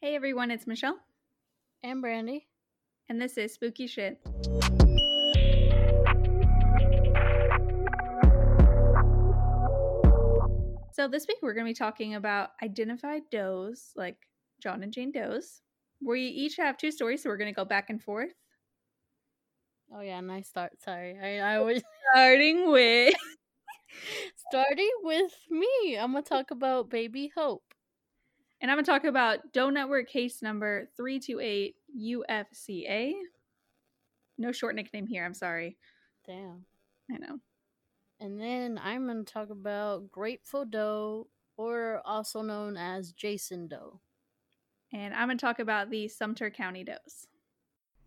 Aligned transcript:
Hey 0.00 0.14
everyone, 0.14 0.50
it's 0.50 0.66
Michelle, 0.66 0.98
And 1.82 2.00
Brandy. 2.00 2.46
and 3.08 3.20
this 3.20 3.36
is 3.36 3.52
Spooky 3.54 3.86
Shit. 3.86 4.18
So 10.92 11.08
this 11.08 11.26
week 11.28 11.38
we're 11.40 11.54
going 11.54 11.66
to 11.66 11.70
be 11.70 11.74
talking 11.74 12.14
about 12.14 12.50
identified 12.62 13.22
does, 13.30 13.92
like 13.96 14.16
John 14.62 14.82
and 14.82 14.92
Jane 14.92 15.12
Does. 15.12 15.62
We 16.04 16.22
each 16.22 16.56
have 16.56 16.76
two 16.76 16.90
stories, 16.90 17.22
so 17.22 17.30
we're 17.30 17.36
going 17.36 17.52
to 17.52 17.56
go 17.56 17.64
back 17.64 17.90
and 17.90 18.02
forth. 18.02 18.32
Oh 19.94 20.00
yeah, 20.00 20.20
nice 20.20 20.48
start. 20.48 20.72
Sorry. 20.82 21.18
I, 21.20 21.38
I 21.54 21.56
always 21.56 21.82
Starting 22.12 22.70
with 22.70 23.14
starting 24.48 24.90
with 25.02 25.32
me. 25.50 25.96
I'm 25.98 26.12
gonna 26.12 26.22
talk 26.22 26.50
about 26.52 26.90
baby 26.90 27.32
Hope. 27.34 27.69
And 28.60 28.70
I'm 28.70 28.76
going 28.76 28.84
to 28.84 28.90
talk 28.90 29.04
about 29.04 29.52
Doe 29.52 29.70
Network 29.70 30.08
case 30.08 30.42
number 30.42 30.88
328 30.96 31.76
UFCA. 31.98 33.12
No 34.38 34.52
short 34.52 34.74
nickname 34.74 35.06
here, 35.06 35.24
I'm 35.24 35.34
sorry. 35.34 35.76
Damn. 36.26 36.64
I 37.12 37.18
know. 37.18 37.38
And 38.20 38.38
then 38.38 38.78
I'm 38.82 39.06
gonna 39.06 39.24
talk 39.24 39.48
about 39.48 40.10
Grateful 40.10 40.66
Doe, 40.66 41.26
or 41.56 42.02
also 42.04 42.42
known 42.42 42.76
as 42.76 43.12
Jason 43.12 43.66
Doe. 43.66 44.00
And 44.92 45.14
I'm 45.14 45.28
going 45.28 45.38
to 45.38 45.44
talk 45.44 45.58
about 45.60 45.90
the 45.90 46.08
Sumter 46.08 46.50
County 46.50 46.82
Does. 46.82 47.28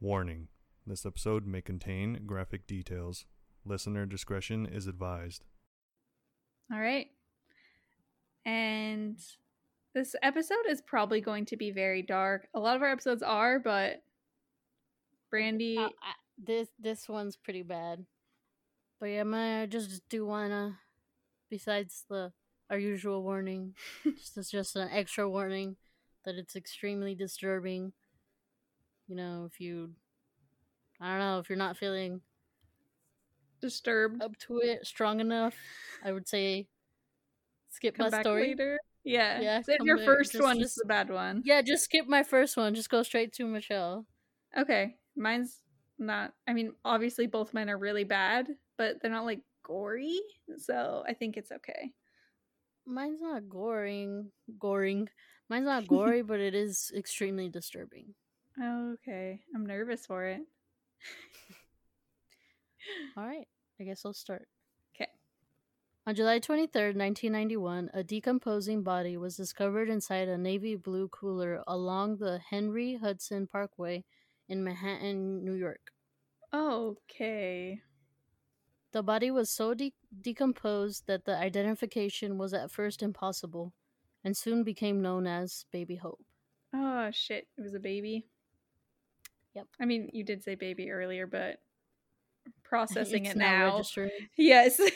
Warning 0.02 0.50
this 0.86 1.06
episode 1.06 1.48
may 1.48 1.62
contain 1.62 2.24
graphic 2.26 2.68
details. 2.68 3.26
Listener 3.66 4.06
discretion 4.06 4.66
is 4.66 4.86
advised. 4.86 5.46
All 6.72 6.80
right. 6.80 7.08
And 8.46 9.18
this 9.94 10.16
episode 10.24 10.66
is 10.68 10.82
probably 10.82 11.22
going 11.22 11.46
to 11.46 11.58
be 11.58 11.72
very 11.72 12.02
dark. 12.02 12.48
A 12.54 12.60
lot 12.60 12.76
of 12.76 12.82
our 12.82 12.90
episodes 12.90 13.24
are, 13.24 13.60
but 13.60 14.02
Brandy, 15.30 15.78
Uh, 15.78 15.90
I, 16.02 16.14
this 16.38 16.70
this 16.80 17.08
one's 17.08 17.36
pretty 17.36 17.64
bad. 17.64 18.06
But 19.00 19.08
yeah, 19.08 19.22
I'm 19.22 19.70
just 19.70 20.08
do 20.10 20.26
wanna 20.26 20.80
besides 21.50 22.06
the 22.10 22.32
our 22.70 22.78
usual 22.78 23.24
warning. 23.24 23.76
just 24.04 24.38
it's 24.38 24.50
just 24.52 24.76
an 24.76 24.90
extra 24.92 25.30
warning 25.30 25.76
that 26.26 26.36
it's 26.36 26.56
extremely 26.56 27.16
disturbing. 27.16 27.94
You 29.08 29.16
know, 29.16 29.48
if 29.52 29.60
you 29.60 29.92
I 31.00 31.10
don't 31.12 31.20
know, 31.20 31.40
if 31.40 31.50
you're 31.50 31.58
not 31.58 31.78
feeling 31.78 32.22
disturbed. 33.62 34.22
up 34.22 34.38
to 34.38 34.60
it 34.60 34.86
strong 34.88 35.20
enough, 35.20 35.56
I 36.04 36.12
would 36.12 36.28
say 36.28 36.68
skip 37.70 37.96
Come 37.98 38.10
my 38.12 38.22
story. 38.22 38.50
later. 38.50 38.80
Yeah. 39.04 39.42
Yeah, 39.42 39.62
if 39.68 39.82
your 39.84 39.98
first 39.98 40.32
Just- 40.32 40.44
one 40.44 40.60
just- 40.60 40.78
is 40.78 40.82
the 40.82 40.86
bad 40.86 41.10
one. 41.10 41.42
Yeah, 41.46 41.62
just 41.62 41.84
skip 41.86 42.08
my 42.08 42.24
first 42.24 42.56
one. 42.58 42.74
Just 42.76 42.90
go 42.90 43.04
straight 43.04 43.34
to 43.34 43.46
Michelle. 43.46 44.06
Okay. 44.58 44.96
Mine's 45.16 45.62
not, 46.00 46.34
I 46.48 46.54
mean, 46.54 46.74
obviously 46.86 47.28
both 47.28 47.54
mine 47.54 47.70
are 47.70 47.78
really 47.78 48.04
bad, 48.06 48.48
but 48.78 49.02
they're 49.02 49.12
not 49.12 49.26
like 49.26 49.42
gory. 49.64 50.20
So 50.58 51.04
I 51.08 51.14
think 51.14 51.38
it's 51.38 51.52
okay. 51.52 51.92
Mine's 52.86 53.22
not 53.22 53.48
goring. 53.50 54.32
Goring. 54.60 55.10
Mine's 55.50 55.66
not 55.66 55.88
gory, 56.18 56.22
but 56.24 56.40
it 56.40 56.56
is 56.56 56.92
extremely 56.96 57.50
disturbing. 57.50 58.14
Okay. 58.62 59.42
I'm 59.56 59.66
nervous 59.66 60.06
for 60.06 60.26
it. 60.26 60.42
All 63.18 63.26
right, 63.26 63.48
I 63.80 63.84
guess 63.84 64.06
I'll 64.06 64.14
start. 64.14 64.48
On 66.06 66.14
July 66.14 66.40
23rd, 66.40 66.98
1991, 66.98 67.90
a 67.94 68.04
decomposing 68.04 68.84
body 68.84 69.16
was 69.16 69.38
discovered 69.38 69.90
inside 69.90 70.28
a 70.28 70.38
navy 70.38 70.76
blue 70.76 71.08
cooler 71.08 71.64
along 71.66 72.18
the 72.18 72.40
Henry 72.50 72.96
Hudson 72.96 73.48
Parkway 73.48 74.04
in 74.50 74.66
Manhattan, 74.66 75.46
New 75.46 75.54
York. 75.54 75.92
Okay. 76.54 77.80
The 78.92 79.02
body 79.02 79.32
was 79.32 79.50
so 79.50 79.74
de- 79.74 79.94
decomposed 80.20 81.08
that 81.08 81.24
the 81.24 81.38
identification 81.38 82.38
was 82.38 82.54
at 82.54 82.70
first 82.70 83.02
impossible 83.02 83.72
and 84.26 84.36
soon 84.36 84.66
became 84.66 85.02
known 85.02 85.26
as 85.26 85.64
Baby 85.72 85.96
Hope. 85.96 86.20
Oh 86.76 87.12
shit, 87.12 87.48
it 87.58 87.62
was 87.62 87.76
a 87.76 87.80
baby. 87.80 88.28
Yep. 89.56 89.68
I 89.80 89.86
mean, 89.86 90.10
you 90.12 90.26
did 90.26 90.44
say 90.44 90.56
baby 90.56 90.92
earlier, 90.92 91.28
but 91.28 91.60
processing 92.64 93.26
it 93.26 93.38
now. 93.38 93.78
registering. 93.78 94.12
Yes. 94.36 94.82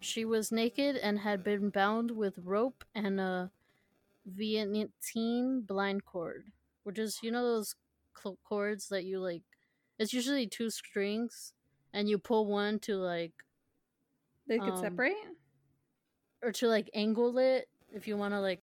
She 0.00 0.24
was 0.24 0.50
naked 0.52 0.96
and 0.96 1.20
had 1.20 1.44
been 1.44 1.70
bound 1.70 2.10
with 2.12 2.38
rope 2.38 2.84
and 2.94 3.20
a 3.20 3.52
Venetian 4.26 5.62
blind 5.62 6.04
cord, 6.04 6.52
which 6.84 6.98
is 6.98 7.22
you 7.22 7.30
know 7.32 7.42
those 7.42 7.76
cl- 8.16 8.38
cords 8.44 8.88
that 8.88 9.04
you 9.04 9.20
like. 9.20 9.44
It's 9.98 10.12
usually 10.14 10.46
two 10.48 10.70
strings, 10.70 11.54
and 11.92 12.08
you 12.08 12.18
pull 12.18 12.46
one 12.46 12.80
to 12.80 12.96
like 12.96 13.44
they 14.46 14.60
could 14.60 14.74
Um, 14.74 14.78
separate. 14.78 15.16
or 16.42 16.52
to 16.52 16.68
like 16.68 16.90
angle 16.94 17.38
it 17.38 17.68
if 17.92 18.06
you 18.06 18.16
want 18.16 18.34
to 18.34 18.40
like 18.40 18.62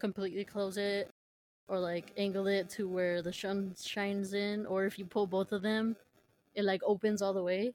completely 0.00 0.44
close 0.44 0.76
it, 0.76 1.10
or 1.68 1.78
like 1.78 2.12
angle 2.16 2.46
it 2.46 2.68
to 2.70 2.88
where 2.88 3.22
the 3.22 3.32
sun 3.32 3.74
shines 3.80 4.32
in, 4.34 4.66
or 4.66 4.84
if 4.86 4.98
you 4.98 5.04
pull 5.06 5.26
both 5.26 5.52
of 5.52 5.62
them, 5.62 5.96
it 6.54 6.64
like 6.64 6.82
opens 6.84 7.22
all 7.22 7.32
the 7.34 7.42
way. 7.42 7.74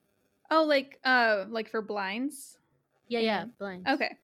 Oh, 0.52 0.64
like 0.64 1.00
uh, 1.04 1.46
like 1.50 1.70
for 1.70 1.82
blinds. 1.82 2.57
Yeah, 3.08 3.20
yeah, 3.20 3.38
mm-hmm. 3.40 3.44
And- 3.50 3.58
blind. 3.58 3.88
Okay. 3.88 4.16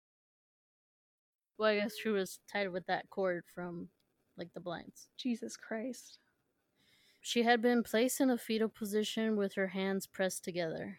Well, 1.57 1.69
I 1.69 1.75
guess 1.79 1.95
she 1.95 2.09
was 2.09 2.39
tied 2.51 2.71
with 2.71 2.85
that 2.87 3.09
cord 3.09 3.43
from 3.53 3.87
like 4.37 4.51
the 4.53 4.59
blinds. 4.59 5.07
Jesus 5.17 5.55
Christ. 5.55 6.17
She 7.21 7.43
had 7.43 7.61
been 7.61 7.83
placed 7.83 8.19
in 8.19 8.29
a 8.31 8.37
fetal 8.37 8.67
position 8.67 9.37
with 9.37 9.53
her 9.53 9.67
hands 9.67 10.07
pressed 10.07 10.43
together, 10.43 10.97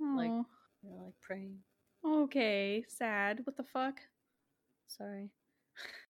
Like- 0.00 0.30
Oh. 0.30 0.46
you 0.82 0.90
know, 0.90 1.04
like 1.04 1.20
praying. 1.20 1.62
Okay. 2.04 2.84
Sad. 2.88 3.46
What 3.46 3.56
the 3.56 3.64
fuck? 3.64 4.00
Sorry. 4.86 5.30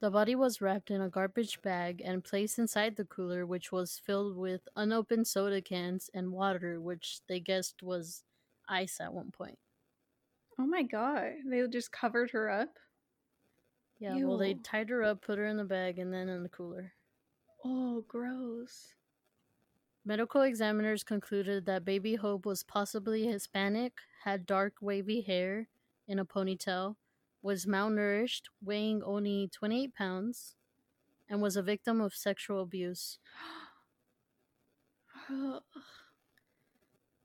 The 0.00 0.10
body 0.12 0.36
was 0.36 0.60
wrapped 0.60 0.92
in 0.92 1.00
a 1.00 1.08
garbage 1.08 1.60
bag 1.60 2.00
and 2.04 2.22
placed 2.22 2.56
inside 2.56 2.94
the 2.94 3.04
cooler, 3.04 3.44
which 3.44 3.72
was 3.72 3.98
filled 4.06 4.36
with 4.36 4.60
unopened 4.76 5.26
soda 5.26 5.60
cans 5.60 6.08
and 6.14 6.30
water, 6.30 6.80
which 6.80 7.20
they 7.28 7.40
guessed 7.40 7.82
was 7.82 8.22
ice 8.68 9.00
at 9.00 9.12
one 9.12 9.32
point. 9.32 9.58
Oh 10.58 10.66
my 10.66 10.82
god. 10.82 11.32
They 11.46 11.66
just 11.68 11.92
covered 11.92 12.30
her 12.32 12.50
up. 12.50 12.78
Yeah, 14.00 14.16
well, 14.24 14.38
they 14.38 14.54
tied 14.54 14.90
her 14.90 15.02
up, 15.02 15.22
put 15.22 15.38
her 15.38 15.46
in 15.46 15.56
the 15.56 15.64
bag, 15.64 15.98
and 15.98 16.12
then 16.12 16.28
in 16.28 16.42
the 16.42 16.48
cooler. 16.48 16.92
Oh, 17.64 18.04
gross. 18.06 18.94
Medical 20.04 20.42
examiners 20.42 21.02
concluded 21.02 21.66
that 21.66 21.84
baby 21.84 22.14
Hope 22.14 22.46
was 22.46 22.62
possibly 22.62 23.26
Hispanic, 23.26 23.92
had 24.24 24.46
dark 24.46 24.74
wavy 24.80 25.20
hair 25.20 25.68
in 26.06 26.18
a 26.18 26.24
ponytail, 26.24 26.96
was 27.42 27.66
malnourished, 27.66 28.42
weighing 28.62 29.02
only 29.02 29.48
28 29.52 29.94
pounds, 29.94 30.54
and 31.28 31.42
was 31.42 31.56
a 31.56 31.62
victim 31.62 32.00
of 32.00 32.14
sexual 32.14 32.62
abuse. 32.62 33.18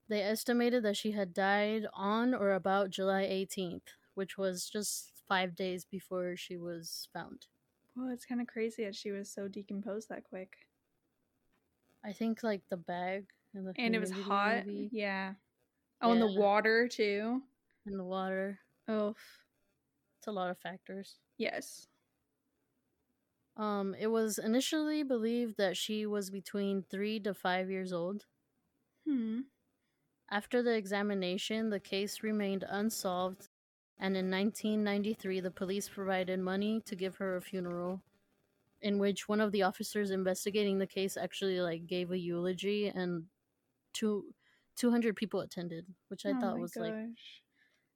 They 0.09 0.22
estimated 0.22 0.84
that 0.84 0.97
she 0.97 1.12
had 1.12 1.34
died 1.34 1.88
on 1.94 2.34
or 2.34 2.52
about 2.53 2.90
July 2.91 3.24
18th, 3.24 3.88
which 4.16 4.38
was 4.38 4.69
just 4.69 5.12
five 5.28 5.56
days 5.56 5.86
before 5.86 6.36
she 6.36 6.58
was 6.58 7.08
found. 7.14 7.47
well, 7.96 8.09
it's 8.09 8.25
kind 8.25 8.42
of 8.42 8.47
crazy 8.47 8.84
that 8.84 8.96
she 8.96 9.12
was 9.12 9.30
so 9.30 9.47
decomposed 9.47 10.09
that 10.09 10.24
quick. 10.24 10.58
I 12.03 12.12
think 12.12 12.44
like 12.44 12.63
the 12.69 12.78
bag 12.78 13.28
and 13.53 13.66
the 13.68 13.74
And 13.78 13.96
it 13.96 14.00
was 14.00 14.12
hot. 14.12 14.66
maybe, 14.66 14.90
Yeah. 14.92 15.36
Oh, 16.02 16.12
and 16.12 16.22
the 16.22 16.28
water 16.40 16.88
too. 16.88 17.42
and 17.86 17.97
the 17.97 18.03
water. 18.03 18.59
Oh, 18.88 19.16
It's 20.19 20.28
a 20.28 20.31
lot 20.31 20.50
of 20.50 20.58
factors. 20.58 21.19
yes. 21.38 21.88
Um, 23.56 23.94
it 23.94 24.07
was 24.07 24.39
initially 24.39 25.04
believed 25.04 25.57
that 25.57 25.77
she 25.77 26.06
was 26.07 26.30
between 26.31 26.81
three 26.83 27.19
to 27.19 27.33
five 27.36 27.69
years 27.69 27.94
old. 27.94 28.25
Hmm. 29.07 29.42
After 30.33 30.63
the 30.63 30.75
examination, 30.75 31.69
the 31.69 31.80
case 31.80 32.24
remained 32.24 32.65
unsolved, 32.68 33.50
and 34.00 34.18
in 34.18 34.31
1993, 34.31 35.39
the 35.41 35.51
police 35.51 35.88
provided 35.88 36.39
money 36.39 36.81
to 36.88 36.95
give 36.95 37.15
her 37.18 37.38
a 37.38 37.41
funeral, 37.41 38.01
in 38.81 38.97
which 38.97 39.30
one 39.30 39.39
of 39.39 39.51
the 39.51 39.62
officers 39.63 40.09
investigating 40.12 40.80
the 40.80 40.88
case 40.88 41.18
actually 41.18 41.59
like 41.62 41.85
gave 41.88 42.12
a 42.12 42.18
eulogy, 42.18 42.88
and 42.88 43.25
two. 43.94 44.25
200 44.75 45.15
people 45.15 45.39
attended, 45.41 45.85
which 46.07 46.25
I 46.25 46.31
oh 46.31 46.39
thought 46.41 46.57
was 46.59 46.75
like 46.75 46.95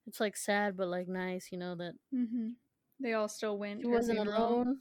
it's 0.05 0.19
like 0.19 0.37
sad 0.37 0.77
but 0.77 0.87
like 0.87 1.07
nice, 1.07 1.49
you 1.51 1.57
know 1.57 1.75
that 1.75 1.93
Mm-hmm. 2.13 2.49
They 3.01 3.13
all 3.13 3.27
still 3.27 3.57
went. 3.57 3.81
she 3.81 3.87
wasn't 3.87 4.19
alone 4.19 4.77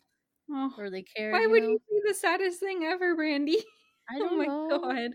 Oh, 0.51 0.75
or 0.79 0.91
they 0.91 1.03
cared. 1.05 1.33
why 1.33 1.41
you 1.43 1.51
would 1.51 1.63
know? 1.63 1.71
you 1.71 1.79
be 1.89 2.01
the 2.07 2.15
saddest 2.15 2.61
thing 2.61 2.85
ever, 2.85 3.17
Brandy? 3.17 3.65
I 4.11 4.17
oh 4.17 4.19
don't 4.19 4.39
my 4.39 4.45
know. 4.45 4.69
god, 4.69 5.11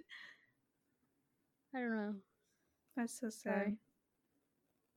I 1.75 1.79
don't 1.79 1.95
know. 1.95 2.15
That's 2.95 3.19
so 3.19 3.29
sad. 3.29 3.53
Sorry. 3.53 3.77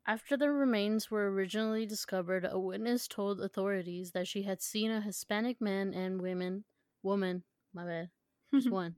After 0.06 0.36
the 0.36 0.50
remains 0.50 1.10
were 1.10 1.30
originally 1.30 1.86
discovered, 1.86 2.46
a 2.50 2.58
witness 2.58 3.08
told 3.08 3.40
authorities 3.40 4.10
that 4.10 4.28
she 4.28 4.42
had 4.42 4.60
seen 4.60 4.90
a 4.90 5.00
Hispanic 5.00 5.62
man 5.62 5.94
and 5.94 6.20
women, 6.20 6.64
woman, 7.02 7.42
my 7.72 7.86
bad, 7.86 8.10
just 8.52 8.70
one, 8.70 8.96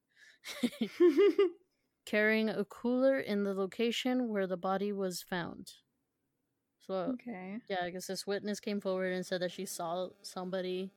carrying 2.06 2.48
a 2.48 2.64
cooler 2.64 3.20
in 3.20 3.44
the 3.44 3.54
location 3.54 4.28
where 4.28 4.48
the 4.48 4.56
body 4.56 4.92
was 4.92 5.22
found. 5.22 5.74
So, 6.80 7.14
okay. 7.14 7.58
yeah, 7.68 7.84
I 7.84 7.90
guess 7.90 8.08
this 8.08 8.26
witness 8.26 8.58
came 8.58 8.80
forward 8.80 9.12
and 9.12 9.24
said 9.24 9.42
that 9.42 9.52
she 9.52 9.64
saw 9.66 10.08
somebody, 10.22 10.90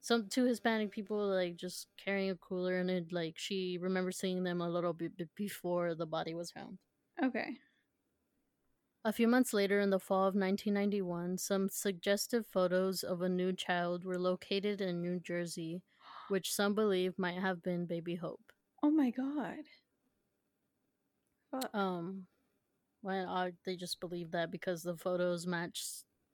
some 0.00 0.28
two 0.28 0.46
Hispanic 0.46 0.90
people, 0.90 1.28
like 1.28 1.56
just 1.56 1.86
carrying 1.96 2.30
a 2.30 2.36
cooler, 2.36 2.78
and 2.78 2.90
it 2.90 3.12
like 3.12 3.34
she 3.36 3.78
remembers 3.80 4.18
seeing 4.18 4.42
them 4.42 4.60
a 4.60 4.68
little 4.68 4.92
bit 4.92 5.12
before 5.36 5.94
the 5.94 6.06
body 6.06 6.34
was 6.34 6.50
found. 6.50 6.78
Okay. 7.22 7.56
A 9.04 9.12
few 9.12 9.26
months 9.26 9.52
later, 9.52 9.80
in 9.80 9.90
the 9.90 9.98
fall 9.98 10.28
of 10.28 10.34
1991, 10.36 11.38
some 11.38 11.68
suggestive 11.68 12.46
photos 12.46 13.02
of 13.02 13.20
a 13.20 13.28
new 13.28 13.52
child 13.52 14.04
were 14.04 14.18
located 14.18 14.80
in 14.80 15.00
New 15.00 15.18
Jersey, 15.18 15.82
which 16.28 16.52
some 16.52 16.74
believe 16.74 17.18
might 17.18 17.38
have 17.40 17.62
been 17.62 17.84
Baby 17.86 18.14
Hope. 18.14 18.52
Oh 18.82 18.90
my 18.90 19.10
god. 19.10 19.64
Fuck. 21.50 21.74
Um, 21.74 22.26
well, 23.02 23.28
uh, 23.28 23.50
they 23.66 23.76
just 23.76 23.98
believe 24.00 24.30
that 24.30 24.50
because 24.52 24.82
the 24.82 24.96
photos 24.96 25.46
match 25.46 25.84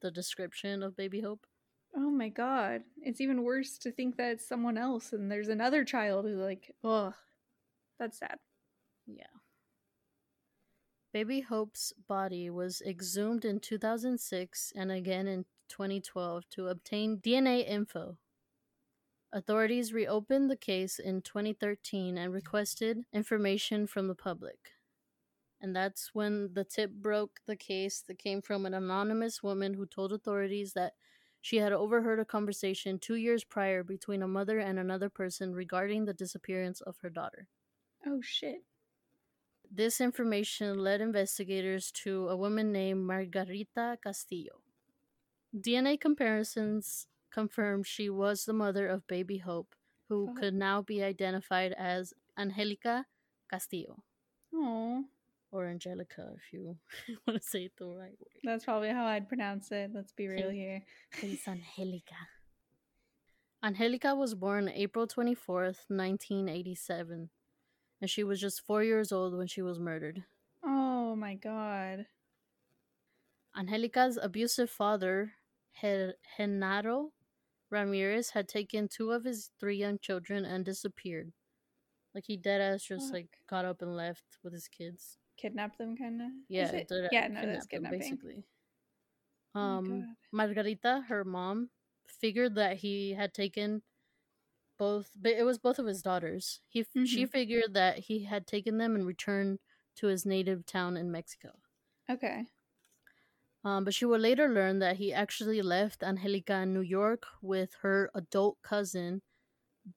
the 0.03 0.11
description 0.11 0.83
of 0.83 0.97
Baby 0.97 1.21
Hope. 1.23 1.47
oh 1.97 2.11
my 2.11 2.29
god. 2.29 2.83
It's 3.03 3.21
even 3.21 3.43
worse 3.45 3.79
to 3.79 3.91
think 3.91 4.17
that 4.19 4.33
it's 4.33 4.49
someone 4.49 4.77
else 4.79 5.13
and 5.13 5.31
there's 5.33 5.49
another 5.49 5.85
child 5.85 6.27
who's 6.27 6.39
like, 6.39 6.75
ugh. 6.85 7.15
That's 7.99 8.19
sad. 8.19 8.39
Baby 11.13 11.41
Hope's 11.41 11.93
body 12.07 12.51
was 12.51 12.83
exhumed 12.83 13.45
in 13.45 13.61
2006 13.61 14.73
and 14.77 14.93
again 14.93 15.27
in 15.27 15.47
2012 15.69 16.49
to 16.51 16.69
obtain 16.69 17.19
DNA 17.19 17.67
info. 17.67 18.19
Authorities 19.33 19.93
reopened 19.93 20.51
the 20.51 20.57
case 20.57 20.99
in 20.99 21.23
2013 21.23 22.19
and 22.19 22.33
requested 22.33 23.05
information 23.13 23.87
from 23.87 24.09
the 24.09 24.15
public. 24.15 24.73
And 25.61 25.75
that's 25.75 26.15
when 26.15 26.53
the 26.55 26.65
tip 26.65 26.93
broke 26.93 27.41
the 27.47 27.57
case 27.57 28.03
that 28.07 28.19
came 28.19 28.41
from 28.41 28.65
an 28.65 28.75
anonymous 28.75 29.43
woman 29.43 29.75
who 29.75 29.87
told 29.87 30.13
authorities 30.13 30.73
that 30.75 30.95
she 31.41 31.57
had 31.57 31.73
overheard 31.73 32.21
a 32.21 32.25
conversation 32.25 32.99
two 32.99 33.17
years 33.17 33.45
prior 33.45 33.83
between 33.83 34.23
a 34.23 34.29
mother 34.29 34.59
and 34.59 34.79
another 34.79 35.09
person 35.09 35.55
regarding 35.55 36.05
the 36.05 36.15
disappearance 36.15 36.81
of 36.81 36.99
her 36.99 37.11
daughter. 37.11 37.49
Oh 38.07 38.21
shit. 38.21 38.63
This 39.71 40.01
information 40.01 40.79
led 40.79 41.01
investigators 41.01 41.91
to 42.03 42.29
a 42.29 42.37
woman 42.37 42.73
named 42.73 43.05
Margarita 43.07 43.99
Castillo. 44.03 44.61
DNA 45.55 46.01
comparisons 46.01 47.07
confirmed 47.31 47.87
she 47.87 48.09
was 48.09 48.45
the 48.45 48.53
mother 48.53 48.87
of 48.89 49.07
baby 49.07 49.39
Hope, 49.39 49.75
who 50.09 50.27
Fuck. 50.29 50.37
could 50.37 50.55
now 50.55 50.83
be 50.83 51.03
identified 51.03 51.73
as 51.79 52.15
Angelica 52.39 53.05
Castillo, 53.51 54.03
Oh. 54.55 55.05
or 55.51 55.67
Angelica 55.67 56.33
if 56.37 56.53
you 56.53 56.77
want 57.27 57.41
to 57.43 57.47
say 57.49 57.65
it 57.65 57.73
the 57.77 57.87
right 57.87 58.19
way. 58.19 58.41
That's 58.45 58.65
probably 58.65 58.89
how 58.91 59.05
I'd 59.05 59.29
pronounce 59.29 59.71
it. 59.71 59.91
Let's 59.95 60.13
be 60.13 60.29
real 60.29 60.51
here. 60.51 60.83
It's 61.23 61.47
Angelica. 61.55 62.17
Angelica 63.63 64.15
was 64.15 64.35
born 64.35 64.69
April 64.69 65.07
24th, 65.07 65.85
1987, 65.89 67.29
and 68.01 68.09
she 68.11 68.25
was 68.25 68.41
just 68.41 68.65
four 68.67 68.83
years 68.83 69.13
old 69.13 69.37
when 69.37 69.47
she 69.47 69.63
was 69.63 69.79
murdered. 69.79 70.25
Oh 70.65 71.15
my 71.17 71.35
god. 71.35 72.07
Angelica's 73.57 74.19
abusive 74.21 74.71
father, 74.71 75.33
Gen- 75.81 76.13
Genaro 76.39 77.11
Ramirez, 77.71 78.31
had 78.31 78.49
taken 78.49 78.89
two 78.89 79.11
of 79.11 79.25
his 79.25 79.51
three 79.59 79.77
young 79.77 79.99
children 79.99 80.45
and 80.45 80.65
disappeared. 80.65 81.33
Like 82.15 82.25
he 82.27 82.37
dead 82.37 82.61
ass 82.61 82.83
just 82.85 83.13
like 83.13 83.29
got 83.49 83.65
up 83.65 83.83
and 83.83 83.97
left 83.97 84.25
with 84.43 84.53
his 84.53 84.69
kids. 84.69 85.19
Kidnapped 85.37 85.79
them 85.79 85.97
kind 85.97 86.21
of? 86.23 86.29
Yeah, 86.49 86.71
it? 86.71 86.89
dead- 86.89 87.09
yeah, 87.13 87.29
no, 87.29 87.43
that's 87.47 87.67
them, 87.67 87.83
kidnapping. 87.83 87.99
basically. 88.01 88.45
Oh 89.55 89.61
Um, 89.61 90.01
God. 90.01 90.09
Margarita, 90.33 91.05
her 91.09 91.25
mom, 91.25 91.71
figured 92.07 92.55
that 92.57 92.79
he 92.79 93.13
had 93.13 93.35
taken 93.35 93.83
both, 94.79 95.11
but 95.21 95.33
it 95.33 95.45
was 95.45 95.59
both 95.59 95.79
of 95.79 95.87
his 95.87 96.03
daughters. 96.03 96.61
He 96.69 96.81
f 96.81 96.87
she 97.07 97.27
figured 97.27 97.75
that 97.75 97.99
he 98.09 98.25
had 98.25 98.47
taken 98.47 98.79
them 98.79 98.95
and 98.95 99.05
returned 99.07 99.59
to 99.97 100.07
his 100.07 100.25
native 100.25 100.65
town 100.65 100.97
in 100.97 101.11
Mexico. 101.11 101.51
Okay. 102.09 102.45
Um, 103.65 103.85
but 103.85 103.93
she 103.95 104.05
would 104.05 104.21
later 104.21 104.49
learn 104.49 104.79
that 104.79 104.97
he 104.97 105.13
actually 105.13 105.61
left 105.63 106.03
Angelica 106.03 106.55
in 106.63 106.73
New 106.73 106.81
York 106.81 107.27
with 107.43 107.75
her 107.83 108.11
adult 108.15 108.57
cousin, 108.63 109.21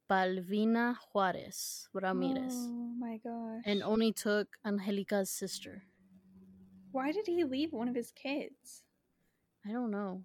Balvina 0.10 0.96
Juarez 1.14 1.88
Ramirez, 1.94 2.54
Oh 2.56 2.94
my 2.98 3.18
gosh. 3.18 3.62
and 3.66 3.84
only 3.84 4.12
took 4.12 4.58
Angelica's 4.66 5.30
sister. 5.30 5.84
why 6.92 7.12
did 7.12 7.28
he 7.28 7.44
leave 7.44 7.72
one 7.72 7.88
of 7.88 7.96
his 7.96 8.12
kids? 8.12 8.84
I 9.66 9.72
don't 9.72 9.92
know. 9.92 10.24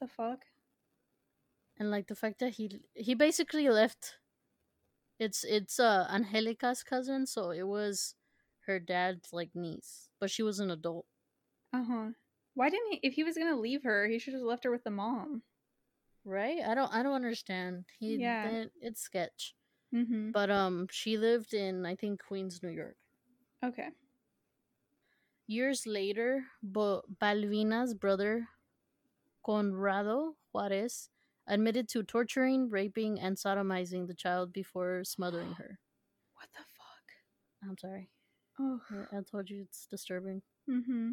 The 0.00 0.08
fuck? 0.08 0.44
And 1.78 1.90
like 1.90 2.06
the 2.08 2.14
fact 2.16 2.40
that 2.40 2.54
he 2.54 2.80
he 2.94 3.14
basically 3.14 3.68
left. 3.68 4.16
It's 5.18 5.44
it's 5.44 5.78
uh 5.80 6.06
Angelica's 6.10 6.82
cousin, 6.82 7.26
so 7.26 7.50
it 7.50 7.66
was 7.66 8.14
her 8.66 8.78
dad's 8.78 9.32
like 9.32 9.50
niece, 9.54 10.08
but 10.20 10.30
she 10.30 10.42
was 10.42 10.60
an 10.60 10.70
adult. 10.70 11.06
Uh 11.72 11.84
huh. 11.84 12.06
Why 12.54 12.70
didn't 12.70 12.92
he? 12.92 13.00
If 13.02 13.14
he 13.14 13.24
was 13.24 13.36
gonna 13.36 13.58
leave 13.58 13.82
her, 13.84 14.06
he 14.08 14.18
should 14.18 14.34
have 14.34 14.42
left 14.42 14.64
her 14.64 14.70
with 14.70 14.84
the 14.84 14.90
mom. 14.90 15.42
Right? 16.24 16.58
I 16.66 16.74
don't 16.74 16.92
I 16.92 17.02
don't 17.02 17.14
understand. 17.14 17.84
He 17.98 18.16
Yeah. 18.16 18.50
that- 18.50 18.70
it's 18.80 19.00
sketch. 19.00 19.54
Mm-hmm. 19.94 20.32
But 20.32 20.50
um 20.50 20.86
she 20.90 21.16
lived 21.16 21.54
in 21.54 21.86
I 21.86 21.94
think 21.96 22.22
Queens, 22.26 22.60
New 22.62 22.70
York. 22.74 22.96
Okay. 23.64 23.88
Years 25.46 25.86
later, 25.86 26.44
Bo- 26.62 27.04
Balvina's 27.20 27.94
brother, 27.94 28.48
Conrado 29.42 30.36
Juarez, 30.52 31.08
admitted 31.48 31.88
to 31.90 32.02
torturing, 32.02 32.70
raping, 32.70 33.18
and 33.18 33.36
sodomizing 33.36 34.06
the 34.06 34.14
child 34.14 34.52
before 34.52 35.02
smothering 35.04 35.52
her. 35.58 35.78
What 36.34 36.48
the 36.54 36.62
fuck? 36.76 37.68
I'm 37.68 37.76
sorry. 37.78 38.10
Oh. 38.60 38.80
I- 38.90 39.18
I 39.18 39.20
told 39.30 39.50
you 39.50 39.62
it's 39.62 39.86
disturbing. 39.86 40.42
Mm-hmm. 40.68 41.12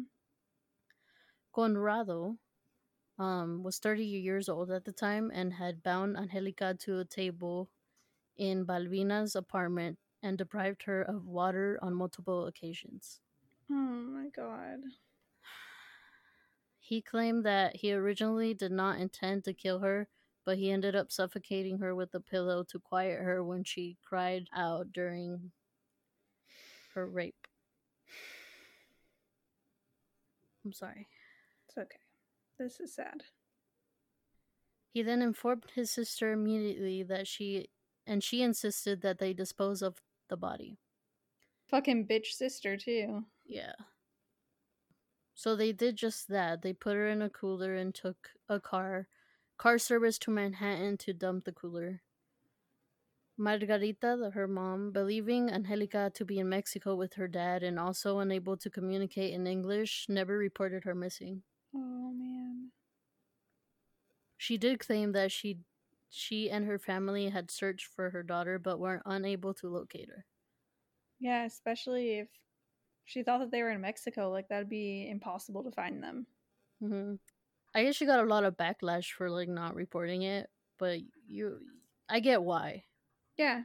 Conrado 1.54 2.36
um, 3.18 3.62
was 3.62 3.78
30 3.78 4.04
years 4.04 4.48
old 4.48 4.70
at 4.70 4.84
the 4.84 4.92
time 4.92 5.30
and 5.34 5.52
had 5.54 5.82
bound 5.82 6.16
Angelica 6.16 6.74
to 6.80 6.98
a 6.98 7.04
table 7.04 7.70
in 8.36 8.66
Balvina's 8.66 9.34
apartment 9.34 9.98
and 10.22 10.36
deprived 10.36 10.82
her 10.82 11.02
of 11.02 11.26
water 11.26 11.78
on 11.80 11.94
multiple 11.94 12.46
occasions. 12.46 13.20
Oh 13.70 13.74
my 13.74 14.28
god. 14.34 14.80
He 16.78 17.02
claimed 17.02 17.44
that 17.44 17.76
he 17.76 17.92
originally 17.92 18.54
did 18.54 18.70
not 18.70 19.00
intend 19.00 19.42
to 19.44 19.52
kill 19.54 19.80
her, 19.80 20.08
but 20.46 20.56
he 20.56 20.70
ended 20.70 20.94
up 20.94 21.10
suffocating 21.10 21.78
her 21.80 21.94
with 21.94 22.14
a 22.14 22.20
pillow 22.20 22.62
to 22.62 22.78
quiet 22.78 23.20
her 23.20 23.42
when 23.42 23.64
she 23.64 23.98
cried 24.02 24.46
out 24.54 24.92
during 24.92 25.50
her 26.94 27.06
rape. 27.06 27.48
I'm 30.64 30.72
sorry. 30.72 31.08
It's 31.68 31.76
okay. 31.76 31.98
This 32.58 32.78
is 32.78 32.94
sad. 32.94 33.24
He 34.92 35.02
then 35.02 35.20
informed 35.20 35.64
his 35.74 35.90
sister 35.90 36.32
immediately 36.32 37.02
that 37.02 37.26
she 37.26 37.68
and 38.06 38.22
she 38.22 38.42
insisted 38.42 39.02
that 39.02 39.18
they 39.18 39.32
dispose 39.32 39.82
of 39.82 39.96
the 40.30 40.36
body. 40.36 40.78
Fucking 41.66 42.06
bitch 42.06 42.26
sister 42.26 42.76
too. 42.76 43.24
Yeah. 43.44 43.72
So 45.34 45.56
they 45.56 45.72
did 45.72 45.96
just 45.96 46.28
that. 46.28 46.62
They 46.62 46.72
put 46.72 46.94
her 46.94 47.08
in 47.08 47.20
a 47.20 47.28
cooler 47.28 47.74
and 47.74 47.92
took 47.92 48.30
a 48.48 48.60
car 48.60 49.08
car 49.58 49.78
service 49.78 50.18
to 50.20 50.30
Manhattan 50.30 50.96
to 50.98 51.12
dump 51.12 51.44
the 51.44 51.52
cooler. 51.52 52.02
Margarita, 53.38 54.32
her 54.34 54.46
mom, 54.46 54.92
believing 54.92 55.48
Angelica 55.48 56.10
to 56.12 56.22
be 56.26 56.38
in 56.38 56.50
Mexico 56.50 56.94
with 56.94 57.14
her 57.14 57.26
dad 57.26 57.62
and 57.62 57.78
also 57.78 58.18
unable 58.18 58.58
to 58.58 58.68
communicate 58.68 59.32
in 59.32 59.46
English, 59.46 60.06
never 60.10 60.36
reported 60.36 60.84
her 60.84 60.94
missing. 60.94 61.42
Oh 61.72 62.12
man. 62.12 62.72
She 64.38 64.56
did 64.56 64.80
claim 64.80 65.12
that 65.12 65.30
she 65.30 65.60
she 66.08 66.48
and 66.50 66.64
her 66.64 66.78
family 66.78 67.28
had 67.28 67.50
searched 67.50 67.84
for 67.84 68.08
her 68.12 68.22
daughter 68.22 68.58
but 68.58 68.78
were 68.78 69.02
unable 69.04 69.52
to 69.52 69.68
locate 69.68 70.08
her. 70.08 70.24
Yeah, 71.18 71.44
especially 71.44 72.18
if 72.18 72.28
she 73.04 73.22
thought 73.22 73.38
that 73.38 73.50
they 73.52 73.62
were 73.62 73.70
in 73.70 73.80
Mexico, 73.82 74.30
like 74.30 74.48
that'd 74.48 74.68
be 74.68 75.08
impossible 75.08 75.64
to 75.64 75.72
find 75.72 76.02
them. 76.02 76.26
hmm 76.80 77.16
I 77.76 77.84
guess 77.84 77.96
she 77.96 78.06
got 78.06 78.20
a 78.24 78.28
lot 78.28 78.44
of 78.44 78.56
backlash 78.56 79.12
for 79.12 79.30
like 79.30 79.50
not 79.50 79.76
reporting 79.76 80.22
it, 80.22 80.50
but 80.78 81.00
you, 81.28 81.60
I 82.08 82.20
get 82.20 82.42
why. 82.44 82.86
Yeah. 83.38 83.64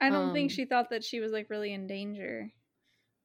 I 0.00 0.10
don't 0.10 0.32
think 0.32 0.50
Um, 0.50 0.52
she 0.52 0.64
thought 0.66 0.90
that 0.90 1.04
she 1.04 1.20
was 1.20 1.32
like 1.32 1.50
really 1.50 1.72
in 1.72 1.86
danger. 1.86 2.52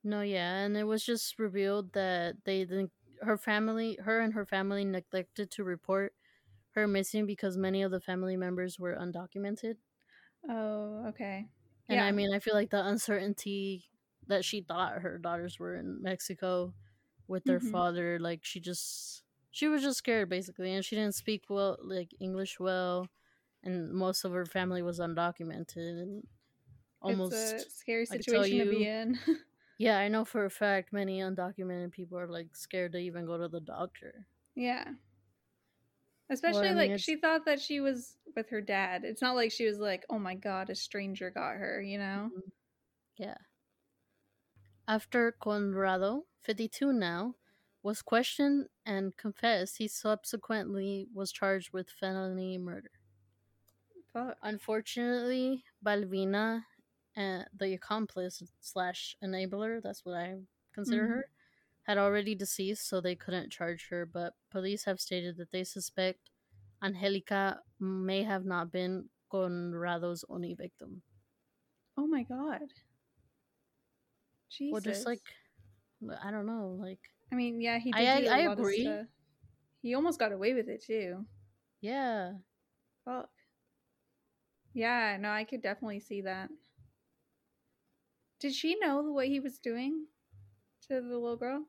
No, 0.04 0.22
yeah, 0.22 0.58
and 0.64 0.76
it 0.78 0.86
was 0.86 1.06
just 1.06 1.38
revealed 1.40 1.94
that 1.94 2.44
they 2.46 2.66
didn't 2.66 2.92
her 3.22 3.38
family, 3.38 3.98
her 3.98 4.20
and 4.20 4.34
her 4.34 4.46
family 4.46 4.84
neglected 4.84 5.52
to 5.52 5.64
report 5.64 6.16
her 6.72 6.88
missing 6.88 7.26
because 7.28 7.58
many 7.58 7.84
of 7.84 7.92
the 7.92 8.02
family 8.02 8.38
members 8.38 8.80
were 8.80 8.96
undocumented. 8.96 9.78
Oh, 10.48 11.06
okay. 11.10 11.50
And 11.90 12.00
Yeah. 12.00 12.04
I 12.04 12.12
mean, 12.12 12.34
I 12.34 12.40
feel 12.40 12.54
like 12.54 12.70
the 12.70 12.86
uncertainty 12.86 13.86
that 14.28 14.46
she 14.46 14.62
thought 14.62 15.02
her 15.02 15.18
daughters 15.18 15.60
were 15.60 15.76
in 15.76 16.02
Mexico 16.02 16.74
with 17.28 17.46
their 17.46 17.60
Mhm. 17.60 17.62
father, 17.62 18.20
like 18.20 18.46
she 18.46 18.60
just 18.60 19.24
she 19.52 19.68
was 19.68 19.84
just 19.84 19.98
scared 20.00 20.30
basically, 20.30 20.74
and 20.74 20.84
she 20.84 20.96
didn't 20.96 21.16
speak 21.16 21.46
well 21.50 21.78
like 21.82 22.14
English 22.20 22.60
well, 22.60 23.08
and 23.64 23.92
most 23.94 24.24
of 24.24 24.32
her 24.32 24.46
family 24.46 24.82
was 24.82 25.00
undocumented 25.00 26.02
and 26.02 26.28
almost 27.02 27.34
it's 27.34 27.68
a 27.68 27.70
scary 27.70 28.08
I 28.10 28.18
could 28.18 28.28
tell 28.28 28.44
situation 28.44 28.60
to 28.60 28.66
be 28.66 28.86
in. 28.86 29.20
yeah, 29.78 29.98
I 29.98 30.08
know 30.08 30.26
for 30.26 30.46
a 30.46 30.50
fact 30.50 30.94
many 30.94 31.20
undocumented 31.20 31.92
people 31.92 32.18
are 32.18 32.28
like 32.28 32.56
scared 32.56 32.94
to 32.94 33.00
even 33.00 33.26
go 33.26 33.38
to 33.38 33.48
the 33.48 33.62
doctor. 33.62 34.28
yeah. 34.56 34.86
Especially 36.30 36.70
mean, 36.70 36.78
like 36.78 37.00
she 37.00 37.18
thought 37.18 37.46
that 37.46 37.60
she 37.60 37.82
was 37.82 38.16
with 38.36 38.50
her 38.50 38.62
dad. 38.62 39.04
It's 39.04 39.22
not 39.22 39.36
like 39.36 39.52
she 39.52 39.66
was 39.66 39.80
like, 39.80 40.06
"Oh 40.10 40.18
my 40.18 40.36
god, 40.36 40.70
a 40.70 40.76
stranger 40.76 41.30
got 41.30 41.56
her," 41.58 41.82
you 41.82 41.98
know? 41.98 42.32
Mm-hmm. 42.32 42.50
Yeah. 43.18 43.38
After 44.88 45.32
Conrado, 45.32 46.28
52 46.40 46.94
now, 46.94 47.36
was 47.84 48.02
questioned 48.02 48.68
and 48.86 49.16
confessed, 49.18 49.78
he 49.78 49.88
subsequently 49.88 51.08
was 51.14 51.32
charged 51.32 51.72
with 51.74 51.90
felony 51.90 52.58
murder. 52.58 52.92
Fuck. 54.14 54.38
Unfortunately, 54.42 55.64
Balvina, 55.84 56.66
uh, 57.16 57.44
the 57.54 57.74
accomplice 57.74 58.44
slash 58.60 59.16
enabler, 59.24 59.82
that's 59.82 60.04
what 60.06 60.16
I 60.18 60.40
consider 60.74 61.08
Mhm. 61.08 61.10
her, 61.10 61.26
had 61.84 61.98
already 61.98 62.36
deceased, 62.36 62.88
so 62.88 63.02
they 63.02 63.16
couldn't 63.16 63.52
charge 63.52 63.88
her. 63.90 64.06
But 64.06 64.36
police 64.50 64.84
have 64.86 65.00
stated 65.00 65.38
that 65.38 65.52
they 65.52 65.64
suspect 65.64 66.30
Angelica 66.82 67.64
may 67.80 68.24
have 68.24 68.46
not 68.46 68.72
been 68.72 69.10
Conrado's 69.32 70.26
only 70.30 70.54
victim. 70.56 71.04
Oh 71.98 72.08
my 72.08 72.24
god. 72.24 72.74
Jesus. 74.50 74.72
Well, 74.72 74.82
just 74.82 75.06
like 75.06 75.22
I 76.22 76.32
don't 76.32 76.46
know, 76.46 76.76
like 76.80 77.00
I 77.32 77.36
mean, 77.36 77.62
yeah, 77.62 77.80
he 77.80 77.92
did 77.92 78.08
I- 78.08 78.22
do 78.22 78.28
a 78.28 78.30
I 78.32 78.46
lot 78.48 78.60
agree. 78.60 78.90
He 79.82 79.96
almost 79.96 80.20
got 80.20 80.32
away 80.32 80.54
with 80.54 80.68
it 80.70 80.84
too. 80.84 81.26
yeah, 81.82 82.34
Fuck. 83.06 83.30
Yeah, 84.74 85.18
no, 85.20 85.30
I 85.32 85.44
could 85.44 85.62
definitely 85.62 86.00
see 86.00 86.22
that. 86.22 86.50
Did 88.40 88.54
she 88.54 88.78
know 88.80 89.02
what 89.02 89.28
he 89.28 89.40
was 89.40 89.60
doing 89.60 90.06
to 90.88 90.96
the 91.02 91.18
little 91.18 91.36
girl? 91.38 91.66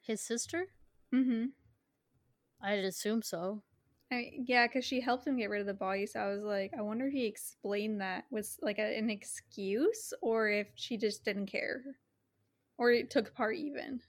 his 0.00 0.20
sister. 0.22 0.66
Mm-hmm. 1.14 1.46
I'd 2.62 2.84
assume 2.84 3.20
so. 3.22 3.62
I 4.10 4.14
mean, 4.14 4.44
yeah, 4.48 4.66
because 4.66 4.86
she 4.86 5.00
helped 5.02 5.26
him 5.26 5.36
get 5.36 5.50
rid 5.50 5.60
of 5.60 5.66
the 5.66 5.74
body. 5.74 6.06
So 6.06 6.20
I 6.20 6.28
was 6.28 6.42
like, 6.42 6.72
I 6.78 6.80
wonder 6.80 7.06
if 7.08 7.12
he 7.12 7.26
explained 7.26 8.00
that 8.00 8.24
was 8.30 8.58
like 8.62 8.78
a, 8.78 8.96
an 8.98 9.10
excuse, 9.10 10.14
or 10.22 10.48
if 10.48 10.68
she 10.76 10.96
just 10.96 11.24
didn't 11.26 11.46
care, 11.46 11.82
or 12.78 12.90
it 12.90 13.10
took 13.10 13.34
part 13.34 13.56
even. 13.56 14.00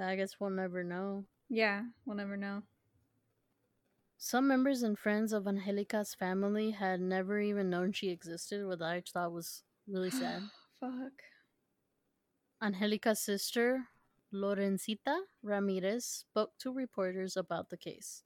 I 0.00 0.16
guess 0.16 0.36
we'll 0.38 0.50
never 0.50 0.84
know. 0.84 1.24
Yeah, 1.48 1.82
we'll 2.04 2.16
never 2.16 2.36
know. 2.36 2.62
Some 4.16 4.48
members 4.48 4.82
and 4.82 4.98
friends 4.98 5.32
of 5.32 5.46
Angelica's 5.46 6.12
family 6.14 6.72
had 6.72 7.00
never 7.00 7.40
even 7.40 7.70
known 7.70 7.92
she 7.92 8.10
existed, 8.10 8.66
which 8.66 8.80
I 8.80 9.02
thought 9.12 9.32
was 9.32 9.62
really 9.86 10.10
sad. 10.10 10.42
Fuck. 10.80 11.22
Angelica's 12.60 13.20
sister, 13.20 13.84
Lorencita 14.32 15.16
Ramirez, 15.42 16.04
spoke 16.04 16.58
to 16.58 16.72
reporters 16.72 17.36
about 17.36 17.70
the 17.70 17.76
case. 17.76 18.24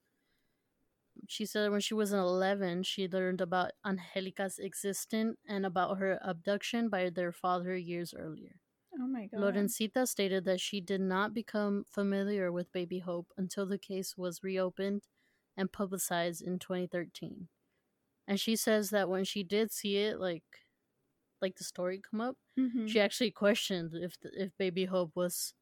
She 1.29 1.45
said 1.45 1.71
when 1.71 1.81
she 1.83 1.93
was 1.93 2.13
11, 2.13 2.85
she 2.85 3.07
learned 3.07 3.43
about 3.43 3.73
Angelica's 3.85 4.59
existence 4.59 5.37
and 5.47 5.67
about 5.67 5.99
her 5.99 6.19
abduction 6.23 6.89
by 6.89 7.11
their 7.11 7.33
father 7.33 7.77
years 7.77 8.15
earlier. 8.17 8.62
Oh 8.99 9.07
my 9.07 9.27
god. 9.27 9.41
Lorencita 9.41 10.07
stated 10.07 10.45
that 10.45 10.61
she 10.61 10.81
did 10.81 11.01
not 11.01 11.35
become 11.35 11.85
familiar 11.85 12.51
with 12.53 12.73
Baby 12.73 13.01
Hope 13.01 13.33
until 13.37 13.67
the 13.67 13.79
case 13.79 14.17
was 14.17 14.43
reopened 14.43 15.09
and 15.57 15.73
publicized 15.73 16.43
in 16.43 16.59
2013. 16.59 17.49
And 18.29 18.41
she 18.41 18.57
says 18.57 18.91
that 18.91 19.09
when 19.09 19.25
she 19.25 19.43
did 19.45 19.73
see 19.73 19.99
it, 19.99 20.19
like, 20.21 20.45
like 21.41 21.57
the 21.57 21.65
story 21.65 22.01
come 22.01 22.21
up, 22.21 22.37
Mhm. 22.59 22.87
she 22.87 23.01
actually 23.01 23.31
questioned 23.31 23.95
if 23.95 24.19
the, 24.21 24.31
if 24.45 24.57
Baby 24.59 24.87
Hope 24.87 25.17
was 25.17 25.55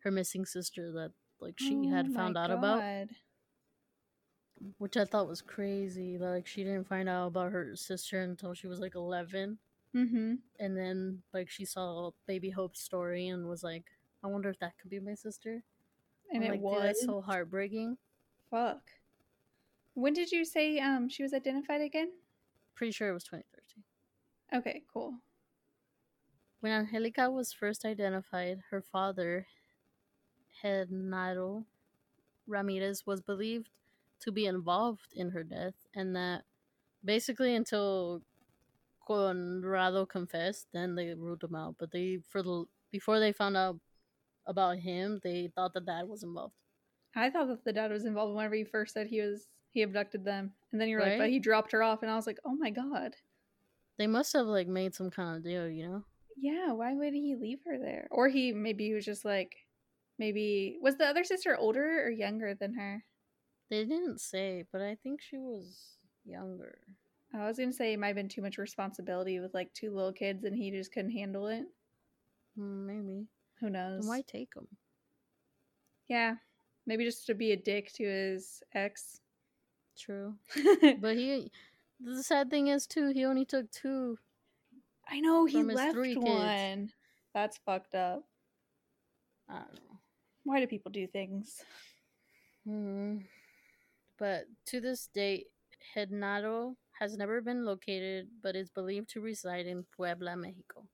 her 0.00 0.10
missing 0.10 0.44
sister 0.46 0.92
that 0.92 1.12
like 1.40 1.58
she 1.58 1.86
had 1.86 2.06
Oh 2.06 2.10
my 2.10 2.14
found 2.14 2.36
out 2.38 2.50
about, 2.52 2.86
which 4.78 4.96
I 4.96 5.04
thought 5.04 5.28
was 5.28 5.42
crazy. 5.42 6.18
Like 6.18 6.46
she 6.46 6.64
didn't 6.64 6.88
find 6.88 7.08
out 7.08 7.28
about 7.28 7.52
her 7.52 7.76
sister 7.76 8.20
until 8.20 8.54
she 8.54 8.66
was 8.66 8.80
like 8.80 8.94
11 8.94 9.58
Mm-hmm. 9.98 10.34
and 10.60 10.76
then 10.76 11.22
like 11.34 11.50
she 11.50 11.64
saw 11.64 12.12
Baby 12.26 12.50
Hope's 12.50 12.80
story 12.80 13.28
and 13.28 13.48
was 13.48 13.62
like, 13.64 13.84
I 14.22 14.28
wonder 14.28 14.48
if 14.50 14.58
that 14.60 14.78
could 14.78 14.90
be 14.90 15.00
my 15.00 15.14
sister. 15.14 15.62
And 16.30 16.44
I'm 16.44 16.50
it 16.50 16.50
like, 16.52 16.60
was 16.60 16.82
"Dude, 16.82 16.82
that's 16.82 17.04
so 17.04 17.20
heartbreaking. 17.20 17.98
fuck. 18.50 18.82
When 19.94 20.14
did 20.14 20.32
you 20.32 20.44
say 20.44 20.78
um 20.78 21.08
she 21.08 21.22
was 21.22 21.34
identified 21.34 21.80
again? 21.82 22.12
Pretty 22.74 22.92
sure 22.92 23.08
it 23.10 23.14
was 23.14 23.24
2013. 23.24 23.84
Okay, 24.60 24.82
cool. 24.92 25.14
When 26.60 26.72
Angelica 26.72 27.30
was 27.30 27.52
first 27.52 27.84
identified, 27.84 28.62
her 28.70 28.80
father, 28.82 29.46
Genaro 30.62 31.64
Ramirez, 32.46 33.06
was 33.06 33.20
believed 33.20 33.70
to 34.20 34.32
be 34.32 34.46
involved 34.46 35.12
in 35.14 35.30
her 35.30 35.44
death, 35.44 35.74
and 35.94 36.14
that 36.16 36.44
basically 37.04 37.54
until 37.54 38.22
Conrado 39.08 40.04
confessed, 40.04 40.66
then 40.72 40.94
they 40.94 41.14
ruled 41.14 41.42
him 41.42 41.54
out. 41.54 41.76
But 41.78 41.90
they, 41.90 42.18
for 42.28 42.42
the 42.42 42.64
before 42.92 43.18
they 43.20 43.32
found 43.32 43.56
out 43.56 43.78
about 44.46 44.78
him, 44.78 45.20
they 45.22 45.50
thought 45.54 45.72
that 45.74 45.86
dad 45.86 46.08
was 46.08 46.22
involved. 46.22 46.54
I 47.16 47.30
thought 47.30 47.48
that 47.48 47.64
the 47.64 47.72
dad 47.72 47.90
was 47.90 48.04
involved 48.04 48.34
whenever 48.34 48.54
you 48.54 48.66
first 48.66 48.94
said 48.94 49.06
he 49.06 49.20
was 49.20 49.48
he 49.72 49.82
abducted 49.82 50.24
them, 50.24 50.52
and 50.72 50.80
then 50.80 50.88
you're 50.88 51.00
like, 51.00 51.18
but 51.18 51.30
he 51.30 51.38
dropped 51.38 51.72
her 51.72 51.82
off, 51.82 52.02
and 52.02 52.10
I 52.10 52.16
was 52.16 52.26
like, 52.26 52.38
oh 52.44 52.54
my 52.54 52.70
god. 52.70 53.14
They 53.98 54.06
must 54.06 54.32
have 54.34 54.46
like 54.46 54.68
made 54.68 54.94
some 54.94 55.10
kind 55.10 55.36
of 55.36 55.44
deal, 55.44 55.68
you 55.68 55.88
know? 55.88 56.04
Yeah, 56.36 56.72
why 56.72 56.94
would 56.94 57.14
he 57.14 57.34
leave 57.34 57.58
her 57.66 57.78
there? 57.78 58.08
Or 58.10 58.28
he 58.28 58.52
maybe 58.52 58.86
he 58.86 58.94
was 58.94 59.04
just 59.04 59.24
like, 59.24 59.56
maybe 60.18 60.78
was 60.80 60.96
the 60.96 61.06
other 61.06 61.24
sister 61.24 61.56
older 61.56 62.04
or 62.04 62.10
younger 62.10 62.54
than 62.54 62.74
her? 62.74 63.04
They 63.70 63.84
didn't 63.84 64.20
say, 64.20 64.64
but 64.70 64.80
I 64.80 64.96
think 65.02 65.20
she 65.20 65.36
was 65.36 65.96
younger. 66.24 66.78
I 67.34 67.46
was 67.46 67.58
gonna 67.58 67.72
say 67.72 67.92
it 67.92 67.98
might 67.98 68.08
have 68.08 68.16
been 68.16 68.28
too 68.28 68.42
much 68.42 68.58
responsibility 68.58 69.38
with 69.40 69.52
like 69.54 69.72
two 69.74 69.94
little 69.94 70.12
kids, 70.12 70.44
and 70.44 70.56
he 70.56 70.70
just 70.70 70.92
couldn't 70.92 71.10
handle 71.12 71.46
it. 71.48 71.64
Hmm, 72.56 72.86
Maybe. 72.86 73.26
Who 73.60 73.70
knows? 73.70 74.00
Then 74.02 74.08
why 74.08 74.22
take 74.26 74.50
him? 74.56 74.66
Yeah, 76.08 76.36
maybe 76.86 77.04
just 77.04 77.26
to 77.26 77.34
be 77.34 77.52
a 77.52 77.56
dick 77.56 77.92
to 77.94 78.04
his 78.04 78.62
ex. 78.74 79.20
True. 79.98 80.34
But 81.00 81.16
he, 81.16 81.50
the 82.00 82.22
sad 82.22 82.50
thing 82.50 82.68
is 82.68 82.86
too, 82.86 83.08
he 83.08 83.24
only 83.24 83.44
took 83.44 83.70
two. 83.72 84.16
I 85.10 85.20
know 85.20 85.44
he 85.44 85.62
left 85.62 85.92
three 85.92 86.14
kids. 86.14 86.24
one. 86.24 86.92
That's 87.34 87.58
fucked 87.58 87.94
up. 87.94 88.24
I 89.48 89.54
don't 89.54 89.74
know. 89.74 89.98
Why 90.44 90.60
do 90.60 90.66
people 90.66 90.92
do 90.92 91.06
things? 91.06 91.60
Hmm. 92.66 93.18
But 94.18 94.44
to 94.66 94.80
this 94.80 95.08
date, 95.12 95.46
Genaro 95.96 96.76
has 96.98 97.16
never 97.16 97.40
been 97.40 97.64
located, 97.64 98.28
but 98.42 98.56
is 98.56 98.70
believed 98.70 99.08
to 99.10 99.20
reside 99.20 99.66
in 99.66 99.84
Puebla, 99.94 100.36
Mexico, 100.36 100.86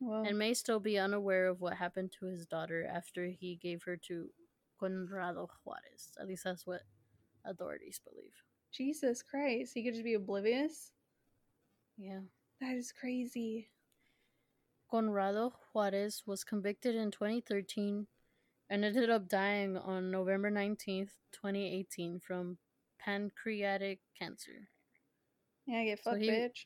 Well, 0.00 0.22
and 0.22 0.38
may 0.38 0.54
still 0.54 0.80
be 0.80 0.98
unaware 0.98 1.48
of 1.48 1.60
what 1.60 1.76
happened 1.76 2.12
to 2.18 2.26
his 2.26 2.46
daughter 2.46 2.86
after 2.86 3.26
he 3.26 3.56
gave 3.56 3.82
her 3.84 3.96
to 4.08 4.28
Conrado 4.78 5.48
Juarez. 5.64 6.16
At 6.20 6.28
least 6.28 6.44
that's 6.44 6.66
what 6.66 6.82
authorities 7.44 8.00
believe. 8.08 8.32
Jesus 8.72 9.22
Christ, 9.22 9.72
he 9.74 9.82
could 9.82 9.94
just 9.94 10.04
be 10.04 10.14
oblivious. 10.14 10.92
Yeah. 11.96 12.20
That 12.60 12.76
is 12.76 12.92
crazy. 12.92 13.68
Conrado 14.90 15.52
Juarez 15.72 16.22
was 16.26 16.44
convicted 16.44 16.94
in 16.94 17.10
2013 17.10 18.06
and 18.70 18.84
ended 18.84 19.10
up 19.10 19.28
dying 19.28 19.76
on 19.76 20.10
November 20.10 20.50
19th, 20.50 21.10
2018 21.32 22.20
from 22.20 22.58
pancreatic 22.98 24.00
cancer. 24.18 24.68
Yeah, 25.68 25.84
get 25.84 26.02
So 26.02 26.10
fucked, 26.12 26.22
he- 26.22 26.30
bitch. 26.30 26.64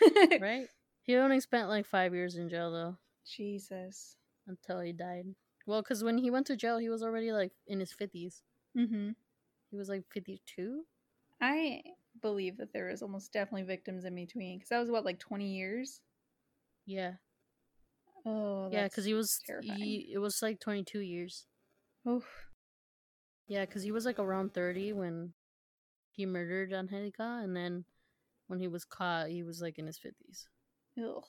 right? 0.40 0.68
He 1.02 1.16
only 1.16 1.40
spent 1.40 1.68
like 1.68 1.84
five 1.86 2.14
years 2.14 2.36
in 2.36 2.48
jail 2.48 2.70
though 2.72 2.96
Jesus. 3.36 4.16
until 4.46 4.80
he 4.80 4.92
died. 4.92 5.26
Well, 5.66 5.82
because 5.82 6.02
when 6.02 6.16
he 6.18 6.30
went 6.30 6.46
to 6.46 6.56
jail, 6.56 6.78
he 6.78 6.88
was 6.88 7.02
already 7.02 7.32
like 7.32 7.52
in 7.66 7.80
his 7.80 7.92
50s. 7.92 8.40
Mm-hmm. 8.78 9.10
He 9.70 9.76
was 9.76 9.88
like 9.88 10.04
52. 10.14 10.82
I 11.40 11.82
believe 12.22 12.56
that 12.58 12.72
there 12.72 12.88
is 12.88 13.02
almost 13.02 13.32
definitely 13.32 13.64
victims 13.64 14.04
in 14.04 14.14
between 14.14 14.58
because 14.58 14.68
that 14.70 14.78
was 14.80 14.90
what 14.90 15.04
like 15.04 15.18
20 15.18 15.44
years. 15.44 16.00
Yeah. 16.86 17.14
Oh, 18.24 18.68
yeah, 18.72 18.84
because 18.84 19.04
he 19.04 19.14
was 19.14 19.38
terrifying. 19.46 19.78
he, 19.78 20.10
it 20.12 20.18
was 20.18 20.40
like 20.42 20.60
22 20.60 21.00
years. 21.00 21.46
Oof. 22.08 22.24
Yeah, 23.48 23.64
because 23.64 23.82
he 23.82 23.92
was 23.92 24.04
like 24.06 24.18
around 24.18 24.54
30 24.54 24.92
when 24.94 25.32
he 26.16 26.26
murdered 26.26 26.72
Angelica, 26.72 27.40
and 27.42 27.54
then 27.56 27.84
when 28.48 28.58
he 28.58 28.68
was 28.68 28.84
caught, 28.84 29.28
he 29.28 29.42
was 29.42 29.60
like 29.60 29.78
in 29.78 29.86
his 29.86 29.98
50s, 29.98 30.46
Ugh. 30.98 31.22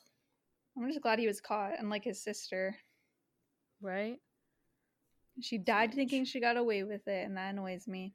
I'm 0.78 0.88
just 0.88 1.02
glad 1.02 1.20
he 1.20 1.28
was 1.28 1.42
caught, 1.42 1.74
unlike 1.80 2.04
his 2.06 2.22
sister. 2.22 2.76
right? 3.82 4.18
She 5.42 5.58
died 5.58 5.94
thinking 5.94 6.26
she 6.26 6.40
got 6.40 6.58
away 6.58 6.84
with 6.84 7.08
it, 7.08 7.26
and 7.26 7.38
that 7.38 7.50
annoys 7.52 7.88
me. 7.88 8.14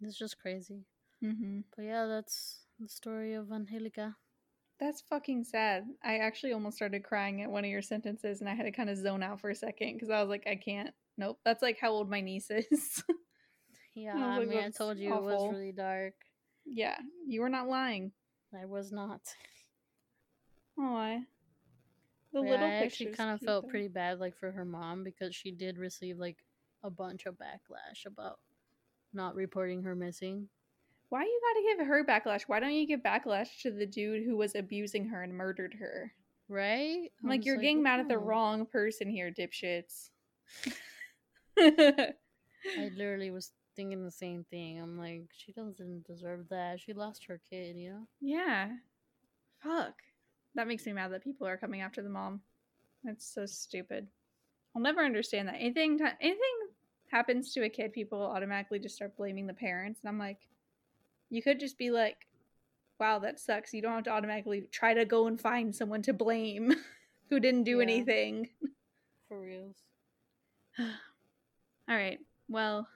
It's 0.00 0.16
just 0.18 0.38
crazy. 0.40 0.84
Mm-hmm. 1.22 1.60
But 1.76 1.82
yeah, 1.84 2.06
that's 2.06 2.60
the 2.80 2.88
story 2.88 3.34
of 3.34 3.52
Angelica. 3.52 4.16
That's 4.80 5.00
fucking 5.02 5.44
sad. 5.44 5.84
I 6.02 6.18
actually 6.18 6.52
almost 6.54 6.76
started 6.76 7.04
crying 7.04 7.42
at 7.42 7.50
one 7.50 7.64
of 7.64 7.70
your 7.70 7.82
sentences, 7.82 8.40
and 8.40 8.48
I 8.48 8.54
had 8.54 8.64
to 8.64 8.72
kind 8.72 8.90
of 8.90 8.96
zone 8.98 9.22
out 9.22 9.40
for 9.40 9.50
a 9.50 9.54
second 9.54 9.94
because 9.94 10.10
I 10.10 10.20
was 10.20 10.28
like, 10.28 10.44
I 10.48 10.56
can't. 10.56 10.90
Nope. 11.18 11.38
That's 11.44 11.62
like 11.62 11.78
how 11.80 11.90
old 11.90 12.10
my 12.10 12.20
niece 12.20 12.50
is. 12.50 13.04
Yeah, 13.94 14.14
I 14.16 14.36
I 14.36 14.38
like, 14.38 14.48
mean, 14.48 14.58
I 14.58 14.70
told 14.70 14.98
you 14.98 15.14
it 15.14 15.22
was 15.22 15.48
really 15.50 15.72
dark. 15.72 16.14
yeah, 16.64 16.98
you 17.26 17.40
were 17.40 17.48
not 17.48 17.68
lying. 17.68 18.12
I 18.58 18.66
was 18.66 18.92
not. 18.92 19.20
Oh, 20.78 20.94
I. 20.96 21.26
The 22.32 22.40
But 22.40 22.48
little 22.48 22.66
I 22.66 22.70
actually 22.70 23.10
kind 23.12 23.30
of 23.30 23.40
felt 23.40 23.64
though. 23.64 23.68
pretty 23.68 23.88
bad, 23.88 24.18
like 24.18 24.36
for 24.36 24.50
her 24.52 24.64
mom, 24.64 25.04
because 25.04 25.34
she 25.34 25.50
did 25.50 25.78
receive 25.78 26.18
like 26.18 26.38
a 26.82 26.90
bunch 26.90 27.26
of 27.26 27.34
backlash 27.36 28.06
about 28.06 28.38
not 29.12 29.34
reporting 29.34 29.82
her 29.82 29.94
missing. 29.94 30.48
Why 31.10 31.24
you 31.24 31.40
gotta 31.42 31.76
give 31.76 31.86
her 31.86 32.04
backlash? 32.04 32.42
Why 32.48 32.58
don't 32.60 32.72
you 32.72 32.86
give 32.86 33.00
backlash 33.02 33.60
to 33.62 33.70
the 33.70 33.86
dude 33.86 34.24
who 34.24 34.36
was 34.36 34.54
abusing 34.54 35.06
her 35.08 35.22
and 35.22 35.34
murdered 35.34 35.74
her? 35.74 36.12
Right? 36.48 37.10
I'm 37.22 37.28
like, 37.28 37.44
you're 37.44 37.56
getting 37.56 37.82
mad 37.82 38.00
at 38.00 38.08
the 38.08 38.18
wrong 38.18 38.66
person 38.66 39.08
here, 39.10 39.30
dipshits. 39.30 40.10
I 41.58 42.14
literally 42.96 43.30
was 43.30 43.52
thinking 43.74 44.04
the 44.04 44.10
same 44.10 44.44
thing. 44.50 44.80
I'm 44.80 44.98
like, 44.98 45.24
she 45.36 45.52
doesn't 45.52 46.06
deserve 46.06 46.48
that. 46.50 46.80
She 46.80 46.92
lost 46.92 47.24
her 47.26 47.40
kid, 47.50 47.76
you 47.76 47.90
know? 47.90 48.06
yeah. 48.20 48.68
Fuck. 49.62 49.94
That 50.54 50.66
makes 50.68 50.84
me 50.86 50.92
mad 50.92 51.12
that 51.12 51.24
people 51.24 51.46
are 51.46 51.56
coming 51.56 51.80
after 51.82 52.02
the 52.02 52.08
mom. 52.10 52.40
That's 53.04 53.24
so 53.32 53.46
stupid. 53.46 54.06
I'll 54.74 54.82
never 54.82 55.04
understand 55.04 55.48
that. 55.48 55.54
Anything 55.56 55.98
anything 56.20 56.40
happens 57.10 57.52
to 57.54 57.62
a 57.64 57.68
kid, 57.68 57.92
people 57.92 58.20
automatically 58.22 58.78
just 58.78 58.96
start 58.96 59.16
blaming 59.16 59.46
the 59.46 59.54
parents, 59.54 60.00
and 60.02 60.08
I'm 60.08 60.18
like, 60.18 60.38
you 61.30 61.42
could 61.42 61.60
just 61.60 61.78
be 61.78 61.90
like, 61.90 62.26
"Wow, 62.98 63.18
that 63.20 63.38
sucks." 63.40 63.72
You 63.72 63.82
don't 63.82 63.92
have 63.94 64.04
to 64.04 64.10
automatically 64.10 64.62
try 64.70 64.94
to 64.94 65.04
go 65.04 65.26
and 65.26 65.40
find 65.40 65.74
someone 65.74 66.02
to 66.02 66.12
blame 66.12 66.74
who 67.30 67.38
didn't 67.40 67.64
do 67.64 67.76
Yeah. 67.78 67.82
anything. 67.82 68.48
For 69.28 69.40
reals. 69.40 69.76
All 70.78 70.86
right. 71.96 72.18
Well, 72.48 72.86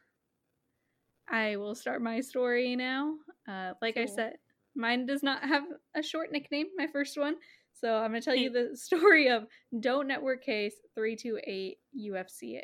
I 1.28 1.56
will 1.56 1.74
start 1.74 2.02
my 2.02 2.20
story 2.20 2.76
now. 2.76 3.14
Uh, 3.48 3.72
like 3.82 3.96
I 3.96 4.06
said, 4.06 4.34
mine 4.74 5.06
does 5.06 5.22
not 5.22 5.42
have 5.42 5.64
a 5.94 6.02
short 6.02 6.30
nickname, 6.32 6.66
my 6.76 6.86
first 6.86 7.18
one. 7.18 7.36
So 7.72 7.96
I'm 7.96 8.10
going 8.10 8.22
to 8.22 8.24
tell 8.24 8.34
you 8.34 8.50
the 8.70 8.76
story 8.76 9.28
of 9.28 9.46
Doe 9.80 10.02
Network 10.02 10.44
Case 10.44 10.74
328 10.94 11.78
UFCA. 12.10 12.62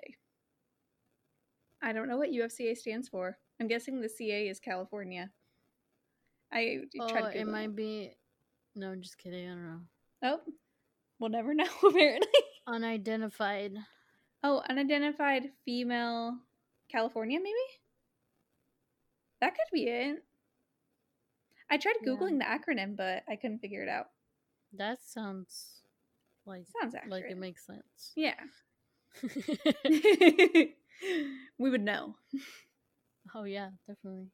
I 1.82 1.92
don't 1.92 2.08
know 2.08 2.16
what 2.16 2.30
UFCA 2.30 2.76
stands 2.76 3.08
for. 3.08 3.36
I'm 3.60 3.66
guessing 3.68 4.00
the 4.00 4.08
CA 4.08 4.48
is 4.48 4.60
California. 4.60 5.30
I 6.52 6.78
Oh, 7.00 7.08
tried 7.08 7.32
to 7.32 7.40
it 7.40 7.46
might 7.48 7.74
be. 7.74 8.12
No, 8.74 8.90
I'm 8.92 9.02
just 9.02 9.18
kidding. 9.18 9.46
I 9.48 9.54
don't 9.54 9.64
know. 9.64 9.80
Oh, 10.22 10.40
we'll 11.18 11.30
never 11.30 11.54
know, 11.54 11.66
apparently. 11.86 12.28
Unidentified. 12.66 13.74
Oh, 14.44 14.62
unidentified 14.68 15.50
female 15.64 16.36
California, 16.90 17.38
maybe? 17.38 17.81
That 19.42 19.54
could 19.54 19.66
be 19.72 19.88
it. 19.88 20.24
I 21.68 21.76
tried 21.76 21.96
Yeah. 22.02 22.12
Googling 22.12 22.38
the 22.38 22.44
acronym, 22.44 22.96
but 22.96 23.24
I 23.28 23.36
couldn't 23.36 23.58
figure 23.58 23.82
it 23.82 23.88
out. 23.88 24.06
That 24.72 25.02
sounds 25.04 25.82
like 26.46 26.64
Sounds 26.80 26.94
accurate. 26.94 27.10
like 27.10 27.24
it 27.30 27.36
makes 27.36 27.66
sense. 27.66 28.12
Yeah. 28.16 28.40
we 31.58 31.70
would 31.70 31.82
know. 31.82 32.14
oh 33.34 33.44
yeah, 33.44 33.70
definitely. 33.86 34.28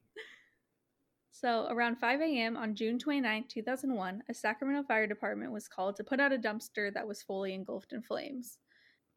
So, 1.31 1.67
around 1.69 1.95
5 1.97 2.19
a.m. 2.21 2.55
on 2.57 2.75
June 2.75 2.99
29, 2.99 3.45
2001, 3.47 4.23
a 4.29 4.33
Sacramento 4.33 4.83
fire 4.87 5.07
department 5.07 5.51
was 5.53 5.67
called 5.69 5.95
to 5.95 6.03
put 6.03 6.19
out 6.19 6.33
a 6.33 6.37
dumpster 6.37 6.93
that 6.93 7.07
was 7.07 7.23
fully 7.23 7.53
engulfed 7.53 7.93
in 7.93 8.01
flames. 8.01 8.57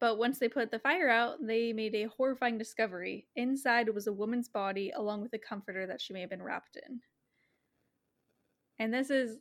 But 0.03 0.19
once 0.19 0.41
they 0.41 0.49
put 0.51 0.73
the 0.73 0.81
fire 0.81 1.09
out, 1.09 1.47
they 1.47 1.73
made 1.73 1.95
a 1.95 2.09
horrifying 2.09 2.59
discovery. 2.59 3.29
Inside 3.37 3.88
was 3.88 4.09
a 4.09 4.12
woman's 4.12 4.49
body 4.49 4.91
along 4.91 5.23
with 5.23 5.33
a 5.33 5.38
comforter 5.38 5.87
that 5.87 6.01
she 6.01 6.12
may 6.12 6.21
have 6.23 6.31
been 6.31 6.43
wrapped 6.43 6.77
in. 6.77 7.03
And 8.79 8.93
this 8.93 9.11
is 9.11 9.38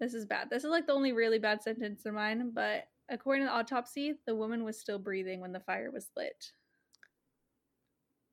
this 0.00 0.14
is 0.14 0.24
bad. 0.26 0.50
This 0.50 0.64
is 0.64 0.70
like 0.70 0.86
the 0.86 0.92
only 0.92 1.12
really 1.12 1.38
bad 1.38 1.62
sentence 1.62 2.06
in 2.06 2.14
mine, 2.14 2.50
but 2.54 2.88
according 3.08 3.42
to 3.44 3.48
the 3.48 3.54
autopsy, 3.54 4.14
the 4.26 4.34
woman 4.36 4.64
was 4.64 4.78
still 4.78 4.98
breathing 4.98 5.40
when 5.40 5.52
the 5.52 5.60
fire 5.60 5.90
was 5.90 6.10
lit. 6.16 6.52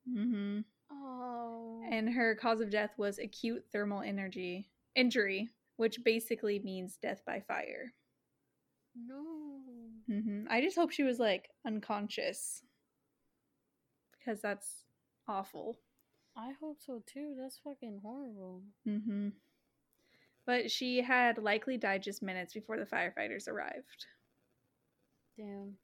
Mhm 0.07 0.65
Oh. 0.91 1.81
and 1.91 2.09
her 2.09 2.35
cause 2.35 2.61
of 2.61 2.69
death 2.69 2.97
was 2.97 3.19
acute 3.19 3.65
thermal 3.71 4.01
energy 4.01 4.69
injury, 4.95 5.49
which 5.77 6.03
basically 6.03 6.59
means 6.59 6.97
death 6.97 7.23
by 7.25 7.39
fire. 7.41 7.93
no. 8.95 9.50
Hmm 10.11 10.43
I 10.49 10.61
just 10.61 10.75
hope 10.75 10.91
she 10.91 11.03
was 11.03 11.19
like 11.19 11.49
unconscious 11.65 12.61
because 14.19 14.41
that's 14.41 14.83
awful. 15.27 15.77
I 16.35 16.51
hope 16.61 16.77
so 16.85 17.01
too. 17.05 17.35
That's 17.39 17.59
fucking 17.63 17.99
horrible. 18.03 18.61
Mm-hmm. 18.87 19.29
But 20.45 20.71
she 20.71 21.01
had 21.01 21.37
likely 21.37 21.77
died 21.77 22.03
just 22.03 22.21
minutes 22.21 22.53
before 22.53 22.77
the 22.77 22.85
firefighters 22.85 23.47
arrived. 23.47 24.05
Damn. 25.37 25.75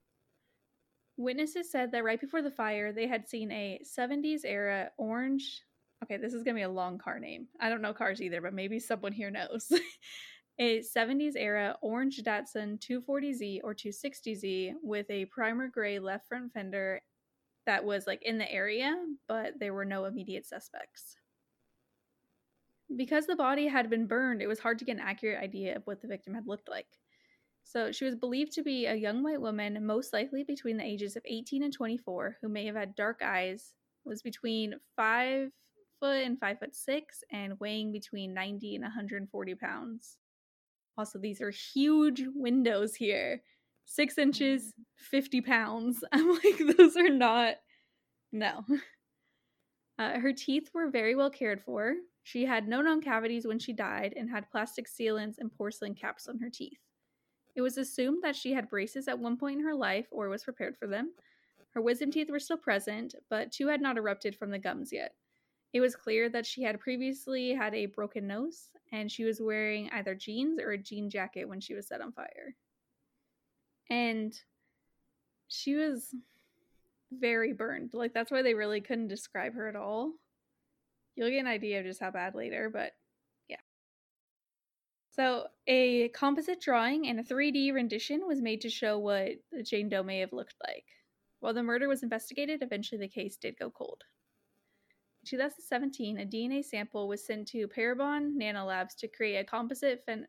Witnesses 1.17 1.71
said 1.71 1.91
that 1.91 2.03
right 2.03 2.19
before 2.19 2.41
the 2.41 2.51
fire, 2.51 2.91
they 2.91 3.07
had 3.07 3.27
seen 3.27 3.51
a 3.51 3.79
70s 3.83 4.45
era 4.45 4.91
orange. 4.97 5.61
Okay, 6.03 6.17
this 6.17 6.33
is 6.33 6.43
going 6.43 6.55
to 6.55 6.59
be 6.59 6.63
a 6.63 6.69
long 6.69 6.99
car 6.99 7.19
name. 7.19 7.47
I 7.59 7.69
don't 7.69 7.81
know 7.81 7.93
cars 7.93 8.21
either, 8.21 8.41
but 8.41 8.53
maybe 8.53 8.79
someone 8.79 9.13
here 9.13 9.31
knows. 9.31 9.71
a 10.59 10.79
70s 10.79 11.33
era 11.35 11.75
orange 11.81 12.21
Datsun 12.23 12.79
240Z 12.79 13.61
or 13.63 13.75
260Z 13.75 14.73
with 14.81 15.05
a 15.09 15.25
primer 15.25 15.67
gray 15.67 15.99
left 15.99 16.27
front 16.27 16.51
fender 16.51 17.01
that 17.65 17.83
was 17.83 18.07
like 18.07 18.23
in 18.23 18.37
the 18.37 18.51
area, 18.51 18.95
but 19.27 19.53
there 19.59 19.73
were 19.73 19.85
no 19.85 20.05
immediate 20.05 20.45
suspects. 20.45 21.17
Because 22.95 23.27
the 23.27 23.35
body 23.35 23.67
had 23.67 23.89
been 23.89 24.07
burned, 24.07 24.41
it 24.41 24.47
was 24.47 24.59
hard 24.59 24.79
to 24.79 24.85
get 24.85 24.95
an 24.95 25.03
accurate 25.03 25.43
idea 25.43 25.75
of 25.75 25.85
what 25.85 26.01
the 26.01 26.07
victim 26.07 26.33
had 26.33 26.47
looked 26.47 26.69
like. 26.69 26.87
So 27.65 27.91
she 27.91 28.05
was 28.05 28.15
believed 28.15 28.53
to 28.53 28.63
be 28.63 28.85
a 28.85 28.95
young 28.95 29.21
white 29.21 29.41
woman, 29.41 29.85
most 29.85 30.13
likely 30.13 30.45
between 30.45 30.77
the 30.77 30.85
ages 30.85 31.17
of 31.17 31.23
18 31.25 31.63
and 31.63 31.73
24, 31.73 32.37
who 32.41 32.47
may 32.47 32.65
have 32.65 32.75
had 32.75 32.95
dark 32.95 33.21
eyes, 33.21 33.73
was 34.05 34.21
between 34.21 34.75
five 34.95 35.51
foot 35.99 36.23
and 36.23 36.39
five 36.39 36.59
foot 36.59 36.73
six, 36.73 37.25
and 37.29 37.59
weighing 37.59 37.91
between 37.91 38.33
90 38.33 38.75
and 38.75 38.83
140 38.83 39.55
pounds. 39.55 40.17
Also, 40.97 41.19
these 41.19 41.41
are 41.41 41.51
huge 41.51 42.23
windows 42.33 42.95
here. 42.95 43.41
Six 43.85 44.17
inches, 44.17 44.73
50 44.97 45.41
pounds. 45.41 46.03
I'm 46.11 46.29
like, 46.29 46.77
those 46.77 46.97
are 46.97 47.09
not. 47.09 47.55
No. 48.31 48.63
Uh, 49.99 50.19
her 50.19 50.31
teeth 50.31 50.69
were 50.75 50.91
very 50.91 51.15
well 51.15 51.31
cared 51.31 51.59
for. 51.59 51.95
She 52.21 52.45
had 52.45 52.67
no 52.67 52.81
known 52.81 53.01
cavities 53.01 53.47
when 53.47 53.57
she 53.57 53.73
died 53.73 54.13
and 54.15 54.29
had 54.29 54.47
plastic 54.51 54.87
sealants 54.87 55.39
and 55.39 55.51
porcelain 55.51 55.95
caps 55.95 56.27
on 56.27 56.37
her 56.37 56.51
teeth. 56.51 56.77
It 57.55 57.61
was 57.61 57.79
assumed 57.79 58.23
that 58.23 58.35
she 58.35 58.53
had 58.53 58.69
braces 58.69 59.07
at 59.07 59.17
one 59.17 59.37
point 59.37 59.57
in 59.57 59.65
her 59.65 59.73
life 59.73 60.05
or 60.11 60.29
was 60.29 60.43
prepared 60.43 60.77
for 60.77 60.85
them. 60.85 61.13
Her 61.71 61.81
wisdom 61.81 62.11
teeth 62.11 62.29
were 62.29 62.39
still 62.39 62.57
present, 62.57 63.15
but 63.31 63.51
two 63.51 63.69
had 63.69 63.81
not 63.81 63.97
erupted 63.97 64.35
from 64.35 64.51
the 64.51 64.59
gums 64.59 64.93
yet. 64.93 65.15
It 65.73 65.81
was 65.81 65.95
clear 65.95 66.29
that 66.29 66.45
she 66.45 66.63
had 66.63 66.79
previously 66.79 67.53
had 67.53 67.75
a 67.75 67.87
broken 67.87 68.27
nose, 68.27 68.69
and 68.91 69.11
she 69.11 69.25
was 69.25 69.41
wearing 69.41 69.89
either 69.91 70.15
jeans 70.15 70.59
or 70.59 70.71
a 70.71 70.77
jean 70.77 71.09
jacket 71.09 71.45
when 71.45 71.59
she 71.59 71.73
was 71.73 71.87
set 71.87 72.01
on 72.01 72.13
fire. 72.13 72.55
And 73.89 74.33
she 75.47 75.75
was 75.75 76.15
very 77.11 77.53
burned. 77.53 77.91
Like, 77.93 78.13
that's 78.13 78.31
why 78.31 78.41
they 78.41 78.53
really 78.53 78.81
couldn't 78.81 79.07
describe 79.07 79.53
her 79.55 79.67
at 79.67 79.75
all. 79.75 80.13
You'll 81.15 81.29
get 81.29 81.39
an 81.39 81.47
idea 81.47 81.79
of 81.79 81.85
just 81.85 81.99
how 81.99 82.11
bad 82.11 82.35
later, 82.35 82.69
but 82.71 82.91
yeah. 83.49 83.57
so, 85.11 85.47
a 85.65 86.09
composite 86.09 86.61
drawing 86.61 87.07
and 87.07 87.19
a 87.19 87.23
3D 87.23 87.73
rendition 87.73 88.27
was 88.27 88.41
made 88.41 88.61
to 88.61 88.69
show 88.69 88.99
what 88.99 89.31
Jane 89.63 89.89
Doe 89.89 90.03
may 90.03 90.19
have 90.19 90.33
looked 90.33 90.55
like. 90.65 90.85
While 91.39 91.53
the 91.53 91.63
murder 91.63 91.87
was 91.87 92.03
investigated, 92.03 92.61
eventually 92.61 92.99
the 92.99 93.07
case 93.07 93.37
did 93.37 93.57
go 93.57 93.69
cold. 93.69 94.03
In 95.33 95.37
2017, 95.39 96.19
a 96.19 96.25
DNA 96.25 96.63
sample 96.63 97.05
was 97.09 97.25
sent 97.25 97.49
to 97.49 97.67
Parabon 97.67 98.37
Nanolabs 98.41 98.95
to 98.99 99.09
create 99.09 99.35
a 99.35 99.43
composite 99.43 100.01
phen- 100.07 100.23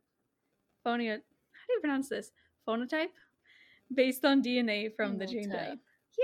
phonio- 0.82 1.14
how 1.18 1.66
do 1.68 1.72
you 1.72 1.80
pronounce 1.80 2.08
this? 2.08 2.32
Phonotype 2.66 3.12
based 3.94 4.24
on 4.24 4.42
DNA 4.42 4.92
from 4.92 5.16
the 5.16 5.26
Doe. 5.26 5.76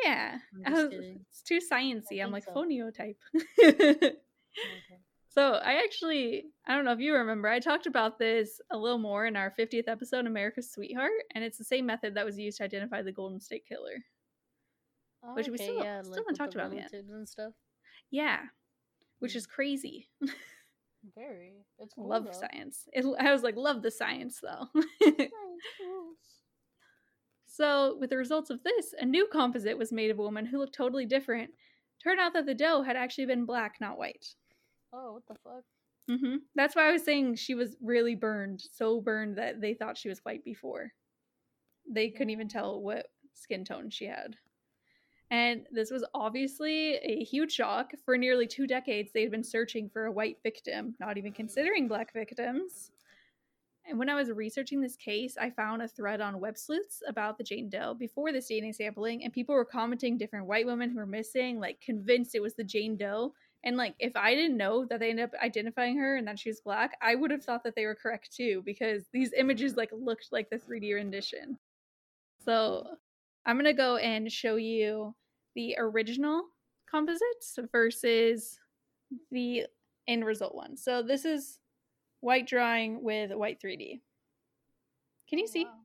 Yeah, 0.02 0.38
I'm 0.56 0.62
I 0.66 0.70
just 0.76 0.96
was- 0.96 1.06
it's 1.30 1.42
too 1.42 1.60
sciencey. 1.60 2.20
I'm 2.20 2.32
like 2.32 2.42
so. 2.46 2.50
phoniotype. 2.52 3.16
Okay. 3.62 4.16
so 5.28 5.52
I 5.52 5.74
actually, 5.84 6.46
I 6.66 6.74
don't 6.74 6.84
know 6.84 6.92
if 6.92 6.98
you 6.98 7.14
remember, 7.14 7.46
I 7.48 7.60
talked 7.60 7.86
about 7.86 8.18
this 8.18 8.60
a 8.72 8.76
little 8.76 8.98
more 8.98 9.26
in 9.26 9.36
our 9.36 9.52
50th 9.56 9.86
episode, 9.86 10.26
America's 10.26 10.72
Sweetheart, 10.72 11.12
and 11.36 11.44
it's 11.44 11.58
the 11.58 11.64
same 11.64 11.86
method 11.86 12.14
that 12.16 12.24
was 12.26 12.38
used 12.40 12.58
to 12.58 12.64
identify 12.64 13.02
the 13.02 13.12
Golden 13.12 13.40
State 13.40 13.66
Killer. 13.68 14.04
Oh, 15.22 15.34
Which 15.34 15.46
we 15.46 15.54
okay, 15.54 15.64
still- 15.64 15.84
yeah, 15.84 16.00
still 16.02 16.10
like 16.12 16.18
haven't 16.22 16.34
talked 16.34 16.54
about 16.56 16.74
yet. 16.74 16.92
and 16.92 17.28
stuff. 17.28 17.52
Yeah, 18.10 18.40
which 19.24 19.34
is 19.36 19.46
crazy. 19.46 20.08
Very. 21.16 21.64
It's 21.78 21.94
cool. 21.94 22.08
love 22.08 22.24
though. 22.26 22.32
science. 22.32 22.88
It, 22.92 23.04
I 23.18 23.32
was 23.32 23.42
like, 23.42 23.56
love 23.56 23.82
the 23.82 23.90
science 23.90 24.40
though. 24.42 24.68
So, 27.46 27.96
with 28.00 28.10
the 28.10 28.16
results 28.16 28.50
of 28.50 28.64
this, 28.64 28.94
a 28.98 29.04
new 29.06 29.28
composite 29.30 29.78
was 29.78 29.92
made 29.92 30.10
of 30.10 30.18
a 30.18 30.22
woman 30.22 30.44
who 30.44 30.58
looked 30.58 30.74
totally 30.74 31.06
different. 31.06 31.50
Turned 32.02 32.18
out 32.18 32.32
that 32.32 32.46
the 32.46 32.54
Doe 32.54 32.82
had 32.82 32.96
actually 32.96 33.26
been 33.26 33.44
black, 33.44 33.76
not 33.80 33.96
white. 33.96 34.26
Oh, 34.92 35.12
what 35.12 35.22
the 35.28 35.36
fuck? 35.44 35.62
hmm 36.08 36.36
That's 36.56 36.74
why 36.74 36.88
I 36.88 36.92
was 36.92 37.04
saying 37.04 37.36
she 37.36 37.54
was 37.54 37.76
really 37.80 38.16
burned, 38.16 38.60
so 38.72 39.00
burned 39.00 39.38
that 39.38 39.60
they 39.60 39.72
thought 39.74 39.96
she 39.96 40.08
was 40.08 40.18
white 40.24 40.42
before. 40.44 40.92
They 41.88 42.10
couldn't 42.10 42.30
even 42.30 42.48
tell 42.48 42.82
what 42.82 43.06
skin 43.34 43.64
tone 43.64 43.88
she 43.88 44.06
had. 44.06 44.36
And 45.30 45.66
this 45.72 45.90
was 45.90 46.04
obviously 46.14 46.96
a 46.96 47.24
huge 47.24 47.52
shock. 47.52 47.92
For 48.04 48.16
nearly 48.16 48.46
two 48.46 48.66
decades, 48.66 49.10
they 49.12 49.22
had 49.22 49.30
been 49.30 49.42
searching 49.42 49.88
for 49.88 50.04
a 50.04 50.12
white 50.12 50.38
victim, 50.42 50.94
not 51.00 51.18
even 51.18 51.32
considering 51.32 51.88
black 51.88 52.12
victims. 52.12 52.90
And 53.86 53.98
when 53.98 54.08
I 54.08 54.14
was 54.14 54.30
researching 54.30 54.80
this 54.80 54.96
case, 54.96 55.36
I 55.38 55.50
found 55.50 55.82
a 55.82 55.88
thread 55.88 56.20
on 56.22 56.40
Web 56.40 56.56
Sleuths 56.56 57.02
about 57.06 57.36
the 57.36 57.44
Jane 57.44 57.68
Doe 57.68 57.94
before 57.94 58.32
this 58.32 58.50
DNA 58.50 58.74
sampling, 58.74 59.24
and 59.24 59.32
people 59.32 59.54
were 59.54 59.64
commenting 59.64 60.16
different 60.16 60.46
white 60.46 60.64
women 60.64 60.88
who 60.88 60.96
were 60.96 61.06
missing, 61.06 61.60
like 61.60 61.80
convinced 61.80 62.34
it 62.34 62.40
was 62.40 62.54
the 62.54 62.64
Jane 62.64 62.96
Doe. 62.96 63.34
And 63.62 63.76
like, 63.76 63.94
if 63.98 64.16
I 64.16 64.34
didn't 64.34 64.56
know 64.56 64.86
that 64.86 65.00
they 65.00 65.10
ended 65.10 65.26
up 65.26 65.34
identifying 65.42 65.98
her 65.98 66.16
and 66.16 66.26
that 66.28 66.38
she 66.38 66.48
was 66.48 66.60
black, 66.60 66.96
I 67.02 67.14
would 67.14 67.30
have 67.30 67.44
thought 67.44 67.64
that 67.64 67.74
they 67.74 67.84
were 67.84 67.94
correct 67.94 68.34
too, 68.34 68.62
because 68.64 69.04
these 69.12 69.32
images 69.34 69.76
like 69.76 69.90
looked 69.92 70.28
like 70.32 70.48
the 70.48 70.56
3D 70.56 70.94
rendition. 70.94 71.58
So 72.44 72.86
I'm 73.46 73.56
gonna 73.56 73.72
go 73.74 73.96
and 73.96 74.30
show 74.30 74.56
you 74.56 75.14
the 75.54 75.76
original 75.78 76.44
composites 76.90 77.58
versus 77.72 78.58
the 79.30 79.66
end 80.08 80.24
result 80.24 80.54
one. 80.54 80.76
So 80.76 81.02
this 81.02 81.24
is 81.24 81.58
white 82.20 82.46
drawing 82.46 83.02
with 83.02 83.32
white 83.32 83.60
3D. 83.60 84.00
Can 85.28 85.38
you 85.38 85.44
Oh, 85.48 85.52
see? 85.52 85.64
wow. 85.64 85.80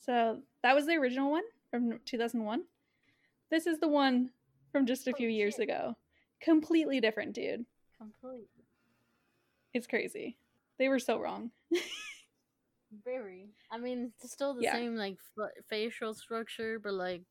So 0.00 0.42
that 0.62 0.74
was 0.74 0.86
the 0.86 0.94
original 0.96 1.30
one 1.30 1.44
from 1.70 1.98
2001. 2.04 2.64
This 3.50 3.66
is 3.66 3.78
the 3.78 3.88
one 3.88 4.30
from 4.72 4.86
just 4.86 5.06
a 5.06 5.12
Oh, 5.12 5.16
few 5.16 5.28
years 5.28 5.54
shit. 5.56 5.64
ago. 5.64 5.96
Completely 6.40 7.00
different, 7.00 7.34
dude. 7.34 7.64
Complete. 7.98 8.48
It's 9.74 9.86
crazy. 9.86 10.36
They 10.78 10.88
were 10.88 10.98
so 10.98 11.18
wrong. 11.18 11.50
Very. 13.04 13.50
I 13.70 13.78
mean, 13.78 14.12
it's 14.22 14.32
still 14.32 14.54
the 14.54 14.62
Yeah. 14.62 14.72
same 14.72 14.96
like 14.96 15.18
f- 15.38 15.64
facial 15.68 16.14
structure, 16.14 16.78
but 16.78 16.92
like, 16.94 17.24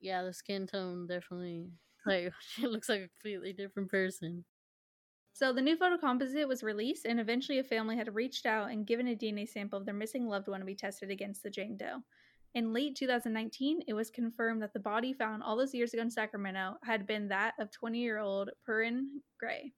yeah, 0.00 0.22
the 0.22 0.32
skin 0.32 0.66
tone 0.66 1.06
definitely 1.06 1.70
like 2.06 2.32
she 2.40 2.66
looks 2.66 2.88
like 2.88 3.00
a 3.00 3.08
completely 3.08 3.52
different 3.52 3.90
person. 3.90 4.44
So 5.32 5.52
the 5.52 5.60
new 5.62 5.76
photo 5.76 5.98
composite 5.98 6.48
was 6.48 6.62
released, 6.62 7.04
and 7.04 7.20
eventually 7.20 7.58
a 7.58 7.64
family 7.64 7.96
had 7.96 8.14
reached 8.14 8.46
out 8.46 8.70
and 8.70 8.86
given 8.86 9.08
a 9.08 9.14
DNA 9.14 9.46
sample 9.46 9.78
of 9.78 9.84
their 9.84 9.94
missing 9.94 10.26
loved 10.26 10.48
one 10.48 10.60
to 10.60 10.66
be 10.66 10.74
tested 10.74 11.10
against 11.10 11.42
the 11.42 11.50
Jane 11.50 11.76
Doe. 11.76 12.02
In 12.54 12.72
late 12.72 12.96
2019, 12.96 13.82
it 13.86 13.92
was 13.94 14.10
confirmed 14.10 14.62
that 14.62 14.72
the 14.72 14.80
body 14.80 15.12
found 15.12 15.42
all 15.42 15.56
those 15.56 15.74
years 15.74 15.92
ago 15.92 16.02
in 16.02 16.10
Sacramento 16.10 16.76
had 16.84 17.06
been 17.06 17.28
that 17.28 17.54
of 17.60 17.70
20 17.70 17.98
year 18.00 18.18
old 18.18 18.50
Perrin 18.64 19.20
Gray. 19.38 19.72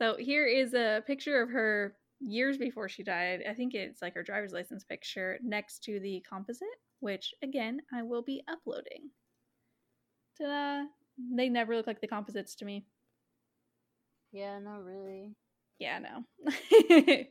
So 0.00 0.16
here 0.16 0.46
is 0.46 0.74
a 0.74 1.02
picture 1.06 1.40
of 1.42 1.50
her 1.50 1.96
years 2.20 2.58
before 2.58 2.88
she 2.88 3.02
died. 3.02 3.42
I 3.48 3.54
think 3.54 3.74
it's 3.74 4.02
like 4.02 4.14
her 4.14 4.22
driver's 4.22 4.52
license 4.52 4.84
picture 4.84 5.38
next 5.42 5.82
to 5.84 6.00
the 6.00 6.24
composite, 6.28 6.68
which 7.00 7.34
again, 7.42 7.80
I 7.92 8.02
will 8.02 8.22
be 8.22 8.42
uploading. 8.48 9.10
Ta 10.38 10.46
da! 10.46 10.84
They 11.34 11.48
never 11.48 11.76
look 11.76 11.86
like 11.86 12.00
the 12.00 12.08
composites 12.08 12.54
to 12.56 12.64
me. 12.64 12.84
Yeah, 14.32 14.58
not 14.58 14.84
really. 14.84 15.34
Yeah, 15.78 15.98
no. 15.98 16.52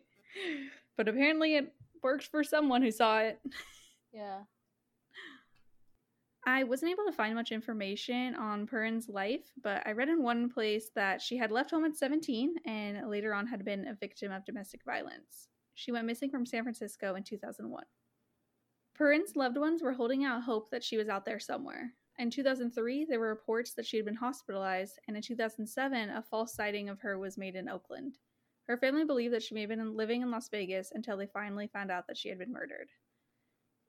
but 0.98 1.08
apparently 1.08 1.56
it 1.56 1.74
worked 2.02 2.28
for 2.28 2.44
someone 2.44 2.82
who 2.82 2.92
saw 2.92 3.20
it. 3.20 3.40
Yeah. 4.14 4.42
I 6.48 6.64
wasn't 6.64 6.92
able 6.92 7.06
to 7.06 7.12
find 7.12 7.34
much 7.34 7.52
information 7.52 8.36
on 8.36 8.68
Perrin's 8.68 9.10
life, 9.10 9.52
but 9.64 9.82
I 9.86 9.94
read 9.94 10.10
in 10.10 10.22
one 10.22 10.48
place 10.48 10.92
that 10.94 11.20
she 11.20 11.38
had 11.38 11.52
left 11.52 11.72
home 11.72 11.86
at 11.86 11.96
17 11.96 12.56
and 12.66 13.10
later 13.10 13.34
on 13.34 13.48
had 13.48 13.66
been 13.66 13.88
a 13.88 13.96
victim 13.96 14.32
of 14.32 14.46
domestic 14.46 14.84
violence. 14.86 15.50
She 15.74 15.92
went 15.92 16.06
missing 16.06 16.30
from 16.30 16.46
San 16.46 16.62
Francisco 16.62 17.16
in 17.16 17.24
2001. 17.24 17.84
Perrin's 18.96 19.36
loved 19.36 19.58
ones 19.58 19.82
were 19.82 19.94
holding 19.94 20.24
out 20.24 20.44
hope 20.44 20.70
that 20.70 20.84
she 20.84 20.98
was 20.98 21.10
out 21.10 21.26
there 21.26 21.40
somewhere. 21.40 21.92
In 22.20 22.30
2003, 22.30 23.06
there 23.06 23.20
were 23.20 23.28
reports 23.28 23.74
that 23.74 23.86
she 23.86 23.98
had 23.98 24.06
been 24.06 24.16
hospitalized, 24.16 25.00
and 25.08 25.18
in 25.18 25.24
2007, 25.24 26.12
a 26.12 26.22
false 26.22 26.54
sighting 26.54 26.90
of 26.90 27.02
her 27.02 27.18
was 27.18 27.40
made 27.40 27.56
in 27.56 27.68
Oakland. 27.68 28.20
Her 28.68 28.78
family 28.78 29.04
believed 29.04 29.34
that 29.34 29.44
she 29.44 29.56
may 29.56 29.62
have 29.62 29.70
been 29.70 29.98
living 29.98 30.22
in 30.22 30.32
Las 30.32 30.48
Vegas 30.50 30.92
until 30.94 31.18
they 31.18 31.26
finally 31.26 31.68
found 31.68 31.92
out 31.92 32.08
that 32.08 32.18
she 32.18 32.30
had 32.30 32.38
been 32.38 32.54
murdered. 32.54 32.90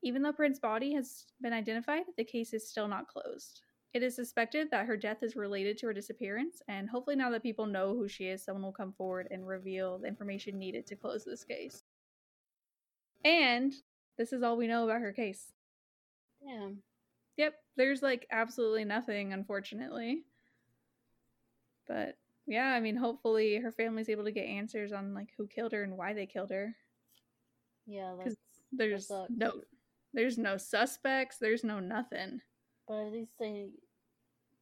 Even 0.06 0.22
though 0.22 0.32
Perrin's 0.32 0.60
body 0.60 0.94
has 0.94 1.24
been 1.40 1.52
identified, 1.52 2.04
the 2.16 2.22
case 2.22 2.54
is 2.54 2.70
still 2.70 2.86
not 2.86 3.08
closed. 3.08 3.62
It 3.92 4.04
is 4.04 4.14
suspected 4.14 4.70
that 4.70 4.86
her 4.86 4.96
death 4.96 5.24
is 5.24 5.34
related 5.34 5.76
to 5.78 5.86
her 5.86 5.92
disappearance, 5.92 6.62
and 6.68 6.88
hopefully, 6.88 7.16
now 7.16 7.28
that 7.30 7.42
people 7.42 7.66
know 7.66 7.88
who 7.88 8.06
she 8.06 8.26
is, 8.26 8.44
someone 8.44 8.62
will 8.62 8.70
come 8.70 8.92
forward 8.92 9.26
and 9.32 9.48
reveal 9.48 9.98
the 9.98 10.06
information 10.06 10.60
needed 10.60 10.86
to 10.86 10.94
close 10.94 11.24
this 11.24 11.42
case. 11.42 11.82
And 13.24 13.74
this 14.16 14.32
is 14.32 14.44
all 14.44 14.56
we 14.56 14.68
know 14.68 14.84
about 14.84 15.00
her 15.00 15.12
case. 15.12 15.50
Damn. 16.40 16.78
Yep, 17.36 17.54
there's 17.76 18.00
like 18.00 18.28
absolutely 18.30 18.84
nothing, 18.84 19.32
unfortunately. 19.32 20.22
But 21.88 22.16
yeah, 22.46 22.68
I 22.68 22.78
mean, 22.78 22.94
hopefully, 22.94 23.56
her 23.56 23.72
family's 23.72 24.08
able 24.08 24.22
to 24.22 24.30
get 24.30 24.46
answers 24.46 24.92
on 24.92 25.14
like 25.14 25.30
who 25.36 25.48
killed 25.48 25.72
her 25.72 25.82
and 25.82 25.96
why 25.96 26.12
they 26.12 26.26
killed 26.26 26.50
her. 26.50 26.76
Yeah, 27.88 28.14
There's 28.72 29.10
no, 29.30 29.62
there's 30.16 30.36
no 30.38 30.56
suspects. 30.56 31.38
There's 31.38 31.62
no 31.62 31.78
nothing. 31.78 32.40
but 32.88 33.06
at 33.06 33.12
least 33.12 33.30
they 33.38 33.68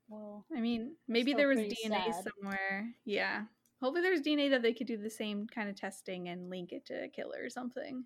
well 0.08 0.44
I 0.54 0.60
mean, 0.60 0.96
maybe 1.08 1.32
there 1.32 1.48
was 1.48 1.58
DNA 1.60 2.12
sad. 2.12 2.24
somewhere. 2.38 2.94
Yeah. 3.06 3.44
Hopefully 3.80 4.02
there's 4.02 4.20
DNA 4.20 4.50
that 4.50 4.60
they 4.62 4.74
could 4.74 4.86
do 4.86 4.96
the 4.98 5.08
same 5.10 5.46
kind 5.46 5.68
of 5.70 5.76
testing 5.76 6.28
and 6.28 6.50
link 6.50 6.72
it 6.72 6.84
to 6.86 7.04
a 7.04 7.08
killer 7.08 7.38
or 7.42 7.48
something. 7.50 8.04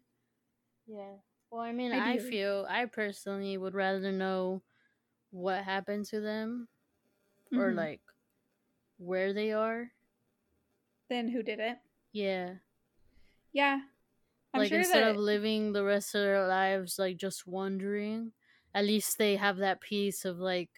yeah. 0.87 1.14
Well, 1.50 1.62
I 1.62 1.72
mean, 1.72 1.92
I 1.92 2.12
Ideally. 2.12 2.30
feel 2.30 2.66
I 2.68 2.84
personally 2.84 3.56
would 3.56 3.74
rather 3.74 4.12
know 4.12 4.62
what 5.30 5.64
happened 5.64 6.04
to 6.06 6.20
them 6.20 6.68
or 7.52 7.72
Mhm. 7.72 7.76
like 7.76 8.00
where 8.98 9.32
they 9.32 9.52
are. 9.52 9.90
Then 11.08 11.28
who 11.28 11.42
did 11.42 11.58
it? 11.58 11.78
Yeah. 12.12 12.56
Yeah. 13.52 13.80
I'm 14.54 14.61
like 14.61 14.68
sure 14.70 14.78
instead 14.78 15.02
that 15.04 15.11
of 15.11 15.16
living 15.16 15.72
the 15.72 15.84
rest 15.84 16.14
of 16.14 16.22
their 16.22 16.46
lives 16.48 16.98
like 16.98 17.16
just 17.16 17.46
wondering, 17.46 18.32
at 18.74 18.84
least 18.84 19.18
they 19.18 19.37
have 19.37 19.58
that 19.58 19.80
peace 19.80 20.24
of 20.24 20.38
like, 20.38 20.70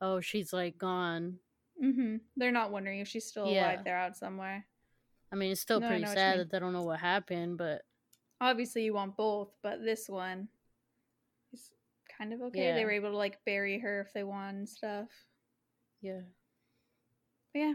oh, 0.00 0.20
she's 0.20 0.52
like 0.52 0.78
gone. 0.78 1.38
Mm-hmm. 1.82 2.16
they're 2.36 2.50
not 2.52 2.72
wondering 2.72 2.98
if 3.00 3.08
she's 3.08 3.26
still 3.26 3.46
Yeah. 3.46 3.66
alive. 3.66 3.84
They're 3.84 3.96
out 3.98 4.16
somewhere. 4.16 4.66
I 5.32 5.36
mean, 5.36 5.52
it's 5.52 5.60
still 5.60 5.78
No, 5.80 5.86
pretty 5.88 6.02
know 6.02 6.08
what 6.08 6.16
you 6.16 6.20
sad 6.20 6.38
that 6.40 6.50
they 6.50 6.58
don't 6.58 6.72
know 6.72 6.82
what 6.82 7.00
happened, 7.00 7.58
but 7.58 7.82
Obviously, 8.40 8.84
you 8.84 8.94
want 8.94 9.16
both, 9.16 9.50
but 9.62 9.82
this 9.84 10.08
one 10.08 10.48
is 11.52 11.72
kind 12.16 12.32
of 12.32 12.40
okay. 12.42 12.72
They 12.72 12.84
were 12.84 12.90
able 12.92 13.10
to 13.10 13.16
like 13.16 13.44
bury 13.44 13.78
her 13.80 14.00
if 14.00 14.12
they 14.12 14.22
want 14.24 14.56
and 14.56 14.68
stuff. 14.68 15.08
yeah. 16.00 16.20
But 17.52 17.58
yeah, 17.60 17.74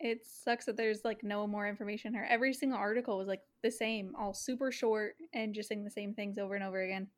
it 0.00 0.24
sucks 0.24 0.64
that 0.64 0.76
there's 0.76 1.04
like 1.04 1.22
no 1.22 1.46
more 1.46 1.68
information 1.68 2.14
here. 2.14 2.26
Every 2.28 2.54
single 2.54 2.78
article 2.78 3.18
was 3.18 3.28
like 3.28 3.42
the 3.62 3.70
same, 3.70 4.14
all 4.18 4.32
super 4.32 4.72
short 4.72 5.14
and 5.34 5.54
just 5.54 5.68
saying 5.68 5.84
the 5.84 5.90
same 5.90 6.14
things 6.14 6.38
over 6.38 6.54
and 6.54 6.64
over 6.64 6.82
again. 6.82 7.08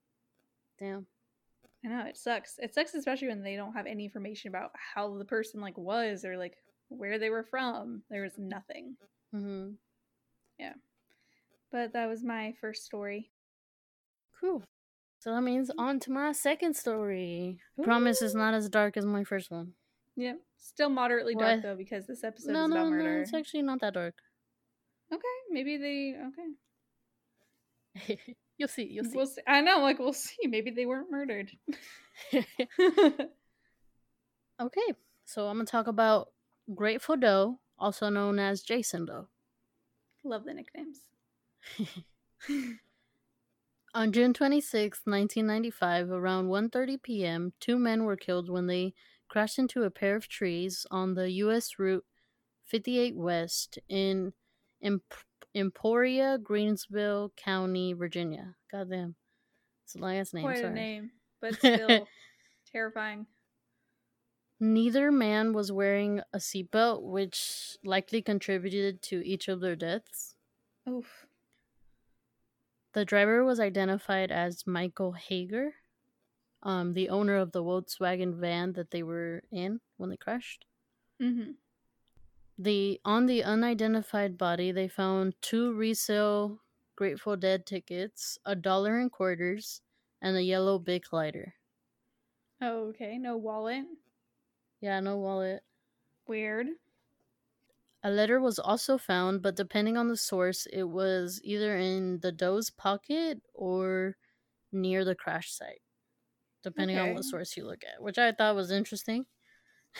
Damn. 0.79 1.07
I 1.85 1.89
know 1.89 2.05
it 2.07 2.17
sucks. 2.17 2.59
It 2.59 2.75
sucks 2.75 2.95
especially 2.95 3.29
when 3.29 3.43
they 3.43 3.57
don't 3.57 3.75
have 3.75 3.87
any 3.87 4.05
information 4.05 4.49
about 4.49 4.73
how 4.95 5.17
the 5.17 5.25
person 5.25 5.61
like 5.61 5.79
was 5.79 6.25
or 6.25 6.37
like 6.37 6.57
where 6.89 7.19
they 7.19 7.31
were 7.31 7.45
from. 7.45 8.03
There 8.11 8.23
was 8.23 8.37
nothing. 8.37 8.97
Mm-hmm. 9.35 9.71
Yeah. 10.59 10.75
But 11.71 11.93
that 11.93 12.09
was 12.09 12.23
my 12.25 12.55
first 12.61 12.85
story. 12.85 13.31
Cool. 14.41 14.63
So 15.21 15.31
that 15.33 15.43
means 15.43 15.71
on 15.79 16.01
to 16.01 16.11
my 16.11 16.33
second 16.33 16.75
story. 16.75 17.61
Promise 17.81 18.23
it's 18.23 18.35
not 18.35 18.55
as 18.55 18.69
dark 18.69 18.97
as 18.97 19.07
my 19.07 19.23
first 19.23 19.53
one. 19.53 19.75
Yep. 20.17 20.41
Still 20.59 20.91
moderately 20.91 21.35
dark 21.35 21.57
What? 21.57 21.63
though 21.63 21.77
because 21.77 22.07
this 22.07 22.25
episode 22.25 22.53
no, 22.53 22.65
is 22.65 22.71
no, 22.71 22.77
about 22.77 22.85
no, 22.85 22.91
murder. 22.91 23.23
it's 23.23 23.35
actually 23.35 23.63
not 23.63 23.81
that 23.81 23.95
dark. 23.95 24.15
Okay, 25.13 25.23
maybe 25.51 25.77
they 25.77 26.15
okay. 26.29 26.49
you'll 28.59 28.69
see. 28.69 28.85
You'll 28.85 29.05
see. 29.05 29.17
We'll 29.17 29.27
see. 29.27 29.43
I 29.47 29.61
know, 29.61 29.81
like 29.81 29.99
we'll 29.99 30.13
see. 30.13 30.47
Maybe 30.47 30.71
they 30.71 30.87
weren't 30.87 31.11
murdered. 31.11 31.51
okay, 32.33 32.47
so 35.25 35.49
I'm 35.49 35.57
gonna 35.57 35.67
talk 35.67 35.87
about 35.87 36.29
Grateful 36.75 37.17
Doe, 37.17 37.59
also 37.79 38.09
known 38.09 38.39
as 38.39 38.63
Jason 38.63 39.07
Doe. 39.07 39.29
Love 40.25 40.45
the 40.45 40.55
nicknames. 40.55 41.01
On 43.95 44.11
June 44.11 44.33
26, 44.33 45.03
1995, 45.05 46.11
around 46.11 46.49
1:30 46.49 47.03
p.m., 47.03 47.53
two 47.61 47.79
men 47.79 48.05
were 48.05 48.17
killed 48.17 48.49
when 48.49 48.67
they 48.67 48.95
crashed 49.33 49.59
into 49.59 49.83
a 49.83 49.91
pair 49.91 50.15
of 50.15 50.29
trees 50.29 50.85
on 50.91 51.15
the 51.15 51.31
U.S. 51.31 51.79
Route 51.79 52.05
58 52.67 53.17
West 53.17 53.79
in 53.89 54.35
Emp- 54.83 55.15
Emporia, 55.55 56.39
Greensville 56.39 57.35
County, 57.35 57.95
Virginia. 57.95 58.57
Goddamn, 58.71 59.15
it's 59.85 59.95
a 59.95 59.99
long 60.01 60.17
ass 60.17 60.35
name. 60.35 60.45
Quite 60.45 60.59
sorry. 60.59 60.69
a 60.69 60.75
name, 60.75 61.11
but 61.41 61.55
still 61.59 62.07
terrifying. 62.71 63.27
Neither 64.61 65.11
man 65.11 65.55
was 65.55 65.73
wearing 65.73 66.21
a 66.35 66.39
seatbelt, 66.39 67.03
which 67.03 67.79
likely 67.83 68.21
contributed 68.21 69.01
to 69.05 69.27
each 69.27 69.49
of 69.49 69.61
their 69.61 69.77
deaths. 69.77 70.35
Oof. 70.87 71.27
The 72.93 73.07
driver 73.07 73.43
was 73.45 73.59
identified 73.59 74.31
as 74.31 74.67
Michael 74.67 75.13
Hager, 75.13 75.73
um, 76.63 76.95
the 76.95 77.09
owner 77.09 77.37
of 77.37 77.53
the 77.53 77.63
Volkswagen 77.63 78.35
van 78.35 78.73
that 78.75 78.91
they 78.91 79.03
were 79.03 79.43
in 79.51 79.81
when 79.97 80.11
they 80.11 80.17
crashed. 80.17 80.65
Mm-hmm. 81.21 81.53
The 82.59 83.01
on 83.05 83.27
the 83.27 83.43
unidentified 83.43 84.39
body, 84.39 84.73
they 84.73 84.89
found 84.89 85.35
two 85.41 85.73
resale 85.75 86.61
Grateful 86.95 87.37
Dead 87.37 87.67
tickets, 87.67 88.39
a 88.45 88.55
dollar 88.55 89.01
in 89.01 89.11
quarters, 89.11 89.81
and 90.21 90.37
a 90.37 90.43
yellow 90.43 90.79
Bic 90.79 91.13
lighter. 91.13 91.55
Oh, 92.61 92.89
okay. 92.89 93.19
No 93.19 93.37
wallet. 93.37 93.85
Yeah, 94.81 95.01
no 95.01 95.17
wallet. 95.17 95.63
Weird. 96.27 96.69
A 98.05 98.11
letter 98.11 98.41
was 98.41 98.59
also 98.59 98.99
found, 98.99 99.43
but 99.43 99.57
depending 99.57 99.97
on 99.97 100.09
the 100.09 100.17
source, 100.17 100.67
it 100.73 100.83
was 100.83 101.41
either 101.45 101.77
in 101.77 102.19
the 102.21 102.33
Doe's 102.33 102.69
pocket 102.71 103.41
or 103.55 104.17
near 104.73 105.05
the 105.05 105.15
crash 105.15 105.53
site, 105.53 105.83
depending 106.63 106.99
on 106.99 107.15
what 107.15 107.25
source 107.25 107.57
you 107.57 107.65
look 107.67 107.85
at, 107.85 108.03
which 108.03 108.19
I 108.19 108.33
thought 108.33 108.55
was 108.57 108.71
interesting. 108.71 109.27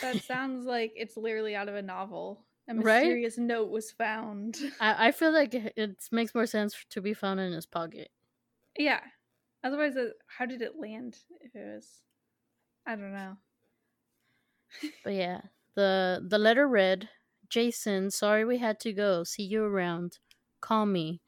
That 0.01 0.17
sounds 0.23 0.67
like 0.67 0.93
it's 0.97 1.17
literally 1.17 1.55
out 1.55 1.69
of 1.69 1.75
a 1.75 1.83
novel. 1.83 2.45
A 2.69 2.75
Right? 2.75 3.03
mysterious 3.03 3.39
note 3.39 3.71
was 3.71 3.91
found. 3.91 4.59
I, 4.81 5.09
I 5.09 5.13
feel 5.13 5.33
like 5.33 5.55
it, 5.55 5.73
it 5.77 6.09
makes 6.13 6.35
more 6.35 6.47
sense 6.47 6.85
to 6.91 7.01
be 7.01 7.13
found 7.15 7.41
in 7.41 7.53
his 7.53 7.67
pocket. 7.67 8.11
yeah. 8.79 9.01
Otherwise, 9.65 9.97
uh, 9.97 10.11
how 10.27 10.45
did 10.47 10.61
it 10.61 10.77
land? 10.79 11.19
If 11.41 11.55
it 11.55 11.65
was, 11.75 12.03
I 12.87 12.97
don't 12.97 13.13
know. 13.13 13.37
But 15.05 15.15
yeah, 15.15 15.43
the 15.75 16.25
the 16.27 16.39
letter 16.39 16.67
read, 16.67 17.09
"Jason, 17.49 18.11
sorry 18.11 18.45
we 18.45 18.59
had 18.59 18.81
to 18.81 18.93
go. 18.93 19.23
See 19.25 19.45
you 19.45 19.65
around. 19.65 20.19
Call 20.61 20.87
me. 20.87 21.21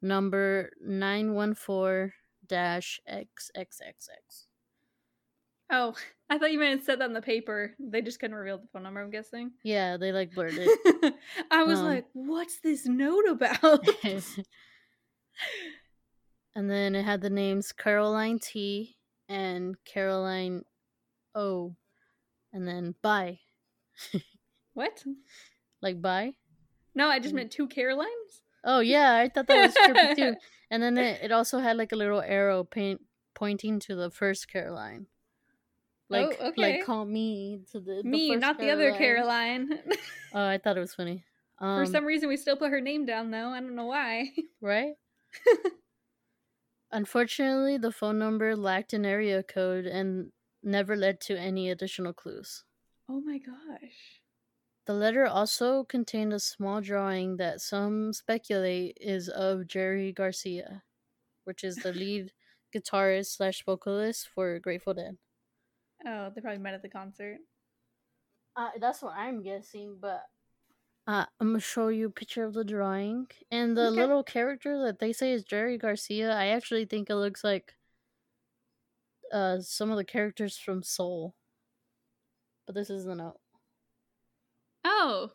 Number 0.00 0.72
nine 0.80 1.34
one 1.34 1.54
four 1.54 2.14
dash 2.46 3.00
xxxx." 3.08 4.46
Oh, 5.72 5.94
I 6.30 6.38
thought 6.38 6.52
you 6.52 6.58
meant 6.58 6.80
it 6.80 6.86
said 6.86 7.00
that 7.00 7.04
on 7.06 7.12
the 7.12 7.20
paper. 7.22 7.74
They 7.80 8.00
just 8.02 8.20
couldn't 8.20 8.36
reveal 8.36 8.58
the 8.58 8.68
phone 8.72 8.84
number. 8.84 9.00
I'm 9.02 9.10
guessing. 9.10 9.50
Yeah, 9.64 9.96
they 9.96 10.12
like 10.12 10.32
blurred 10.34 10.54
it. 10.56 11.14
I 11.50 11.64
was 11.64 11.80
Um, 11.80 11.86
like, 11.86 12.06
"What's 12.12 12.60
this 12.60 12.86
note 12.86 13.26
about?" 13.28 13.84
and 16.54 16.70
then 16.70 16.94
it 16.94 17.04
had 17.04 17.20
the 17.20 17.30
names 17.30 17.72
Caroline 17.72 18.38
T 18.38 18.96
and 19.28 19.76
Caroline 19.84 20.62
O, 21.34 21.74
and 22.52 22.66
then 22.68 22.94
bye, 23.02 23.38
what? 24.74 25.02
like 25.80 26.00
bye. 26.00 26.32
No, 26.94 27.08
I 27.08 27.18
just 27.18 27.32
Mm. 27.32 27.36
meant 27.36 27.52
two 27.52 27.68
Carolines. 27.68 28.42
Oh 28.64 28.80
yeah, 28.80 29.14
I 29.16 29.28
thought 29.28 29.46
that 29.48 29.60
was 29.60 29.74
trippy 29.74 30.14
too. 30.14 30.34
And 30.70 30.82
then 30.82 30.96
it, 30.96 31.20
it 31.24 31.32
also 31.32 31.58
had 31.58 31.76
like 31.76 31.92
a 31.92 31.96
little 31.96 32.20
arrow 32.22 32.64
paint 32.64 33.00
pointing 33.34 33.80
to 33.80 33.94
the 33.94 34.10
first 34.10 34.48
Caroline. 34.48 35.06
Like 36.12 36.36
Oh, 36.40 36.48
okay. 36.48 36.76
like 36.78 36.84
call 36.86 37.04
me 37.04 37.60
to 37.72 37.80
the, 37.80 38.02
the 38.02 38.08
Me, 38.08 38.36
not 38.36 38.58
the 38.58 38.70
other 38.70 38.92
Caroline. 38.92 39.78
Oh, 40.34 40.46
I 40.46 40.58
thought 40.58 40.76
it 40.76 40.80
was 40.80 40.94
funny. 40.94 41.24
Um, 41.58 41.84
For 41.84 41.92
some 41.92 42.04
reason, 42.04 42.28
we 42.28 42.36
still 42.36 42.56
put 42.56 42.70
her 42.72 42.80
name 42.80 43.06
down, 43.06 43.30
though. 43.30 43.50
I 43.50 43.60
don't 43.60 43.76
know 43.76 43.86
why. 43.86 44.30
right? 44.60 44.94
Unfortunately, 46.90 47.78
the 47.78 47.92
phone 47.92 48.18
number 48.18 48.56
lacked 48.56 48.92
an 48.92 49.06
area 49.06 49.42
code 49.42 49.86
and 49.86 50.32
never 50.62 50.96
led 50.96 51.20
to 51.20 51.38
any 51.38 51.70
additional 51.70 52.12
clues. 52.12 52.64
oh 53.08 53.20
my 53.20 53.38
gosh. 53.38 54.20
The 54.86 54.92
letter 54.94 55.24
also 55.26 55.84
contained 55.84 56.32
a 56.32 56.40
small 56.40 56.80
drawing 56.80 57.36
that 57.36 57.60
some 57.60 58.12
speculate 58.12 58.98
is 59.00 59.28
of 59.28 59.68
Jerry 59.68 60.12
Garcia, 60.12 60.82
which 61.44 61.62
is 61.62 61.76
the 61.76 61.92
lead 61.92 62.32
guitarist 62.74 63.36
slash 63.36 63.64
vocalist 63.64 64.26
for 64.34 64.58
Grateful 64.58 64.94
Dead. 64.94 65.16
Oh, 66.06 66.30
they 66.30 66.40
probably 66.40 66.58
met 66.58 66.74
at 66.74 66.82
the 66.82 66.88
concert. 66.88 67.38
Uh, 68.56 68.70
that's 68.80 69.02
what 69.02 69.14
I'm 69.16 69.42
guessing, 69.42 69.98
but 70.00 70.24
uh, 71.06 71.26
I'm 71.40 71.48
gonna 71.48 71.60
show 71.60 71.88
you 71.88 72.06
a 72.06 72.10
picture 72.10 72.44
of 72.44 72.54
the 72.54 72.64
drawing 72.64 73.26
and 73.50 73.76
the 73.76 73.90
Okay. 73.90 73.90
little 73.90 74.22
character 74.22 74.80
that 74.84 74.98
they 75.00 75.12
say 75.12 75.32
is 75.32 75.44
Jerry 75.44 75.76
Garcia. 75.78 76.32
I 76.32 76.46
actually 76.48 76.84
think 76.84 77.10
it 77.10 77.16
looks 77.16 77.42
like 77.44 77.74
uh 79.32 79.60
some 79.60 79.90
of 79.90 79.96
the 79.96 80.04
characters 80.04 80.56
from 80.58 80.82
Soul, 80.82 81.34
but 82.66 82.74
this 82.74 82.90
is 82.90 83.04
the 83.04 83.14
note. 83.14 83.38
Oh. 84.84 85.30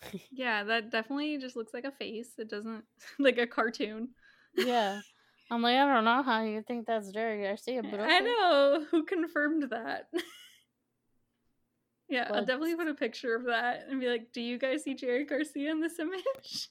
yeah, 0.30 0.64
that 0.64 0.90
definitely 0.90 1.38
just 1.38 1.56
looks 1.56 1.74
like 1.74 1.84
a 1.84 1.92
face. 1.92 2.30
It 2.38 2.48
doesn't 2.48 2.84
like 3.18 3.38
a 3.38 3.46
cartoon. 3.46 4.10
Yeah, 4.56 5.00
I'm 5.50 5.62
like 5.62 5.76
I 5.76 5.92
don't 5.92 6.04
know 6.04 6.22
how 6.22 6.42
you 6.42 6.62
think 6.62 6.86
that's 6.86 7.10
Jerry 7.10 7.42
Garcia, 7.42 7.82
but 7.82 8.00
okay. 8.00 8.16
I 8.16 8.20
know 8.20 8.84
who 8.90 9.04
confirmed 9.04 9.64
that. 9.70 10.08
yeah, 12.08 12.28
I'll 12.32 12.44
definitely 12.44 12.76
put 12.76 12.88
a 12.88 12.94
picture 12.94 13.34
of 13.36 13.44
that 13.44 13.86
and 13.88 14.00
be 14.00 14.08
like, 14.08 14.32
"Do 14.32 14.40
you 14.40 14.58
guys 14.58 14.82
see 14.84 14.94
Jerry 14.94 15.24
Garcia 15.24 15.70
in 15.70 15.80
this 15.80 15.98
image?" 16.00 16.68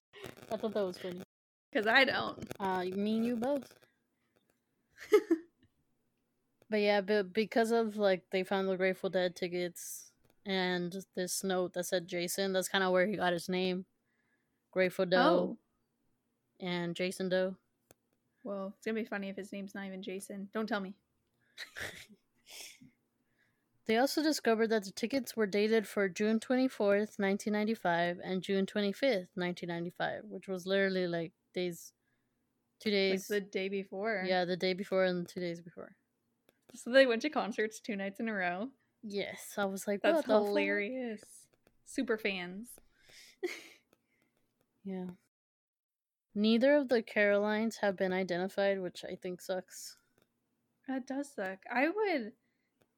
I 0.52 0.58
thought 0.58 0.74
that 0.74 0.86
was 0.86 0.98
funny. 0.98 1.22
Because 1.72 1.88
I 1.88 2.04
don't. 2.04 2.38
Uh, 2.60 2.84
me 2.96 3.18
and 3.18 3.26
you 3.26 3.36
both. 3.36 3.74
but 6.70 6.80
yeah, 6.80 7.02
but 7.02 7.34
because 7.34 7.72
of 7.72 7.98
like 7.98 8.24
they 8.32 8.44
found 8.44 8.68
the 8.68 8.78
Grateful 8.78 9.10
Dead 9.10 9.36
tickets 9.36 10.12
and 10.46 10.96
this 11.16 11.44
note 11.44 11.74
that 11.74 11.86
said 11.86 12.08
Jason, 12.08 12.54
that's 12.54 12.68
kind 12.68 12.84
of 12.84 12.92
where 12.92 13.06
he 13.08 13.16
got 13.16 13.34
his 13.34 13.50
name. 13.50 13.86
Grateful 14.72 15.06
Doe 15.06 15.20
Oh, 15.20 15.58
and 16.60 16.96
Jason 16.96 17.30
Doe. 17.30 17.56
Well, 18.44 18.74
it's 18.78 18.86
gonna 18.86 18.96
be 19.00 19.06
funny 19.06 19.30
if 19.30 19.36
his 19.38 19.52
name's 19.52 19.74
not 19.76 19.86
even 19.86 20.02
Jason. 20.04 20.50
Don't 20.54 20.68
tell 20.68 20.80
me. 20.80 20.94
They 23.86 23.98
also 23.98 24.24
discovered 24.24 24.68
that 24.68 24.86
the 24.86 24.92
tickets 24.92 25.36
were 25.36 25.46
dated 25.46 25.86
for 25.86 26.08
June 26.08 26.40
24th, 26.40 27.20
1995 27.20 28.20
and 28.24 28.42
June 28.42 28.66
25th, 28.66 29.28
1995, 29.36 30.22
which 30.30 30.48
was 30.48 30.66
literally 30.66 31.06
like 31.06 31.34
days 31.54 31.92
two 32.80 32.90
Like 32.92 32.94
days. 32.94 33.28
the 33.28 33.42
day 33.42 33.68
before. 33.68 34.24
yeah, 34.26 34.46
the 34.46 34.56
day 34.56 34.74
before 34.74 35.04
and 35.04 35.28
two 35.28 35.42
days 35.42 35.60
before. 35.60 35.98
So 36.76 36.92
they 36.92 37.06
went 37.06 37.24
to 37.24 37.30
concerts 37.30 37.82
two 37.82 37.98
nights 37.98 38.22
in 38.22 38.30
a 38.30 38.34
row. 38.34 38.70
Yes, 39.04 39.56
I 39.58 39.66
was 39.66 39.86
like, 39.86 40.02
That's 40.02 40.16
what 40.16 40.28
the 40.28 40.34
fuck? 40.34 40.48
hilarious. 40.48 41.22
Super 41.86 42.18
fans. 42.18 42.70
Yeah. 44.86 45.06
Neither 46.36 46.76
of 46.76 46.90
the 46.90 47.02
Carolines 47.02 47.78
have 47.78 47.96
been 47.96 48.14
identified, 48.14 48.82
which 48.82 49.04
I 49.08 49.16
think 49.16 49.42
sucks. 49.42 49.98
That 50.88 51.08
does 51.08 51.32
suck. 51.34 51.60
I 51.72 51.90
would. 51.90 52.34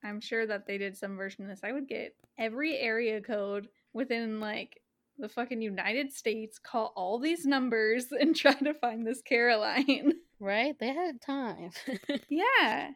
I'm 0.03 0.21
sure 0.21 0.45
that 0.47 0.67
they 0.67 0.77
did 0.77 0.95
some 0.95 1.17
version 1.17 1.43
of 1.43 1.49
this. 1.49 1.63
I 1.63 1.71
would 1.71 1.87
get 1.87 2.15
every 2.37 2.77
area 2.77 3.21
code 3.21 3.67
within 3.93 4.39
like 4.39 4.81
the 5.17 5.29
fucking 5.29 5.61
United 5.61 6.13
States, 6.13 6.59
call 6.59 6.93
all 6.95 7.19
these 7.19 7.45
numbers, 7.45 8.07
and 8.11 8.35
try 8.35 8.53
to 8.53 8.73
find 8.73 9.05
this 9.05 9.21
Caroline. 9.21 10.13
Right? 10.37 10.77
They 10.77 10.93
had 10.93 11.21
time. 11.21 11.71
yeah. 12.29 12.89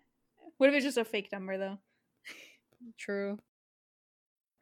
What 0.57 0.69
if 0.69 0.75
it's 0.75 0.83
just 0.83 0.97
a 0.97 1.05
fake 1.05 1.29
number 1.31 1.57
though? 1.57 1.77
True. 2.97 3.39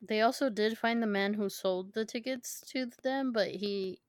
They 0.08 0.22
also 0.22 0.52
did 0.52 0.78
find 0.78 1.02
the 1.02 1.08
man 1.08 1.34
who 1.34 1.50
sold 1.50 1.96
the 1.96 2.06
tickets 2.06 2.64
to 2.68 2.92
them, 3.02 3.32
but 3.32 3.50
he 3.50 4.00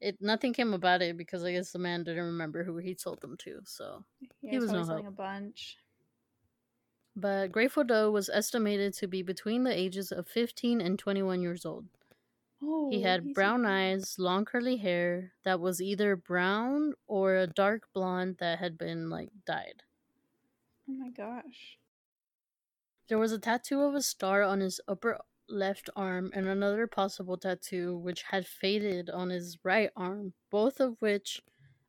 it 0.00 0.20
nothing 0.20 0.52
came 0.52 0.74
about 0.74 1.02
it 1.02 1.16
because 1.16 1.44
I 1.44 1.52
guess 1.52 1.72
the 1.72 1.78
man 1.78 2.04
didn't 2.04 2.24
remember 2.24 2.64
who 2.64 2.76
he 2.78 2.94
sold 2.94 3.20
them 3.20 3.36
to, 3.38 3.60
so 3.64 4.04
Yeah, 4.42 4.52
He 4.52 4.58
was 4.58 4.72
no 4.72 4.82
selling 4.84 5.04
help. 5.04 5.06
a 5.06 5.10
bunch. 5.10 5.78
but 7.16 7.50
Grateful 7.50 7.84
Doe 7.84 8.10
was 8.10 8.28
estimated 8.28 8.92
to 8.94 9.08
be 9.08 9.22
between 9.22 9.64
the 9.64 9.76
ages 9.76 10.12
of 10.12 10.28
15 10.28 10.80
and 10.80 10.98
21 10.98 11.40
years 11.42 11.64
old. 11.66 11.88
Oh, 12.62 12.90
He 12.90 13.02
had 13.02 13.32
brown 13.34 13.64
young. 13.64 13.72
eyes, 13.72 14.18
long 14.18 14.44
curly 14.44 14.76
hair 14.76 15.32
that 15.44 15.60
was 15.60 15.80
either 15.82 16.16
brown 16.16 16.94
or 17.06 17.36
a 17.36 17.46
dark 17.46 17.92
blonde 17.92 18.38
that 18.38 18.58
had 18.58 18.78
been 18.78 19.08
like 19.10 19.30
dyed. 19.44 19.82
Oh 20.88 20.92
my 20.92 21.10
gosh. 21.10 21.78
There 23.08 23.18
was 23.18 23.32
a 23.32 23.38
tattoo 23.38 23.82
of 23.82 23.94
a 23.94 24.02
star 24.02 24.42
on 24.42 24.60
his 24.60 24.80
upper 24.86 25.18
left 25.48 25.90
arm 25.96 26.30
and 26.34 26.46
another 26.48 26.86
possible 26.86 27.36
tattoo 27.36 27.96
which 27.96 28.22
had 28.30 28.46
faded 28.46 29.10
on 29.10 29.30
his 29.30 29.58
right 29.62 29.90
arm, 29.96 30.32
both 30.50 30.80
of 30.80 30.96
which 31.00 31.40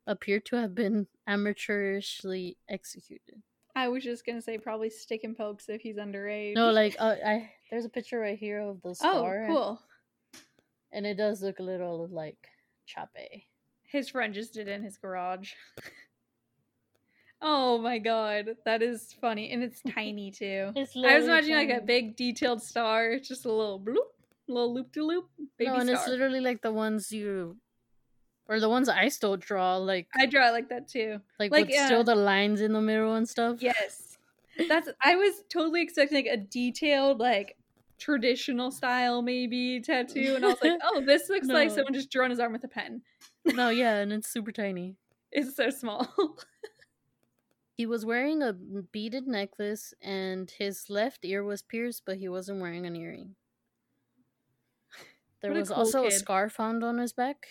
appear 0.06 0.40
to 0.40 0.56
have 0.56 0.74
been 0.74 1.06
amateurishly 1.28 2.56
executed. 2.68 3.42
I 3.76 3.88
was 3.88 4.02
just 4.02 4.26
gonna 4.26 4.42
say 4.42 4.58
probably 4.58 4.90
stick 4.90 5.22
and 5.24 5.36
pokes 5.36 5.68
if 5.68 5.80
he's 5.80 5.96
underage. 5.96 6.54
No, 6.54 6.70
like 6.72 6.96
uh, 6.98 7.14
I 7.26 7.50
there's 7.70 7.84
a 7.84 7.90
picture 7.90 8.18
right 8.18 8.38
here 8.38 8.60
of 8.60 8.82
the 8.82 8.94
scar. 8.94 9.44
oh, 9.44 9.52
cool. 9.52 9.80
and 10.92 11.06
it 11.06 11.14
does 11.16 11.42
look 11.42 11.58
a 11.58 11.62
little 11.62 12.08
like 12.10 12.48
chape. 12.86 13.44
His 13.84 14.08
friend 14.08 14.34
just 14.34 14.52
did 14.52 14.68
it 14.68 14.72
in 14.72 14.82
his 14.82 14.96
garage. 14.98 15.52
oh 17.40 17.78
my 17.78 17.98
god, 17.98 18.56
that 18.64 18.82
is 18.82 19.14
funny, 19.20 19.50
and 19.50 19.62
it's 19.62 19.80
tiny 19.94 20.30
too. 20.30 20.72
It's 20.74 20.96
I 20.96 21.16
was 21.16 21.24
imagining 21.24 21.56
like 21.56 21.82
a 21.82 21.84
big 21.84 22.16
detailed 22.16 22.62
star, 22.62 23.10
it's 23.10 23.28
just 23.28 23.44
a 23.44 23.52
little 23.52 23.80
bloop, 23.80 24.12
little 24.46 24.74
loop 24.74 24.92
de 24.92 25.02
loop, 25.02 25.28
no, 25.60 25.74
and 25.74 25.84
star. 25.84 25.94
it's 25.94 26.08
literally 26.08 26.40
like 26.40 26.62
the 26.62 26.72
ones 26.72 27.12
you, 27.12 27.56
or 28.48 28.60
the 28.60 28.68
ones 28.68 28.88
I 28.88 29.08
still 29.08 29.36
draw, 29.36 29.76
like 29.76 30.08
I 30.16 30.26
draw 30.26 30.50
like 30.50 30.68
that 30.70 30.88
too. 30.88 31.20
like, 31.38 31.52
like, 31.52 31.68
with 31.68 31.76
still 31.86 32.00
uh, 32.00 32.04
the 32.04 32.14
lines 32.14 32.60
in 32.60 32.72
the 32.72 32.80
middle 32.80 33.14
and 33.14 33.28
stuff. 33.28 33.58
Yes, 33.60 34.18
that's. 34.68 34.88
I 35.02 35.16
was 35.16 35.44
totally 35.48 35.82
expecting 35.82 36.16
like 36.16 36.32
a 36.32 36.36
detailed 36.36 37.18
like 37.18 37.56
traditional 37.98 38.70
style 38.70 39.22
maybe 39.22 39.80
tattoo, 39.80 40.34
and 40.36 40.44
I 40.44 40.48
was 40.48 40.62
like, 40.62 40.78
oh, 40.84 41.02
this 41.04 41.28
looks 41.28 41.48
like 41.48 41.70
someone 41.70 41.94
just 41.94 42.10
drew 42.10 42.24
on 42.24 42.30
his 42.30 42.40
arm 42.40 42.52
with 42.52 42.64
a 42.64 42.68
pen. 42.68 43.02
no, 43.44 43.70
yeah, 43.70 43.96
and 43.96 44.12
it's 44.12 44.28
super 44.28 44.52
tiny. 44.52 44.96
It's 45.30 45.54
so 45.56 45.68
small. 45.68 46.08
He 47.78 47.86
was 47.86 48.04
wearing 48.04 48.42
a 48.42 48.52
beaded 48.52 49.28
necklace, 49.28 49.94
and 50.02 50.50
his 50.50 50.90
left 50.90 51.24
ear 51.24 51.44
was 51.44 51.62
pierced, 51.62 52.02
but 52.04 52.16
he 52.16 52.28
wasn't 52.28 52.60
wearing 52.60 52.86
an 52.86 52.96
earring. 52.96 53.36
There 55.40 55.52
was 55.52 55.68
cool 55.68 55.78
also 55.78 56.00
a 56.06 56.10
kid. 56.10 56.18
scar 56.18 56.48
found 56.48 56.82
on 56.82 56.98
his 56.98 57.12
back. 57.12 57.46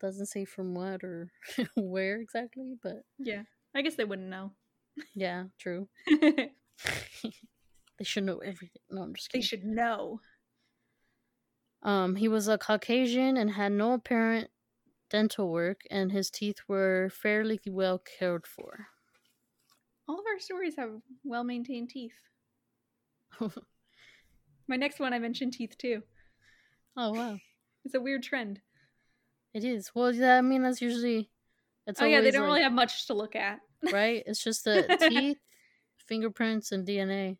Doesn't 0.00 0.28
say 0.28 0.46
from 0.46 0.74
what 0.74 1.04
or 1.04 1.30
where 1.76 2.22
exactly, 2.22 2.78
but 2.82 3.04
yeah, 3.18 3.42
I 3.74 3.82
guess 3.82 3.96
they 3.96 4.06
wouldn't 4.06 4.30
know. 4.30 4.52
yeah, 5.14 5.44
true. 5.58 5.90
they 6.08 6.52
they 7.98 8.04
should 8.04 8.24
know 8.24 8.38
everything. 8.38 8.80
No, 8.90 9.02
I'm 9.02 9.14
just 9.14 9.30
kidding. 9.30 9.42
They 9.42 9.46
should 9.46 9.64
know. 9.66 10.22
Um, 11.82 12.16
he 12.16 12.28
was 12.28 12.48
a 12.48 12.56
Caucasian 12.56 13.36
and 13.36 13.50
had 13.50 13.72
no 13.72 13.92
apparent 13.92 14.48
dental 15.10 15.50
work, 15.52 15.82
and 15.90 16.12
his 16.12 16.30
teeth 16.30 16.60
were 16.66 17.10
fairly 17.12 17.60
well 17.66 17.98
cared 17.98 18.46
for. 18.46 18.86
All 20.10 20.18
of 20.18 20.26
our 20.26 20.40
stories 20.40 20.74
have 20.76 20.90
well 21.22 21.44
maintained 21.44 21.90
teeth. 21.90 22.16
My 24.66 24.74
next 24.74 24.98
one, 24.98 25.12
I 25.14 25.20
mentioned 25.20 25.52
teeth 25.52 25.78
too. 25.78 26.02
oh 26.96 27.12
wow, 27.12 27.38
It's 27.84 27.94
a 27.94 28.00
weird 28.00 28.24
trend. 28.24 28.60
it 29.54 29.62
is. 29.62 29.92
Well, 29.94 30.12
yeah, 30.12 30.36
I 30.36 30.40
mean 30.40 30.64
that's 30.64 30.82
usually. 30.82 31.30
It's 31.86 32.02
oh 32.02 32.06
yeah, 32.06 32.22
they 32.22 32.32
don't 32.32 32.42
really 32.44 32.62
have 32.62 32.72
much 32.72 33.06
to 33.06 33.14
look 33.14 33.36
at. 33.36 33.60
right? 33.92 34.24
It's 34.26 34.42
just 34.48 34.64
the 34.64 34.82
teeth, 35.08 35.38
fingerprints, 36.08 36.72
and 36.72 36.84
DNA. 36.84 37.36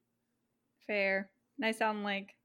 Fair. 0.87 1.29
And 1.59 1.67
I 1.67 1.73
sound 1.73 2.05
like 2.05 2.37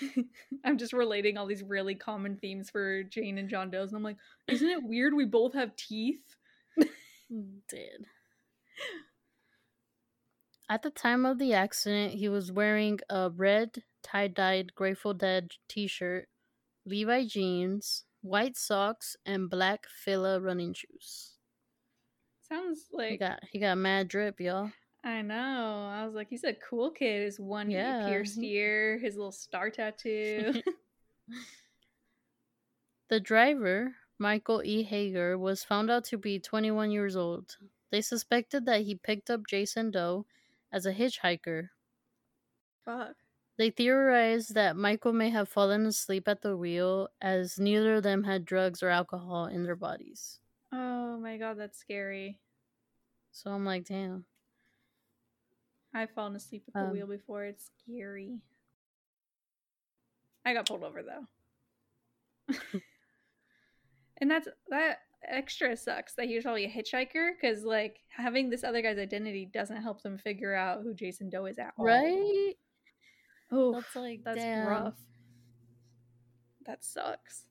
I'm 0.64 0.78
just 0.78 0.92
relating 0.92 1.36
all 1.36 1.46
these 1.46 1.64
really 1.64 1.96
common 1.96 2.36
themes 2.36 2.70
for 2.70 3.02
Jane 3.02 3.38
and 3.38 3.48
John 3.48 3.72
Doe's, 3.72 3.88
and 3.88 3.96
I'm 3.96 4.04
like, 4.04 4.18
isn't 4.46 4.70
it 4.70 4.84
weird 4.84 5.14
we 5.14 5.24
both 5.24 5.54
have 5.54 5.74
teeth? 5.74 6.22
Dead. 7.68 8.06
At 10.68 10.82
the 10.82 10.90
time 10.90 11.26
of 11.26 11.38
the 11.38 11.52
accident, 11.52 12.14
he 12.14 12.28
was 12.28 12.52
wearing 12.52 13.00
a 13.08 13.30
red 13.30 13.82
tie-dyed 14.02 14.74
Grateful 14.74 15.14
Dead 15.14 15.50
T-shirt, 15.68 16.28
Levi 16.86 17.26
jeans, 17.26 18.04
white 18.22 18.56
socks, 18.56 19.16
and 19.26 19.50
black 19.50 19.86
Fila 19.88 20.40
running 20.40 20.72
shoes. 20.74 21.32
Sounds 22.48 22.86
like. 22.92 23.10
He 23.10 23.16
got 23.16 23.40
he 23.50 23.58
got 23.58 23.78
mad 23.78 24.08
drip, 24.08 24.40
y'all. 24.40 24.70
I 25.02 25.22
know. 25.22 25.88
I 25.90 26.04
was 26.04 26.14
like, 26.14 26.28
he's 26.28 26.44
a 26.44 26.52
cool 26.52 26.90
kid. 26.90 27.22
His 27.24 27.40
one 27.40 27.70
Yeah. 27.70 28.06
pierced 28.06 28.38
ear, 28.42 28.98
his 28.98 29.16
little 29.16 29.32
star 29.32 29.70
tattoo. 29.70 30.62
The 33.08 33.18
driver, 33.18 33.96
Michael 34.20 34.62
E. 34.64 34.84
Hager, 34.84 35.36
was 35.36 35.64
found 35.64 35.90
out 35.90 36.04
to 36.04 36.16
be 36.16 36.38
21 36.38 36.92
years 36.92 37.16
old. 37.16 37.56
They 37.90 38.00
suspected 38.00 38.66
that 38.66 38.82
he 38.82 38.94
picked 38.94 39.30
up 39.30 39.46
Jason 39.46 39.90
Doe 39.90 40.26
as 40.72 40.86
a 40.86 40.94
hitchhiker. 40.94 41.68
Fuck. 42.84 43.16
They 43.56 43.70
theorized 43.70 44.54
that 44.54 44.76
Michael 44.76 45.12
may 45.12 45.28
have 45.30 45.48
fallen 45.48 45.84
asleep 45.84 46.28
at 46.28 46.40
the 46.40 46.56
wheel 46.56 47.08
as 47.20 47.58
neither 47.58 47.96
of 47.96 48.02
them 48.02 48.24
had 48.24 48.44
drugs 48.44 48.82
or 48.82 48.88
alcohol 48.88 49.46
in 49.46 49.64
their 49.64 49.76
bodies. 49.76 50.38
Oh 50.72 51.18
my 51.18 51.36
god, 51.36 51.58
that's 51.58 51.78
scary. 51.78 52.38
So 53.32 53.50
I'm 53.50 53.64
like, 53.64 53.84
damn. 53.84 54.24
I've 55.92 56.10
fallen 56.12 56.36
asleep 56.36 56.62
at 56.68 56.74
the 56.74 56.80
Um, 56.80 56.92
wheel 56.92 57.06
before. 57.06 57.44
It's 57.44 57.70
scary. 57.84 58.40
I 60.44 60.54
got 60.54 60.66
pulled 60.66 60.84
over 60.84 61.02
though. 61.02 61.26
and 64.18 64.30
that's 64.30 64.48
that 64.70 65.00
extra 65.28 65.76
sucks 65.76 66.14
that 66.14 66.26
he 66.26 66.34
was 66.34 66.44
probably 66.44 66.64
a 66.64 66.70
hitchhiker 66.70 67.30
because 67.40 67.62
like 67.64 68.00
having 68.08 68.50
this 68.50 68.64
other 68.64 68.82
guy's 68.82 68.98
identity 68.98 69.48
doesn't 69.52 69.82
help 69.82 70.02
them 70.02 70.18
figure 70.18 70.54
out 70.54 70.82
who 70.82 70.94
Jason 70.94 71.28
Doe 71.30 71.46
is 71.46 71.58
at 71.58 71.72
all. 71.78 71.84
Right? 71.84 72.54
Oh, 73.52 73.72
That's 73.72 73.96
like, 73.96 74.20
that's 74.24 74.38
damn. 74.38 74.66
rough. 74.68 74.98
That 76.66 76.84
sucks. 76.84 77.44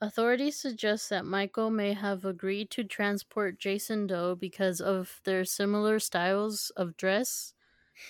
Authorities 0.00 0.58
suggest 0.58 1.08
that 1.10 1.24
Michael 1.24 1.70
may 1.70 1.94
have 1.94 2.24
agreed 2.24 2.70
to 2.72 2.84
transport 2.84 3.58
Jason 3.58 4.06
Doe 4.06 4.34
because 4.34 4.80
of 4.80 5.20
their 5.24 5.44
similar 5.44 5.98
styles 5.98 6.70
of 6.76 6.96
dress 6.96 7.54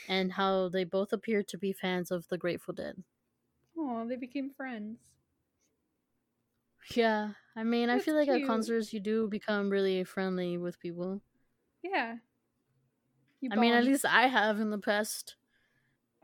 and 0.08 0.32
how 0.32 0.68
they 0.68 0.82
both 0.82 1.12
appear 1.12 1.44
to 1.44 1.56
be 1.56 1.72
fans 1.72 2.10
of 2.10 2.26
the 2.28 2.38
Grateful 2.38 2.74
Dead. 2.74 3.04
Oh, 3.78 4.04
they 4.08 4.16
became 4.16 4.50
friends. 4.50 4.98
Yeah, 6.94 7.32
I 7.56 7.64
mean, 7.64 7.90
I 7.90 7.98
feel 7.98 8.14
like 8.14 8.28
at 8.28 8.46
concerts 8.46 8.92
you 8.92 9.00
do 9.00 9.28
become 9.28 9.70
really 9.70 10.04
friendly 10.04 10.56
with 10.58 10.78
people. 10.78 11.20
Yeah. 11.82 12.16
You 13.40 13.50
I 13.52 13.56
mean, 13.56 13.72
at 13.72 13.84
least 13.84 14.04
I 14.04 14.26
have 14.28 14.60
in 14.60 14.70
the 14.70 14.78
past. 14.78 15.36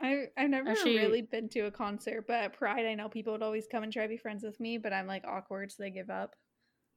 I 0.01 0.27
I've 0.37 0.49
never 0.49 0.69
Actually- 0.69 0.97
really 0.97 1.21
been 1.21 1.49
to 1.49 1.61
a 1.61 1.71
concert, 1.71 2.25
but 2.27 2.35
at 2.43 2.53
Pride, 2.53 2.85
I 2.85 2.95
know 2.95 3.09
people 3.09 3.33
would 3.33 3.43
always 3.43 3.67
come 3.67 3.83
and 3.83 3.91
try 3.93 4.03
to 4.03 4.09
be 4.09 4.17
friends 4.17 4.43
with 4.43 4.59
me, 4.59 4.77
but 4.77 4.93
I'm 4.93 5.07
like 5.07 5.23
awkward, 5.25 5.71
so 5.71 5.83
they 5.83 5.91
give 5.91 6.09
up. 6.09 6.35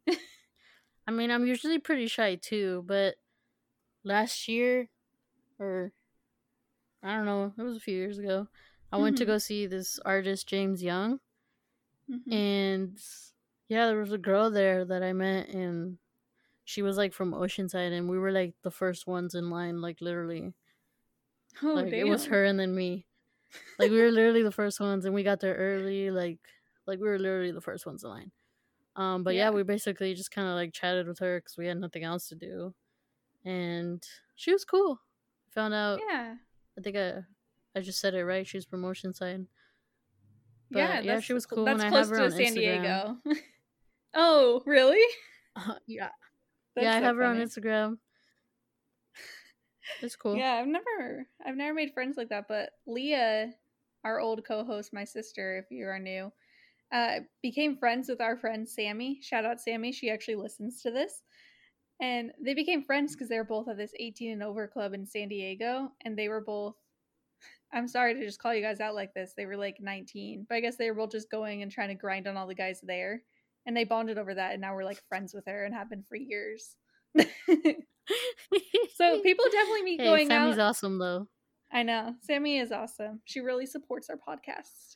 I 1.07 1.11
mean, 1.13 1.31
I'm 1.31 1.47
usually 1.47 1.79
pretty 1.79 2.07
shy 2.09 2.37
too, 2.37 2.83
but 2.87 3.17
last 4.05 4.49
year, 4.49 4.89
or 5.59 5.93
I 7.03 7.15
don't 7.17 7.27
know, 7.27 7.53
it 7.57 7.63
was 7.63 7.77
a 7.77 7.81
few 7.81 7.95
years 7.97 8.19
ago, 8.19 8.49
I 8.93 8.97
went 8.99 9.19
to 9.19 9.25
Mhm. 9.25 9.29
go 9.29 9.39
see 9.39 9.67
this 9.67 9.99
artist, 10.01 10.49
James 10.49 10.83
Young, 10.83 11.21
Mhm. 12.11 12.33
and 12.33 12.99
yeah, 13.69 13.87
there 13.87 13.99
was 13.99 14.13
a 14.13 14.19
girl 14.19 14.51
there 14.51 14.85
that 14.85 15.03
I 15.03 15.13
met, 15.13 15.49
and 15.49 15.99
she 16.65 16.83
was 16.83 16.97
like 16.97 17.13
from 17.13 17.33
Oceanside, 17.33 17.93
and 17.97 18.09
we 18.09 18.19
were 18.19 18.33
like 18.33 18.55
the 18.63 18.71
first 18.71 19.07
ones 19.07 19.35
in 19.35 19.51
line, 19.51 19.81
like 19.81 20.01
literally. 20.01 20.55
Oh, 21.63 21.69
like 21.75 21.91
damn. 21.91 21.95
it 22.07 22.09
was 22.09 22.27
her 22.27 22.45
and 22.45 22.59
then 22.61 22.75
me. 22.75 23.07
Like 23.79 23.91
we 23.91 24.01
were 24.01 24.11
literally 24.11 24.43
the 24.43 24.51
first 24.53 24.81
ones, 24.81 25.05
and 25.05 25.15
we 25.15 25.23
got 25.23 25.41
there 25.41 25.55
early. 25.55 26.11
Like, 26.11 26.39
like 26.87 26.99
we 27.01 27.09
were 27.09 27.19
literally 27.19 27.53
the 27.53 27.61
first 27.61 27.87
ones 27.87 28.05
in 28.05 28.11
line. 28.11 28.31
Um, 28.97 29.23
but 29.23 29.35
yeah, 29.35 29.45
Yeah. 29.45 29.51
we 29.51 29.63
basically 29.63 30.15
just 30.15 30.31
kind 30.31 30.49
of 30.49 30.55
like 30.55 30.73
chatted 30.73 31.07
with 31.07 31.19
her 31.21 31.39
because 31.39 31.57
we 31.57 31.67
had 31.67 31.79
nothing 31.79 32.05
else 32.05 32.29
to 32.29 32.35
do, 32.35 32.75
and 33.45 34.03
she 34.35 34.53
was 34.53 34.65
cool. 34.65 35.01
Found 35.55 35.73
out. 35.75 36.01
Yeah. 36.09 36.35
I 36.79 36.81
think 36.83 36.97
I, 36.97 37.23
I 37.75 37.81
just 37.81 38.01
said 38.01 38.15
it 38.15 38.25
right. 38.25 38.47
She's 38.47 38.67
promotion 38.67 39.15
side. 39.15 39.47
But, 40.71 40.79
yeah, 40.81 41.01
yeah, 41.01 41.21
she 41.21 41.33
was 41.33 41.47
cool, 41.47 41.65
That's 41.65 41.83
close 41.85 42.09
have 42.11 42.19
her 42.19 42.25
to 42.29 42.31
San 42.31 42.55
Instagram. 42.55 42.55
Diego. 42.55 43.17
oh, 44.17 44.63
really? 44.67 45.05
Uh, 45.55 45.75
yeah, 45.87 46.11
That's 46.75 46.85
yeah, 46.85 46.97
I 46.97 47.01
so 47.01 47.05
have 47.05 47.17
her 47.17 47.25
on. 47.25 47.37
Instagram. 47.37 47.99
It's 50.03 50.17
cool. 50.17 50.37
Yeah, 50.37 50.55
I've 50.55 50.67
never 50.67 51.27
I've 51.45 51.57
never 51.57 51.75
made 51.75 51.95
friends 51.95 52.17
like 52.17 52.29
that, 52.31 52.49
but 52.49 52.71
Leah, 52.87 53.53
our 54.05 54.21
old 54.21 54.45
co-host, 54.45 54.93
my 54.93 55.05
sister, 55.05 55.59
if 55.59 55.71
you 55.71 55.87
are 55.87 55.99
new, 55.99 56.33
uh, 56.93 57.21
became 57.43 57.77
friends 57.77 58.09
with 58.09 58.21
our 58.21 58.37
friend 58.37 58.69
Sammy. 58.69 59.21
Shout 59.23 59.45
out 59.45 59.61
Sammy, 59.61 59.93
she 59.93 60.11
actually 60.11 60.37
listens 60.37 60.83
to 60.83 60.91
this. 60.91 61.23
And 62.01 62.33
they 62.45 62.53
became 62.53 62.83
friends 62.83 63.15
because 63.15 63.29
they 63.29 63.39
were 63.39 63.45
both 63.45 63.69
at 63.69 63.79
this 63.79 63.93
18 63.99 64.33
and 64.33 64.43
over 64.43 64.69
club 64.69 64.93
in 64.93 65.07
San 65.07 65.29
Diego, 65.29 65.93
and 66.05 66.17
they 66.17 66.29
were 66.29 66.43
both 66.43 66.75
I'm 67.73 67.89
sorry 67.89 68.15
to 68.15 68.25
just 68.25 68.41
call 68.41 68.55
you 68.55 68.63
guys 68.63 68.81
out 68.81 68.95
like 68.95 69.15
this. 69.15 69.35
They 69.37 69.47
were 69.47 69.57
like 69.57 69.77
19, 69.81 70.47
but 70.49 70.57
I 70.57 70.61
guess 70.61 70.77
they 70.77 70.91
were 70.91 70.97
both 70.97 71.13
just 71.13 71.31
going 71.31 71.63
and 71.63 71.71
trying 71.71 71.89
to 71.89 71.95
grind 71.95 72.27
on 72.27 72.37
all 72.37 72.47
the 72.47 72.55
guys 72.55 72.81
there. 72.83 73.23
And 73.67 73.77
they 73.77 73.85
bonded 73.85 74.17
over 74.17 74.35
that, 74.35 74.53
and 74.53 74.61
now 74.61 74.75
we're 74.75 74.85
like 74.85 75.03
friends 75.09 75.35
with 75.35 75.45
her 75.47 75.65
and 75.65 75.75
have 75.75 75.91
been 75.91 76.05
for 76.09 76.17
years. 76.17 76.77
so 77.19 77.25
people 79.23 79.45
definitely 79.51 79.83
meet 79.83 80.01
hey, 80.01 80.07
going 80.07 80.29
Sammy's 80.29 80.59
out. 80.59 80.71
awesome 80.71 80.99
though. 80.99 81.27
I 81.73 81.83
know. 81.83 82.15
Sammy 82.23 82.59
is 82.59 82.71
awesome. 82.71 83.21
She 83.25 83.41
really 83.41 83.67
supports 83.67 84.09
our 84.09 84.17
podcast. 84.17 84.95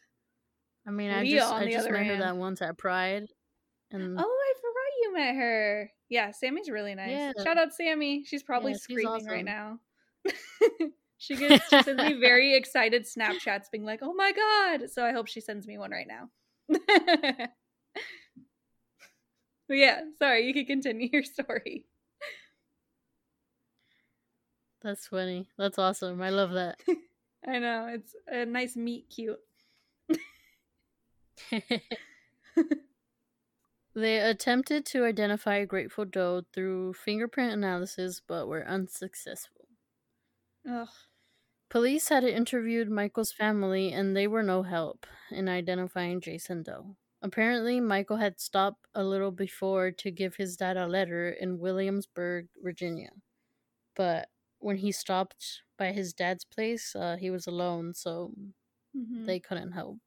I 0.86 0.90
mean, 0.90 1.10
I 1.10 1.22
Leah, 1.22 1.40
just 1.40 1.52
I 1.52 1.70
just 1.70 1.90
met 1.90 2.06
her 2.06 2.16
that 2.18 2.36
once 2.36 2.62
at 2.62 2.78
Pride, 2.78 3.26
and 3.90 4.18
Oh, 4.18 4.22
I 4.22 4.52
forgot 4.56 5.02
you 5.02 5.12
met 5.14 5.34
her. 5.34 5.90
Yeah, 6.08 6.30
Sammy's 6.30 6.70
really 6.70 6.94
nice. 6.94 7.10
Yeah. 7.10 7.32
Shout 7.42 7.58
out 7.58 7.74
Sammy. 7.74 8.24
She's 8.24 8.42
probably 8.42 8.72
Yeah, 8.72 8.78
screaming 8.78 9.26
right 9.26 9.44
now. 9.44 9.80
she 11.18 11.36
gets 11.36 11.68
she 11.68 11.82
sends 11.82 12.02
me 12.02 12.14
very 12.14 12.54
excited 12.56 13.04
Snapchats 13.04 13.70
being 13.70 13.84
like, 13.84 14.00
"Oh 14.02 14.14
my 14.14 14.32
god." 14.32 14.90
So 14.90 15.04
I 15.04 15.12
hope 15.12 15.26
she 15.26 15.40
sends 15.40 15.66
me 15.66 15.78
one 15.78 15.90
right 15.90 16.08
now. 16.08 16.28
But 19.70 19.78
yeah, 19.78 20.00
sorry, 20.18 20.48
you 20.48 20.52
can 20.52 20.66
continue 20.66 21.08
your 21.12 21.22
story. 21.22 21.84
that's 24.82 25.06
funny. 25.06 25.46
That's 25.56 25.78
awesome. 25.78 26.20
I 26.20 26.30
love 26.30 26.50
that. 26.50 26.80
I 27.46 27.60
know, 27.60 27.86
it's 27.88 28.16
a 28.26 28.44
nice 28.46 28.74
meet 28.74 29.08
cute. 29.08 29.38
they 33.94 34.18
attempted 34.18 34.84
to 34.86 35.04
identify 35.04 35.64
Grateful 35.64 36.04
Doe 36.04 36.42
through 36.52 36.94
fingerprint 36.94 37.52
analysis, 37.52 38.20
but 38.26 38.48
were 38.48 38.66
unsuccessful. 38.66 39.68
Ugh. 40.68 40.88
Police 41.68 42.08
had 42.08 42.24
interviewed 42.24 42.90
Michael's 42.90 43.30
family, 43.30 43.92
and 43.92 44.16
they 44.16 44.26
were 44.26 44.42
no 44.42 44.64
help 44.64 45.06
in 45.30 45.48
identifying 45.48 46.20
Jason 46.20 46.64
Doe. 46.64 46.96
Apparently, 47.22 47.80
Michael 47.80 48.16
had 48.16 48.40
stopped 48.40 48.86
a 48.94 49.04
little 49.04 49.30
before 49.30 49.90
to 49.92 50.10
give 50.10 50.36
his 50.36 50.56
dad 50.56 50.76
a 50.76 50.86
letter 50.86 51.30
in 51.30 51.58
Williamsburg, 51.58 52.48
Virginia. 52.62 53.10
But 53.94 54.30
when 54.58 54.76
he 54.78 54.92
stopped 54.92 55.62
by 55.78 55.92
his 55.92 56.12
dad's 56.14 56.44
place, 56.44 56.94
uh, 56.96 57.16
he 57.16 57.30
was 57.30 57.46
alone, 57.46 57.94
so 57.94 58.34
Mhm. 58.96 59.26
they 59.26 59.40
couldn't 59.40 59.72
help. 59.72 59.98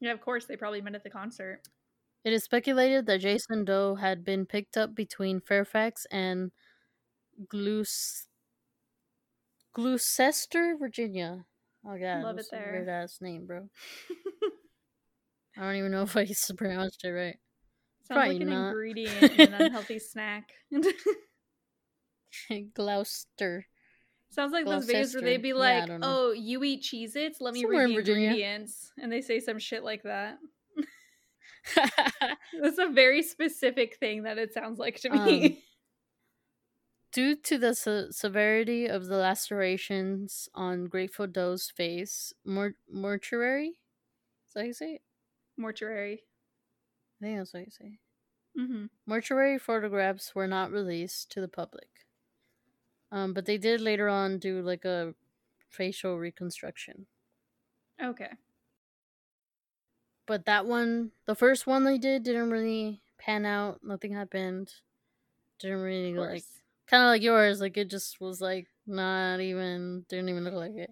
Yeah, 0.00 0.12
of 0.12 0.20
course, 0.20 0.46
they 0.46 0.56
probably 0.56 0.80
met 0.82 0.94
at 0.94 1.04
the 1.04 1.10
concert. 1.10 1.62
It 2.24 2.32
is 2.32 2.44
speculated 2.44 3.06
that 3.06 3.18
Jason 3.20 3.64
Doe 3.64 3.96
had 3.96 4.24
been 4.24 4.46
picked 4.46 4.76
up 4.76 4.94
between 4.94 5.40
Fairfax 5.40 6.06
and 6.10 6.52
Glouc- 7.48 8.28
Gloucester, 9.72 10.76
Virginia. 10.76 11.46
Oh 11.84 11.98
god, 11.98 12.22
Love 12.22 12.36
that's 12.36 12.52
it 12.52 12.56
a 12.56 12.58
there. 12.58 12.72
weird 12.72 12.88
ass 12.88 13.20
name, 13.20 13.46
bro. 13.46 13.68
I 15.56 15.62
don't 15.62 15.76
even 15.76 15.92
know 15.92 16.02
if 16.02 16.16
I 16.16 16.26
pronounced 16.56 17.04
it 17.04 17.10
right. 17.10 17.36
Sounds 18.08 18.18
Probably 18.18 18.34
like 18.34 18.42
an 18.42 18.48
not. 18.50 18.68
ingredient 18.68 19.22
in 19.38 19.52
an 19.54 19.62
unhealthy 19.62 19.98
snack. 20.10 20.50
Gloucester. 22.74 23.66
Sounds 24.30 24.52
like 24.52 24.64
those 24.64 24.88
videos 24.88 25.14
where 25.14 25.22
they'd 25.22 25.42
be 25.42 25.52
Gloucester. 25.52 25.92
Yeah, 25.92 25.98
like, 25.98 26.00
"Oh, 26.02 26.32
you 26.32 26.64
eat 26.64 26.82
Cheez-Its? 26.82 27.40
Let 27.40 27.52
me 27.54 27.62
Somewhere 27.62 27.84
read 27.86 27.90
the 27.90 27.94
Virginia. 27.96 28.28
ingredients," 28.28 28.92
and 28.98 29.12
they 29.12 29.20
say 29.20 29.40
some 29.40 29.58
shit 29.58 29.84
like 29.84 30.02
that. 30.04 30.38
That's 32.60 32.78
a 32.78 32.88
very 32.88 33.22
specific 33.22 33.96
thing 33.98 34.22
that 34.24 34.38
it 34.38 34.52
sounds 34.54 34.78
like 34.78 35.00
to 35.00 35.10
me. 35.10 35.46
Um, 35.46 35.56
Due 37.12 37.36
to 37.36 37.58
the 37.58 37.74
se- 37.74 38.06
severity 38.12 38.86
of 38.86 39.04
the 39.06 39.16
lacerations 39.18 40.48
on 40.54 40.86
Grateful 40.86 41.26
Doe's 41.26 41.70
face, 41.70 42.32
mor- 42.42 42.76
mortuary? 42.90 43.78
Is 44.48 44.54
that 44.54 44.60
how 44.60 44.66
you 44.66 44.72
say 44.72 44.92
it? 44.94 45.02
Mortuary. 45.56 46.22
I 47.20 47.24
think 47.24 47.38
that's 47.38 47.54
what 47.54 47.64
you 47.64 47.70
say. 47.70 47.98
Mm-hmm. 48.58 48.86
Mortuary 49.06 49.58
photographs 49.58 50.34
were 50.34 50.46
not 50.46 50.70
released 50.70 51.30
to 51.32 51.40
the 51.40 51.48
public. 51.48 51.88
Um, 53.10 53.32
but 53.34 53.46
they 53.46 53.58
did 53.58 53.80
later 53.80 54.08
on 54.08 54.38
do 54.38 54.62
like 54.62 54.84
a 54.84 55.14
facial 55.68 56.18
reconstruction. 56.18 57.06
Okay. 58.02 58.30
But 60.26 60.46
that 60.46 60.66
one, 60.66 61.12
the 61.26 61.34
first 61.34 61.66
one 61.66 61.84
they 61.84 61.98
did, 61.98 62.22
didn't 62.22 62.50
really 62.50 63.02
pan 63.18 63.44
out. 63.44 63.80
Nothing 63.82 64.12
happened. 64.12 64.72
Didn't 65.60 65.82
really 65.82 66.14
like, 66.14 66.44
kind 66.86 67.02
of 67.02 67.08
like 67.08 67.22
yours. 67.22 67.60
Like 67.60 67.76
it 67.76 67.90
just 67.90 68.20
was 68.20 68.40
like 68.40 68.68
not 68.86 69.40
even, 69.40 70.04
didn't 70.08 70.28
even 70.28 70.44
look 70.44 70.54
like 70.54 70.76
it. 70.76 70.90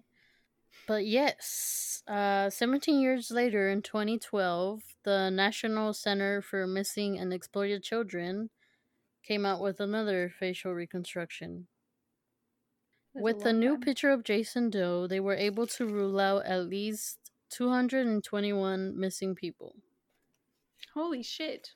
But 0.87 1.05
yes, 1.07 2.03
uh, 2.07 2.49
17 2.49 2.99
years 2.99 3.31
later 3.31 3.69
in 3.69 3.81
2012, 3.81 4.83
the 5.03 5.29
National 5.31 5.93
Center 5.93 6.41
for 6.41 6.67
Missing 6.67 7.17
and 7.17 7.33
Exploited 7.33 7.83
Children 7.83 8.49
came 9.23 9.45
out 9.45 9.61
with 9.61 9.79
another 9.79 10.29
facial 10.29 10.73
reconstruction. 10.73 11.67
That's 13.13 13.23
With 13.23 13.39
the 13.43 13.53
new 13.53 13.75
time. 13.75 13.81
picture 13.81 14.09
of 14.11 14.23
Jason 14.23 14.69
Doe, 14.69 15.07
they 15.07 15.21
were 15.21 15.33
able 15.35 15.65
to 15.67 15.85
rule 15.85 16.19
out 16.19 16.45
at 16.45 16.67
least 16.67 17.31
221 17.49 18.99
missing 18.99 19.33
people. 19.33 19.77
Holy 20.93 21.23
shit. 21.23 21.73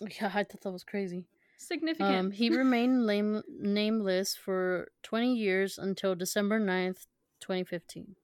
Yeah, 0.20 0.30
I 0.34 0.44
thought 0.44 0.60
that 0.62 0.70
was 0.72 0.84
crazy. 0.84 1.26
Significant. 1.56 2.14
Um, 2.14 2.30
he 2.30 2.50
remained 2.50 3.06
lame, 3.06 3.42
nameless 3.48 4.36
for 4.36 4.88
20 5.02 5.34
years 5.34 5.78
until 5.78 6.14
December 6.14 6.60
9th, 6.60 7.06
2015. 7.40 8.16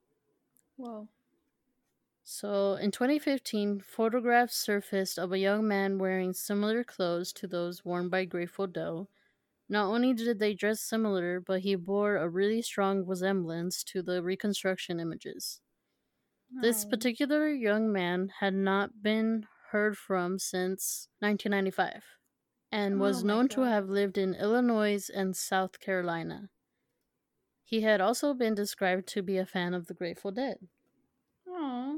Whoa. 0.76 1.08
So, 2.24 2.74
in 2.74 2.90
2015, 2.90 3.78
photographs 3.80 4.56
surfaced 4.56 5.20
of 5.20 5.30
a 5.30 5.38
young 5.38 5.68
man 5.68 5.98
wearing 5.98 6.32
similar 6.32 6.82
clothes 6.82 7.32
to 7.34 7.46
those 7.46 7.84
worn 7.84 8.08
by 8.08 8.24
Grateful 8.24 8.66
Doe. 8.66 9.08
Not 9.68 9.86
only 9.86 10.14
did 10.14 10.38
they 10.38 10.54
dress 10.54 10.80
similar, 10.80 11.40
but 11.40 11.62
he 11.62 11.74
bore 11.76 12.16
a 12.16 12.28
really 12.28 12.62
strong 12.62 13.06
resemblance 13.06 13.84
to 13.84 14.02
the 14.02 14.22
reconstruction 14.22 15.00
images. 15.00 15.62
This 16.62 16.84
Oh. 16.84 16.86
particular 16.86 17.48
young 17.50 17.92
man 17.92 18.30
had 18.40 18.54
not 18.54 19.02
been 19.02 19.46
heard 19.70 19.98
from 19.98 20.38
since 20.38 21.08
1995 21.20 22.04
and 22.72 22.98
oh 22.98 22.98
was 22.98 23.22
Oh 23.22 23.22
known 23.22 23.48
to 23.50 23.60
have 23.62 23.90
lived 23.90 24.16
in 24.16 24.34
Illinois 24.34 25.10
and 25.10 25.36
South 25.36 25.78
Carolina. 25.78 26.50
He 27.72 27.80
had 27.80 28.02
also 28.02 28.34
been 28.34 28.54
described 28.54 29.06
to 29.08 29.22
be 29.22 29.38
a 29.38 29.46
fan 29.46 29.72
of 29.72 29.86
the 29.86 29.94
Grateful 29.94 30.30
Dead. 30.30 30.58
Aw. 31.48 31.94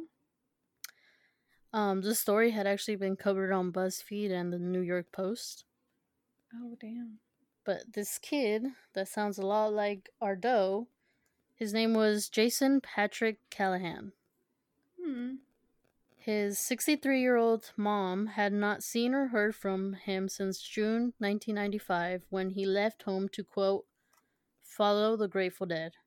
Um, 1.72 2.00
the 2.00 2.14
story 2.14 2.52
had 2.52 2.64
actually 2.64 2.94
been 2.94 3.16
covered 3.16 3.50
on 3.50 3.72
BuzzFeed 3.72 4.30
and 4.30 4.52
the 4.52 4.60
New 4.60 4.82
York 4.82 5.10
Post. 5.10 5.64
Oh 6.54 6.76
damn. 6.80 7.18
But 7.64 7.94
this 7.94 8.18
kid 8.18 8.66
that 8.92 9.08
sounds 9.08 9.36
a 9.36 9.44
lot 9.44 9.72
like 9.72 10.10
Ardo, 10.20 10.86
his 11.56 11.74
name 11.74 11.92
was 11.92 12.28
Jason 12.28 12.80
Patrick 12.80 13.38
Callahan. 13.50 14.12
Hmm. 15.04 15.38
His 16.16 16.56
63 16.60 17.20
year 17.20 17.34
old 17.34 17.72
mom 17.76 18.28
had 18.28 18.52
not 18.52 18.84
seen 18.84 19.12
or 19.12 19.26
heard 19.26 19.56
from 19.56 19.94
him 19.94 20.28
since 20.28 20.60
June 20.60 21.14
1995 21.18 22.26
when 22.30 22.50
he 22.50 22.64
left 22.64 23.02
home 23.02 23.28
to 23.30 23.42
quote, 23.42 23.86
follow 24.64 25.16
the 25.16 25.28
Grateful 25.28 25.66
Dead. 25.66 25.92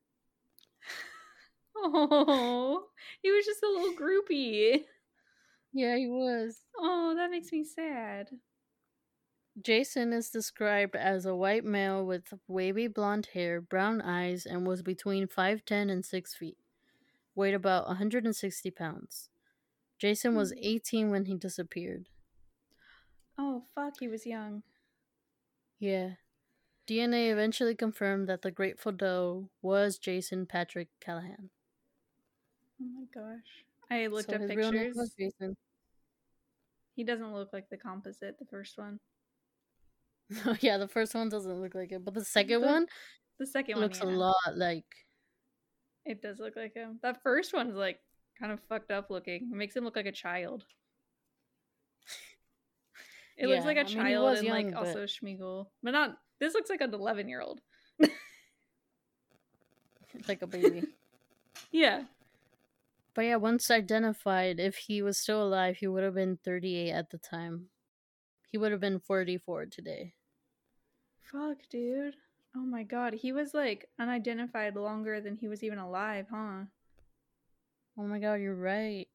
Oh, 1.80 2.86
he 3.22 3.30
was 3.30 3.46
just 3.46 3.62
a 3.62 3.68
little 3.68 3.94
groupie. 3.94 4.84
Yeah, 5.72 5.96
he 5.96 6.08
was. 6.08 6.58
Oh, 6.76 7.14
that 7.14 7.30
makes 7.30 7.52
me 7.52 7.62
sad. 7.62 8.28
Jason 9.60 10.12
is 10.12 10.30
described 10.30 10.96
as 10.96 11.24
a 11.26 11.34
white 11.36 11.64
male 11.64 12.04
with 12.04 12.32
wavy 12.48 12.88
blonde 12.88 13.26
hair, 13.34 13.60
brown 13.60 14.00
eyes, 14.02 14.44
and 14.46 14.66
was 14.66 14.82
between 14.82 15.26
5'10 15.28 15.90
and 15.90 16.04
6 16.04 16.34
feet. 16.34 16.58
Weighed 17.36 17.54
about 17.54 17.86
160 17.86 18.70
pounds. 18.72 19.28
Jason 19.98 20.34
was 20.34 20.50
Hmm. 20.52 20.58
18 20.60 21.10
when 21.10 21.26
he 21.26 21.36
disappeared. 21.36 22.08
Oh, 23.36 23.64
fuck, 23.74 23.98
he 24.00 24.08
was 24.08 24.26
young. 24.26 24.62
Yeah. 25.78 26.14
DNA 26.88 27.30
eventually 27.30 27.74
confirmed 27.74 28.28
that 28.28 28.42
the 28.42 28.50
Grateful 28.50 28.92
Doe 28.92 29.50
was 29.62 29.98
Jason 29.98 30.46
Patrick 30.46 30.88
Callahan. 31.00 31.50
Oh 32.80 32.86
my 32.86 33.04
gosh. 33.14 33.64
I 33.90 34.06
looked 34.06 34.30
So 34.30 34.36
up 34.36 34.42
his 34.42 34.54
real 34.56 34.72
name 34.72 34.80
pictures. 34.86 34.96
was 34.96 35.14
Jason. 35.18 35.56
He 36.94 37.04
doesn't 37.04 37.32
look 37.32 37.52
like 37.52 37.68
the 37.70 37.76
composite, 37.76 38.38
the 38.38 38.44
first 38.46 38.78
one. 38.78 38.98
yeah, 40.60 40.78
the 40.78 40.88
first 40.88 41.14
one 41.14 41.28
doesn't 41.28 41.60
look 41.60 41.74
like 41.74 41.92
it, 41.92 42.04
but 42.04 42.14
the 42.14 42.24
second 42.24 42.60
The- 42.62 42.66
one 42.66 42.86
The 43.38 43.46
second 43.46 43.74
one 43.76 43.84
looks 43.84 44.00
one 44.00 44.08
a 44.08 44.12
yeah. 44.12 44.18
lot 44.18 44.56
like. 44.56 44.84
It 46.04 46.22
does 46.22 46.38
look 46.38 46.56
like 46.56 46.74
him. 46.74 46.98
That 47.02 47.22
first 47.22 47.52
one's 47.52 47.74
like 47.74 48.00
kind 48.38 48.50
of 48.52 48.60
fucked 48.68 48.90
up 48.90 49.10
looking. 49.10 49.50
It 49.52 49.56
makes 49.56 49.76
him 49.76 49.84
look 49.84 49.96
like 49.96 50.06
a 50.06 50.12
child. 50.12 50.64
It 53.36 53.46
looks 53.46 53.64
like 53.64 53.76
a 53.76 53.80
I 53.80 53.84
child 53.84 54.24
was 54.30 54.38
and 54.38 54.48
young, 54.48 54.56
like 54.56 54.74
but- 54.74 54.86
also 54.86 55.04
Schmiegel. 55.04 55.66
But 55.82 55.92
not 55.92 56.16
this 56.40 56.54
looks 56.54 56.70
like 56.70 56.80
an 56.80 56.92
eleven 56.94 57.28
year 57.28 57.40
old. 57.40 57.60
like 60.28 60.42
a 60.42 60.46
baby. 60.46 60.84
Yeah. 61.72 62.04
But 63.14 63.22
yeah, 63.22 63.36
once 63.36 63.70
identified, 63.70 64.60
if 64.60 64.76
he 64.76 65.02
was 65.02 65.18
still 65.18 65.42
alive, 65.42 65.76
he 65.78 65.88
would 65.88 66.04
have 66.04 66.14
been 66.14 66.38
38 66.44 66.92
at 66.92 67.10
the 67.10 67.18
time. 67.18 67.66
He 68.46 68.56
would 68.58 68.70
have 68.70 68.80
been 68.80 69.00
44 69.00 69.66
today. 69.66 70.14
Fuck, 71.20 71.58
dude. 71.68 72.14
Oh 72.56 72.60
my 72.60 72.84
god, 72.84 73.12
he 73.12 73.32
was 73.32 73.52
like 73.54 73.88
unidentified 73.98 74.76
longer 74.76 75.20
than 75.20 75.36
he 75.36 75.48
was 75.48 75.62
even 75.62 75.78
alive, 75.78 76.26
huh? 76.30 76.62
Oh 77.98 78.04
my 78.04 78.18
god, 78.20 78.34
you're 78.34 78.54
right. 78.54 79.08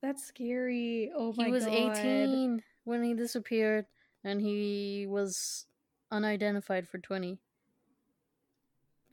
That's 0.00 0.24
scary. 0.24 1.10
Oh 1.14 1.34
my 1.36 1.44
god. 1.44 1.46
He 1.46 1.50
was 1.52 1.64
god. 1.64 1.98
18 1.98 2.62
when 2.84 3.02
he 3.02 3.14
disappeared, 3.14 3.86
and 4.24 4.40
he 4.40 5.06
was 5.08 5.66
unidentified 6.10 6.88
for 6.88 6.98
20. 6.98 7.38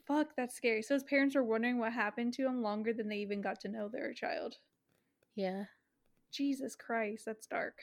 Fuck, 0.06 0.30
that's 0.38 0.56
scary. 0.56 0.82
So 0.82 0.94
his 0.94 1.04
parents 1.04 1.36
were 1.36 1.44
wondering 1.44 1.80
what 1.80 1.92
happened 1.94 2.34
to 2.36 2.46
him 2.46 2.62
longer 2.62 2.94
than 2.94 3.10
they 3.10 3.18
even 3.18 3.42
got 3.42 3.60
to 3.62 3.68
know 3.68 3.90
their 3.90 4.14
child. 4.14 4.56
Yeah, 5.36 5.66
Jesus 6.32 6.76
Christ, 6.76 7.26
that's 7.26 7.46
dark. 7.48 7.80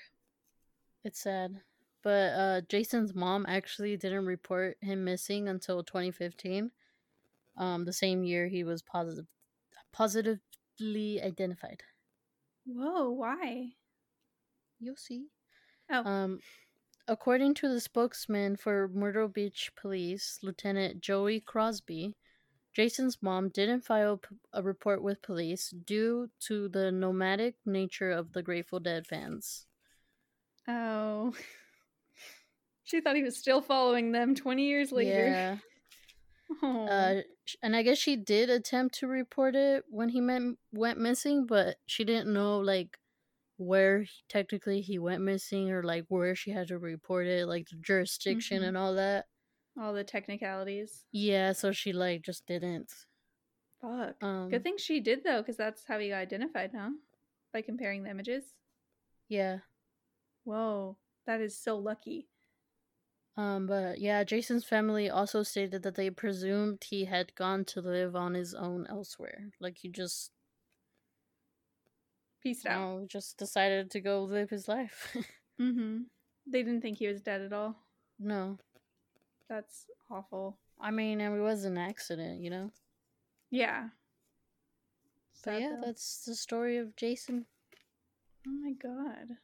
it's 1.05 1.21
sad. 1.21 1.61
But 2.03 2.33
uh, 2.35 2.61
Jason's 2.69 3.15
mom 3.15 3.47
actually 3.49 3.97
didn't 3.97 4.27
report 4.27 4.77
him 4.83 5.05
missing 5.05 5.49
until 5.49 5.83
2015. 5.83 6.71
Um, 7.57 7.85
the 7.85 7.93
same 7.93 8.25
year 8.25 8.47
he 8.49 8.65
was 8.65 8.83
positive, 8.83 9.27
positively 9.93 11.23
identified. 11.23 11.83
Whoa, 12.67 13.11
why? 13.11 13.69
You'll 14.81 14.97
see. 14.97 15.29
Oh, 15.91 16.05
Um, 16.05 16.41
according 17.07 17.55
to 17.55 17.69
the 17.69 17.81
spokesman 17.81 18.57
for 18.57 18.89
Myrtle 18.89 19.29
Beach 19.29 19.71
Police, 19.77 20.39
Lieutenant 20.43 21.01
Joey 21.01 21.41
Crosby, 21.41 22.15
Jason's 22.73 23.19
mom 23.23 23.51
didn't 23.51 23.83
file 23.83 24.21
a 24.53 24.63
report 24.63 25.03
with 25.03 25.23
police 25.23 25.71
due 25.71 26.29
to 26.41 26.69
the 26.69 26.91
nomadic 26.91 27.55
nature 27.65 28.11
of 28.11 28.33
the 28.33 28.43
Grateful 28.43 28.81
Dead 28.81 29.07
fans. 29.07 29.67
oh. 30.67 31.33
she 32.85 33.01
thought 33.01 33.17
he 33.17 33.23
was 33.23 33.37
still 33.37 33.61
following 33.61 34.13
them 34.13 34.35
20 34.35 34.65
years 34.65 34.93
later. 34.93 35.27
Yeah. 35.27 35.57
Oh. 36.63 36.87
Uh, 36.87 37.23
and 37.63 37.75
I 37.75 37.83
guess 37.83 37.97
she 37.97 38.17
did 38.17 38.51
attempt 38.51 38.97
to 38.97 39.07
report 39.07 39.57
it 39.57 39.85
when 39.89 40.11
he 40.11 40.21
went 40.21 40.59
went 40.73 41.01
missing, 41.01 41.47
but 41.47 41.77
she 41.87 42.05
didn't 42.05 42.33
know 42.33 42.59
like 42.59 42.99
where 43.57 44.03
he, 44.03 44.11
technically 44.29 44.81
he 44.81 44.99
went 44.99 45.23
missing 45.23 45.71
or 45.71 45.83
like 45.83 46.05
where 46.09 46.35
she 46.35 46.51
had 46.51 46.69
to 46.69 46.79
report 46.79 47.27
it, 47.27 47.47
like 47.47 47.69
the 47.69 47.77
jurisdiction 47.77 48.63
Mhm. 48.63 48.69
and 48.69 48.77
all 48.77 48.95
that. 48.95 49.27
All 49.81 49.93
the 49.93 50.05
technicalities. 50.05 51.05
Yeah, 51.13 51.53
so 51.53 51.73
she 51.73 51.93
like 51.93 52.23
just 52.23 52.47
didn't. 52.47 52.93
Fuck. 53.81 54.23
Um, 54.23 54.49
Good 54.51 54.63
thing 54.63 54.77
she 54.79 55.01
did 55.01 55.25
though, 55.25 55.43
because 55.43 55.57
that's 55.57 55.85
how 55.85 55.99
he 55.99 56.09
got 56.11 56.17
identified, 56.19 56.73
huh? 56.75 56.91
By 57.53 57.63
comparing 57.63 58.03
the 58.03 58.11
images. 58.11 58.45
Yeah. 59.29 59.59
Whoa, 60.45 60.97
that 61.27 61.41
is 61.41 61.57
so 61.59 61.77
lucky. 61.79 62.29
Um, 63.37 63.67
but 63.67 63.99
yeah, 63.99 64.23
Jason's 64.23 64.65
family 64.65 65.11
also 65.11 65.43
stated 65.43 65.83
that 65.83 65.97
they 65.97 66.09
presumed 66.11 66.85
he 66.85 67.05
had 67.07 67.35
gone 67.35 67.65
to 67.67 67.81
live 67.81 68.15
on 68.15 68.35
his 68.35 68.55
own 68.55 68.87
elsewhere. 68.89 69.51
Like 69.61 69.79
he 69.79 69.89
just, 69.89 70.31
Peace 72.45 72.65
you 72.65 72.71
out. 72.71 72.79
know, 72.81 73.07
just 73.09 73.37
decided 73.39 73.91
to 73.91 74.01
go 74.01 74.23
live 74.23 74.51
his 74.51 74.69
life. 74.69 75.17
Mm-hmm. 75.61 75.99
They 76.51 76.65
didn't 76.65 76.81
think 76.81 76.99
he 76.99 77.07
was 77.07 77.21
dead 77.21 77.41
at 77.41 77.53
all. 77.53 77.77
no, 78.19 78.59
That's 79.49 79.87
awful. 80.11 80.59
I 80.81 80.91
mean, 80.91 81.21
it 81.21 81.29
was 81.41 81.65
an 81.65 81.79
accident, 81.79 82.41
you 82.43 82.51
know. 82.51 82.71
Yeah. 83.53 83.85
Sad, 85.33 85.61
yeah, 85.63 85.69
though. 85.77 85.87
that's 85.87 86.25
the 86.25 86.35
story 86.35 86.79
of 86.79 86.97
Jason. 86.97 87.47
Oh 88.49 88.51
my 88.65 88.73
god. 88.73 89.37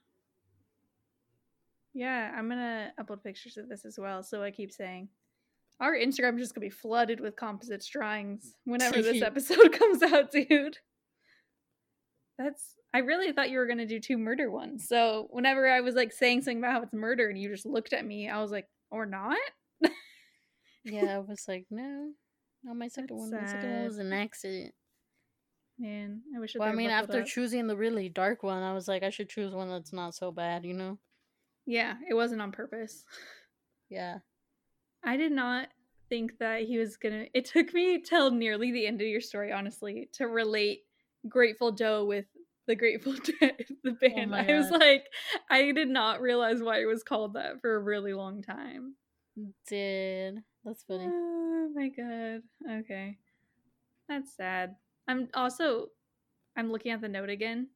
Yeah, 1.95 2.33
I'm 2.37 2.49
gonna 2.49 2.93
upload 3.01 3.23
pictures 3.23 3.57
of 3.57 3.69
this 3.69 3.85
as 3.85 3.99
well. 3.99 4.23
So 4.23 4.43
I 4.43 4.51
keep 4.51 4.73
saying, 4.73 5.09
our 5.81 5.95
Instagram 5.95 6.35
is 6.37 6.41
just 6.43 6.55
gonna 6.55 6.67
be 6.67 6.71
flooded 6.71 7.21
with 7.21 7.37
composites 7.37 7.87
drawings 7.89 8.55
whenever 8.65 9.01
this 9.03 9.23
episode 9.31 9.73
comes 9.79 10.03
out, 10.03 10.31
dude. 10.31 10.79
That's. 12.43 12.77
I 12.93 12.99
really 12.99 13.33
thought 13.33 13.51
you 13.51 13.59
were 13.59 13.67
gonna 13.67 13.87
do 13.87 14.01
two 14.01 14.19
murder 14.19 14.51
ones. 14.51 14.89
So 14.89 15.29
whenever 15.31 15.69
I 15.69 15.81
was 15.81 15.95
like 15.95 16.13
saying 16.13 16.43
something 16.43 16.59
about 16.59 16.73
how 16.73 16.83
it's 16.83 16.93
murder, 16.93 17.29
and 17.29 17.39
you 17.39 17.51
just 17.51 17.67
looked 17.67 17.93
at 17.93 18.05
me, 18.05 18.29
I 18.29 18.41
was 18.41 18.51
like, 18.51 18.67
or 18.91 19.07
not. 19.07 19.37
Yeah, 20.85 21.17
I 21.17 21.19
was 21.19 21.45
like, 21.47 21.67
no, 21.71 22.13
not 22.65 22.77
my 22.77 22.89
second 22.89 23.09
That's 23.11 23.31
one. 23.33 23.43
My 23.43 23.47
second 23.47 23.71
one 23.71 23.85
was 23.85 23.99
an 23.99 24.13
accident. 24.15 24.73
Man, 25.79 26.23
I 26.35 26.41
wish. 26.41 26.57
Well, 26.59 26.69
I 26.69 26.73
mean, 26.73 26.91
after 26.91 27.23
choosing 27.23 27.67
the 27.67 27.77
really 27.77 28.09
dark 28.09 28.43
one, 28.43 28.63
I 28.63 28.73
was 28.73 28.89
like, 28.89 29.03
I 29.03 29.11
should 29.11 29.29
choose 29.29 29.55
one 29.55 29.69
that's 29.69 29.93
not 29.93 30.15
so 30.15 30.31
bad, 30.31 30.65
you 30.65 30.75
know? 30.75 30.99
yeah, 31.67 31.95
it 32.09 32.15
wasn't 32.15 32.43
on 32.43 32.53
purpose. 32.53 33.05
Yeah. 33.91 34.19
I 35.05 35.17
did 35.17 35.33
not 35.33 35.69
think 36.09 36.39
that 36.39 36.63
he 36.63 36.79
was 36.79 36.97
gonna. 36.97 37.27
It 37.35 37.45
took 37.45 37.73
me 37.75 38.01
till 38.01 38.31
nearly 38.31 38.73
the 38.73 38.87
end 38.87 39.01
of 39.01 39.07
your 39.07 39.21
story, 39.21 39.53
honestly, 39.53 40.09
to 40.15 40.27
relate 40.27 40.81
Grateful 41.29 41.73
Joe 41.73 42.05
with 42.05 42.27
the 42.71 42.77
Grateful 42.77 43.13
Dead, 43.41 43.65
the 43.83 43.91
oh 43.91 44.09
band. 44.09 44.31
my 44.31 44.47
I 44.49 44.57
was 44.57 44.71
like, 44.71 45.07
I 45.51 45.73
did 45.73 45.89
not 45.89 46.21
realize 46.21 46.63
why 46.63 46.81
it 46.81 46.87
was 46.87 47.03
called 47.03 47.35
that 47.35 47.61
for 47.61 47.75
a 47.75 47.81
really 47.81 48.15
long 48.15 48.43
time. 48.43 48.95
Did. 49.67 50.43
That's 50.65 50.85
funny. 50.85 51.07
Oh 51.09 51.69
my 51.75 51.89
god. 51.89 52.43
Okay, 52.81 53.19
that's 54.09 54.37
sad. 54.37 54.77
I'm 55.09 55.29
also, 55.35 55.89
I'm 56.57 56.71
looking 56.71 56.93
at 56.93 57.01
the 57.01 57.09
note 57.09 57.29
again. 57.29 57.69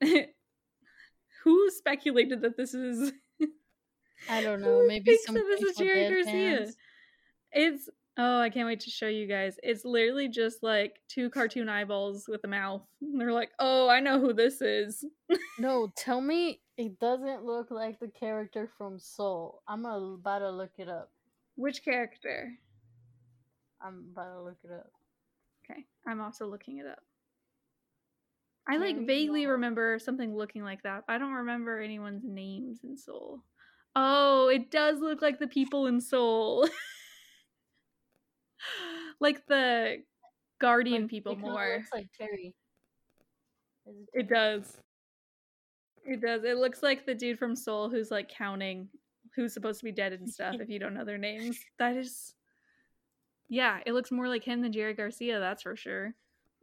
Who 1.44 1.70
speculated 1.70 2.40
that 2.40 2.56
this 2.56 2.72
is? 2.72 3.12
I 4.30 4.40
don't 4.40 4.60
know. 4.62 4.84
Maybe 4.86 5.18
some 5.26 5.34
this 5.34 5.60
is 5.60 5.76
Jerry 5.76 6.08
Garcia. 6.08 6.58
fans. 6.58 6.76
It's 7.52 7.90
oh, 8.16 8.40
I 8.40 8.50
can't 8.50 8.66
wait 8.66 8.80
to 8.80 8.90
show 8.90 9.08
you 9.08 9.26
guys. 9.26 9.56
It's 9.62 9.84
literally 9.84 10.28
just 10.28 10.62
like 10.62 11.00
two 11.08 11.30
cartoon 11.30 11.68
eyeballs 11.68 12.26
with 12.28 12.44
a 12.44 12.48
mouth. 12.48 12.82
And 13.00 13.20
they're 13.20 13.32
like, 13.32 13.50
"Oh, 13.58 13.88
I 13.88 14.00
know 14.00 14.20
who 14.20 14.32
this 14.32 14.60
is." 14.60 15.04
No, 15.58 15.92
tell 15.96 16.20
me 16.20 16.60
it 16.76 16.98
doesn't 16.98 17.44
look 17.44 17.70
like 17.70 18.00
the 18.00 18.08
character 18.08 18.68
from 18.78 18.98
Soul. 18.98 19.62
I'm 19.68 19.84
about 19.84 20.40
to 20.40 20.50
look 20.50 20.72
it 20.78 20.88
up. 20.88 21.10
Which 21.56 21.84
character? 21.84 22.52
I'm 23.82 24.06
about 24.12 24.34
to 24.34 24.42
look 24.42 24.58
it 24.64 24.70
up. 24.70 24.90
Okay, 25.64 25.84
I'm 26.06 26.20
also 26.20 26.46
looking 26.46 26.78
it 26.78 26.86
up. 26.86 27.02
I 28.68 28.76
like 28.76 29.06
vaguely 29.06 29.46
remember 29.46 29.98
something 29.98 30.36
looking 30.36 30.62
like 30.62 30.82
that. 30.82 31.04
But 31.06 31.14
I 31.14 31.18
don't 31.18 31.32
remember 31.32 31.80
anyone's 31.80 32.22
names 32.24 32.80
in 32.84 32.96
Soul. 32.96 33.42
Oh, 33.96 34.48
it 34.48 34.70
does 34.70 35.00
look 35.00 35.20
like 35.20 35.38
the 35.38 35.48
people 35.48 35.86
in 35.86 36.00
Soul. 36.00 36.68
like 39.20 39.46
the 39.46 40.02
guardian 40.60 41.02
Like, 41.02 41.10
people 41.10 41.32
it 41.32 41.38
more. 41.38 41.76
looks 41.78 41.90
like 41.92 42.08
Terry. 42.16 42.54
It 44.12 44.28
does. 44.28 44.76
It 46.04 46.20
does. 46.20 46.44
It 46.44 46.56
looks 46.58 46.82
like 46.82 47.06
the 47.06 47.14
dude 47.14 47.38
from 47.38 47.56
Soul 47.56 47.88
who's 47.90 48.10
like 48.10 48.28
counting 48.28 48.88
who's 49.36 49.52
supposed 49.52 49.78
to 49.80 49.84
be 49.84 49.92
dead 49.92 50.12
and 50.12 50.28
stuff 50.28 50.56
if 50.60 50.68
you 50.68 50.78
don't 50.78 50.94
know 50.94 51.04
their 51.04 51.18
names. 51.18 51.58
That 51.78 51.96
is 51.96 52.34
Yeah, 53.48 53.80
it 53.86 53.92
looks 53.92 54.10
more 54.10 54.28
like 54.28 54.44
him 54.44 54.60
than 54.62 54.72
Jerry 54.72 54.94
Garcia, 54.94 55.38
that's 55.40 55.62
for 55.62 55.76
sure. 55.76 56.14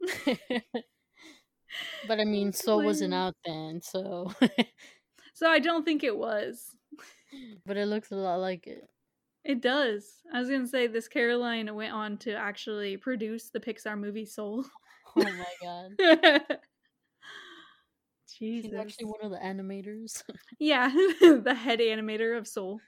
but 2.06 2.20
I 2.20 2.24
mean, 2.24 2.52
Soul 2.52 2.82
wasn't 2.84 3.14
out 3.14 3.34
then, 3.44 3.80
so. 3.82 4.32
So 5.34 5.48
I 5.48 5.58
don't 5.60 5.84
think 5.84 6.02
it 6.02 6.16
was. 6.16 6.74
but 7.66 7.76
it 7.76 7.86
looks 7.86 8.10
a 8.10 8.16
lot 8.16 8.36
like 8.36 8.66
it. 8.66 8.88
It 9.48 9.62
does. 9.62 10.04
I 10.30 10.40
was 10.40 10.50
gonna 10.50 10.66
say 10.66 10.86
this 10.88 11.08
Caroline 11.08 11.74
went 11.74 11.94
on 11.94 12.18
to 12.18 12.34
actually 12.34 12.98
produce 12.98 13.48
the 13.48 13.58
Pixar 13.58 13.98
movie 13.98 14.26
Soul. 14.26 14.66
Oh 15.16 15.24
my 15.24 15.54
god. 15.62 16.58
Jesus. 18.38 18.70
She's 18.70 18.74
actually 18.74 19.06
one 19.06 19.22
of 19.22 19.30
the 19.30 19.38
animators. 19.38 20.22
Yeah, 20.60 20.88
the 21.20 21.54
head 21.58 21.80
animator 21.80 22.36
of 22.36 22.46
Soul. 22.46 22.80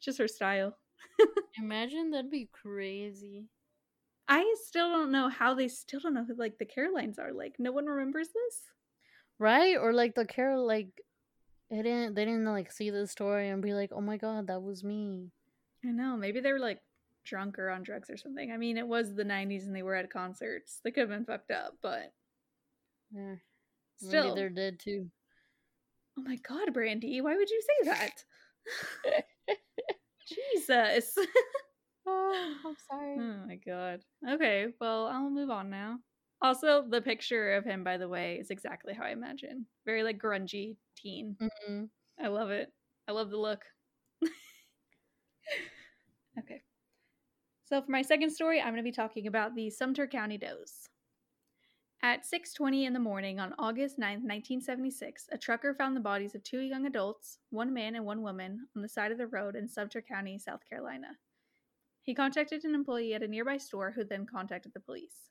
Just 0.00 0.18
her 0.18 0.28
style. 0.28 0.76
Imagine 1.58 2.12
that'd 2.12 2.30
be 2.30 2.48
crazy. 2.52 3.48
I 4.28 4.54
still 4.64 4.90
don't 4.92 5.10
know 5.10 5.28
how 5.28 5.54
they 5.54 5.66
still 5.66 5.98
don't 5.98 6.14
know 6.14 6.24
who 6.24 6.36
like 6.36 6.56
the 6.58 6.66
Carolines 6.66 7.18
are. 7.18 7.32
Like 7.32 7.56
no 7.58 7.72
one 7.72 7.86
remembers 7.86 8.28
this. 8.28 8.62
Right? 9.40 9.76
Or 9.76 9.92
like 9.92 10.14
the 10.14 10.24
Carol 10.24 10.64
like 10.64 10.90
it 11.70 11.82
didn't 11.84 12.14
they 12.14 12.24
didn't 12.24 12.44
like 12.44 12.70
see 12.72 12.90
the 12.90 13.06
story 13.06 13.48
and 13.48 13.62
be 13.62 13.74
like, 13.74 13.92
Oh 13.92 14.00
my 14.00 14.16
god, 14.16 14.46
that 14.48 14.62
was 14.62 14.84
me. 14.84 15.32
I 15.84 15.88
know. 15.88 16.16
Maybe 16.16 16.40
they 16.40 16.52
were 16.52 16.58
like 16.58 16.82
drunk 17.24 17.58
or 17.58 17.68
on 17.70 17.82
drugs 17.82 18.08
or 18.10 18.16
something. 18.16 18.50
I 18.52 18.56
mean, 18.56 18.76
it 18.78 18.86
was 18.86 19.14
the 19.14 19.24
'90s 19.24 19.66
and 19.66 19.74
they 19.76 19.82
were 19.82 19.94
at 19.94 20.10
concerts. 20.10 20.80
They 20.82 20.90
could 20.90 21.00
have 21.02 21.08
been 21.10 21.24
fucked 21.26 21.50
up, 21.50 21.78
but 21.82 22.14
Yeah. 23.12 23.36
still. 23.96 24.24
Maybe 24.24 24.30
they're 24.30 24.50
dead 24.50 24.80
too. 24.80 25.10
Oh 26.16 26.22
my 26.22 26.36
god, 26.36 26.72
Brandy! 26.72 27.20
Why 27.20 27.34
would 27.36 27.50
you 27.50 27.60
say 27.62 27.84
that? 27.90 28.24
Jesus. 30.26 31.16
Oh, 32.06 32.60
I'm 32.64 32.76
sorry. 32.76 33.24
Oh 33.24 33.46
my 33.46 33.56
god. 33.56 34.04
Okay, 34.28 34.72
well, 34.80 35.06
I'll 35.06 35.30
move 35.30 35.50
on 35.50 35.70
now. 35.70 36.00
Also, 36.42 36.84
the 36.88 37.02
picture 37.02 37.54
of 37.54 37.64
him, 37.64 37.84
by 37.84 37.96
the 37.98 38.08
way, 38.08 38.38
is 38.40 38.50
exactly 38.50 38.94
how 38.94 39.04
I 39.04 39.10
imagine. 39.10 39.66
Very 39.84 40.02
like 40.02 40.18
grungy 40.18 40.76
teen. 40.96 41.36
Mm-hmm. 41.40 41.84
I 42.22 42.28
love 42.28 42.50
it. 42.50 42.72
I 43.08 43.12
love 43.12 43.30
the 43.30 43.36
look. 43.36 43.62
okay. 46.38 46.62
So 47.64 47.82
for 47.82 47.90
my 47.90 48.02
second 48.02 48.30
story, 48.30 48.60
I'm 48.60 48.68
going 48.68 48.76
to 48.76 48.82
be 48.82 48.92
talking 48.92 49.26
about 49.26 49.54
the 49.54 49.68
Sumter 49.70 50.06
County 50.06 50.38
Does. 50.38 50.88
At 52.02 52.24
6:20 52.24 52.86
in 52.86 52.94
the 52.94 52.98
morning 52.98 53.38
on 53.38 53.54
August 53.58 53.98
9, 53.98 54.08
1976, 54.08 55.28
a 55.32 55.36
trucker 55.38 55.74
found 55.74 55.94
the 55.94 56.00
bodies 56.00 56.34
of 56.34 56.42
two 56.42 56.60
young 56.60 56.86
adults, 56.86 57.38
one 57.50 57.74
man 57.74 57.94
and 57.94 58.06
one 58.06 58.22
woman, 58.22 58.66
on 58.74 58.80
the 58.80 58.88
side 58.88 59.12
of 59.12 59.18
the 59.18 59.26
road 59.26 59.54
in 59.54 59.68
Sumter 59.68 60.00
County, 60.00 60.38
South 60.38 60.60
Carolina. 60.66 61.08
He 62.02 62.14
contacted 62.14 62.64
an 62.64 62.74
employee 62.74 63.12
at 63.12 63.22
a 63.22 63.28
nearby 63.28 63.58
store 63.58 63.90
who 63.90 64.04
then 64.04 64.24
contacted 64.24 64.72
the 64.72 64.80
police. 64.80 65.28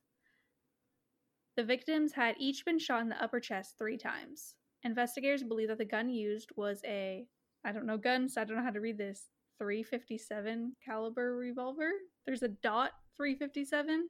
The 1.60 1.66
victims 1.66 2.14
had 2.14 2.36
each 2.40 2.64
been 2.64 2.80
shot 2.80 3.02
in 3.02 3.10
the 3.10 3.22
upper 3.22 3.42
chest 3.42 3.78
3 3.78 3.98
times. 3.98 4.56
Investigators 4.86 5.44
believe 5.44 5.68
that 5.68 5.78
the 5.78 5.84
gun 5.84 6.10
used 6.10 6.52
was 6.56 6.80
a 6.86 7.28
I 7.66 7.74
don't 7.74 7.86
know 7.86 7.98
guns, 7.98 8.36
so 8.36 8.42
I 8.42 8.46
don't 8.46 8.56
know 8.56 8.64
how 8.64 8.70
to 8.70 8.80
read 8.80 8.98
this. 8.98 9.28
357 9.58 10.78
caliber 10.86 11.36
revolver. 11.36 11.92
There's 12.26 12.44
a 12.44 12.48
dot 12.48 12.92
357. 13.18 14.08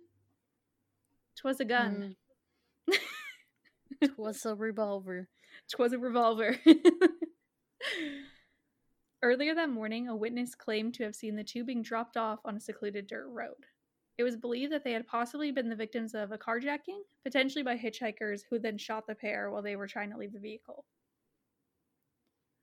Twas 1.39 1.59
a 1.59 1.65
gun. 1.65 2.15
Mm. 2.87 2.97
Twas 4.13 4.45
a 4.45 4.53
revolver? 4.53 5.27
Twas 5.71 5.93
a 5.93 5.97
revolver. 5.97 6.55
Earlier 9.23 9.55
that 9.55 9.71
morning, 9.71 10.07
a 10.07 10.15
witness 10.15 10.53
claimed 10.53 10.93
to 10.93 11.03
have 11.03 11.15
seen 11.15 11.35
the 11.35 11.43
two 11.43 11.63
being 11.63 11.81
dropped 11.81 12.15
off 12.15 12.41
on 12.45 12.57
a 12.57 12.61
secluded 12.61 13.07
dirt 13.07 13.27
road. 13.27 13.65
It 14.19 14.23
was 14.23 14.35
believed 14.35 14.73
that 14.73 14.83
they 14.83 14.91
had 14.91 15.07
possibly 15.07 15.49
been 15.49 15.69
the 15.69 15.77
victims 15.77 16.13
of 16.13 16.33
a 16.33 16.37
carjacking, 16.37 16.99
potentially 17.23 17.63
by 17.63 17.77
hitchhikers 17.77 18.41
who 18.49 18.59
then 18.59 18.77
shot 18.77 19.07
the 19.07 19.15
pair 19.15 19.49
while 19.49 19.61
they 19.61 19.77
were 19.77 19.87
trying 19.87 20.11
to 20.11 20.17
leave 20.17 20.33
the 20.33 20.41
vehicle. 20.41 20.83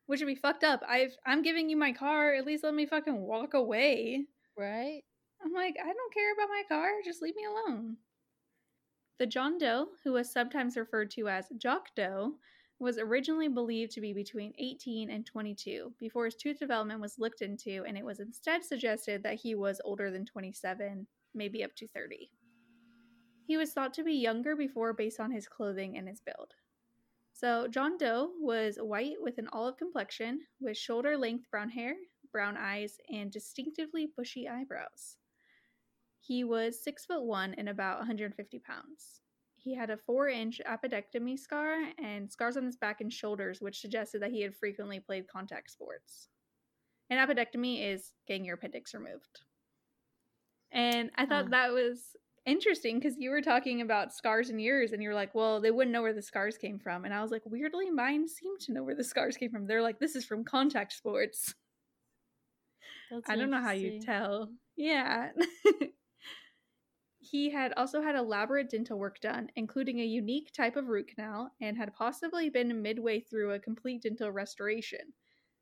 Which 0.04 0.20
would 0.20 0.26
be 0.26 0.34
fucked 0.34 0.64
up. 0.64 0.82
I've 0.86 1.16
I'm 1.24 1.40
giving 1.40 1.70
you 1.70 1.78
my 1.78 1.92
car, 1.92 2.34
at 2.34 2.44
least 2.44 2.62
let 2.62 2.74
me 2.74 2.84
fucking 2.84 3.16
walk 3.16 3.54
away. 3.54 4.26
Right? 4.54 5.00
I'm 5.42 5.54
like, 5.54 5.76
I 5.80 5.86
don't 5.86 6.14
care 6.14 6.34
about 6.34 6.50
my 6.50 6.62
car, 6.68 6.90
just 7.02 7.22
leave 7.22 7.36
me 7.36 7.46
alone. 7.46 7.96
The 9.18 9.26
John 9.26 9.56
Doe, 9.56 9.86
who 10.04 10.12
was 10.12 10.30
sometimes 10.30 10.76
referred 10.76 11.10
to 11.12 11.28
as 11.28 11.48
Jock 11.56 11.86
Doe, 11.96 12.34
was 12.78 12.98
originally 12.98 13.48
believed 13.48 13.92
to 13.92 14.02
be 14.02 14.12
between 14.12 14.52
18 14.58 15.08
and 15.08 15.24
22 15.24 15.94
before 15.98 16.26
his 16.26 16.34
tooth 16.34 16.58
development 16.58 17.00
was 17.00 17.18
looked 17.18 17.40
into, 17.40 17.82
and 17.88 17.96
it 17.96 18.04
was 18.04 18.20
instead 18.20 18.62
suggested 18.62 19.22
that 19.22 19.36
he 19.36 19.54
was 19.54 19.80
older 19.86 20.10
than 20.10 20.26
27, 20.26 21.06
maybe 21.36 21.62
up 21.62 21.74
to 21.76 21.86
30. 21.86 22.30
He 23.46 23.56
was 23.56 23.72
thought 23.72 23.94
to 23.94 24.04
be 24.04 24.14
younger 24.14 24.56
before 24.56 24.92
based 24.92 25.20
on 25.20 25.30
his 25.30 25.46
clothing 25.46 25.96
and 25.96 26.08
his 26.08 26.20
build. 26.20 26.54
So, 27.32 27.68
John 27.68 27.98
Doe 27.98 28.30
was 28.40 28.78
white 28.78 29.16
with 29.20 29.38
an 29.38 29.48
olive 29.52 29.76
complexion, 29.76 30.40
with 30.58 30.76
shoulder 30.76 31.16
length 31.16 31.50
brown 31.50 31.68
hair, 31.68 31.94
brown 32.32 32.56
eyes, 32.56 32.96
and 33.12 33.30
distinctively 33.30 34.08
bushy 34.16 34.48
eyebrows. 34.48 35.18
He 36.18 36.44
was 36.44 36.82
six 36.82 37.04
foot 37.04 37.22
one 37.22 37.54
and 37.54 37.68
about 37.68 37.98
150 37.98 38.58
pounds. 38.60 39.20
He 39.54 39.74
had 39.74 39.90
a 39.90 39.96
four 39.96 40.28
inch 40.28 40.60
appendectomy 40.66 41.38
scar 41.38 41.76
and 42.02 42.30
scars 42.30 42.56
on 42.56 42.64
his 42.64 42.76
back 42.76 43.00
and 43.00 43.12
shoulders, 43.12 43.60
which 43.60 43.80
suggested 43.80 44.22
that 44.22 44.30
he 44.30 44.40
had 44.40 44.56
frequently 44.56 44.98
played 44.98 45.28
contact 45.28 45.70
sports. 45.70 46.28
An 47.10 47.18
appendectomy 47.18 47.92
is 47.92 48.12
getting 48.26 48.44
your 48.44 48.54
appendix 48.54 48.94
removed. 48.94 49.42
And 50.72 51.10
I 51.16 51.26
thought 51.26 51.46
Huh. 51.46 51.50
that 51.50 51.72
was 51.72 52.16
interesting 52.44 52.98
because 52.98 53.16
you 53.18 53.30
were 53.30 53.42
talking 53.42 53.80
about 53.80 54.12
scars 54.12 54.50
and 54.50 54.60
yours, 54.60 54.92
and 54.92 55.02
you 55.02 55.08
were 55.08 55.14
like, 55.14 55.34
well, 55.34 55.60
they 55.60 55.70
wouldn't 55.70 55.92
know 55.92 56.02
where 56.02 56.12
the 56.12 56.22
scars 56.22 56.58
came 56.58 56.78
from. 56.78 57.04
And 57.04 57.14
I 57.14 57.22
was 57.22 57.30
like, 57.30 57.42
weirdly, 57.46 57.90
mine 57.90 58.28
seem 58.28 58.58
to 58.60 58.72
know 58.72 58.84
where 58.84 58.94
the 58.94 59.04
scars 59.04 59.36
came 59.36 59.50
from. 59.50 59.66
They're 59.66 59.82
like, 59.82 59.98
this 59.98 60.16
is 60.16 60.24
from 60.26 60.44
contact 60.44 60.92
sports. 60.92 61.54
That's 63.10 63.28
I 63.28 63.36
don't 63.36 63.50
know 63.50 63.60
how 63.62 63.72
you 63.72 63.92
tell. 63.92 64.54
Yeah. 64.76 65.32
he 67.18 67.50
had 67.50 67.74
also 67.74 68.00
had 68.00 68.16
elaborate 68.16 68.70
dental 68.70 68.98
work 68.98 69.20
done, 69.20 69.50
including 69.54 70.00
a 70.00 70.04
unique 70.06 70.50
type 70.52 70.76
of 70.76 70.86
root 70.88 71.08
canal, 71.08 71.54
and 71.60 71.76
had 71.76 71.92
possibly 71.92 72.48
been 72.48 72.80
midway 72.80 73.20
through 73.20 73.52
a 73.52 73.60
complete 73.60 74.00
dental 74.00 74.30
restoration. 74.32 75.12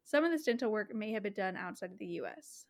Some 0.05 0.23
of 0.25 0.31
this 0.31 0.45
dental 0.45 0.71
work 0.71 0.95
may 0.95 1.11
have 1.11 1.25
been 1.25 1.33
done 1.33 1.57
outside 1.57 1.91
of 1.91 1.99
the 1.99 2.07
US. 2.07 2.67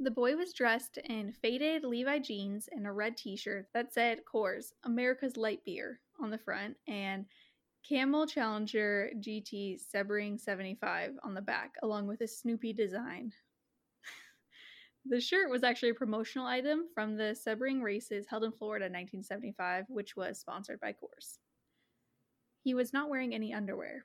The 0.00 0.10
boy 0.12 0.36
was 0.36 0.52
dressed 0.52 0.98
in 0.98 1.32
faded 1.32 1.82
Levi 1.82 2.20
jeans 2.20 2.68
and 2.70 2.86
a 2.86 2.92
red 2.92 3.16
t 3.16 3.34
shirt 3.34 3.66
that 3.74 3.92
said 3.92 4.20
Coors, 4.32 4.72
America's 4.84 5.36
Light 5.36 5.64
Beer, 5.64 5.98
on 6.20 6.30
the 6.30 6.38
front, 6.38 6.76
and 6.86 7.26
Camel 7.88 8.24
Challenger 8.24 9.10
GT 9.16 9.80
Sebring 9.80 10.38
75 10.38 11.18
on 11.24 11.34
the 11.34 11.40
back, 11.40 11.74
along 11.82 12.06
with 12.06 12.20
a 12.20 12.28
Snoopy 12.28 12.72
design. 12.74 13.32
the 15.04 15.20
shirt 15.20 15.50
was 15.50 15.64
actually 15.64 15.90
a 15.90 15.94
promotional 15.94 16.46
item 16.46 16.84
from 16.94 17.16
the 17.16 17.36
Sebring 17.46 17.82
races 17.82 18.26
held 18.28 18.44
in 18.44 18.52
Florida 18.52 18.86
in 18.86 18.92
1975, 18.92 19.86
which 19.88 20.14
was 20.14 20.38
sponsored 20.38 20.78
by 20.78 20.92
Coors. 20.92 21.38
He 22.62 22.72
was 22.72 22.92
not 22.92 23.08
wearing 23.08 23.34
any 23.34 23.52
underwear. 23.52 24.04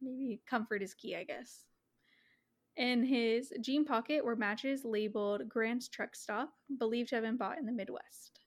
Maybe 0.00 0.40
comfort 0.48 0.82
is 0.82 0.94
key, 0.94 1.14
I 1.14 1.24
guess. 1.24 1.64
In 2.78 3.02
his 3.02 3.52
jean 3.60 3.84
pocket 3.84 4.24
were 4.24 4.36
matches 4.36 4.84
labeled 4.84 5.48
Grant's 5.48 5.88
Truck 5.88 6.14
Stop, 6.14 6.50
believed 6.78 7.08
to 7.08 7.16
have 7.16 7.24
been 7.24 7.36
bought 7.36 7.58
in 7.58 7.66
the 7.66 7.72
Midwest. 7.72 8.38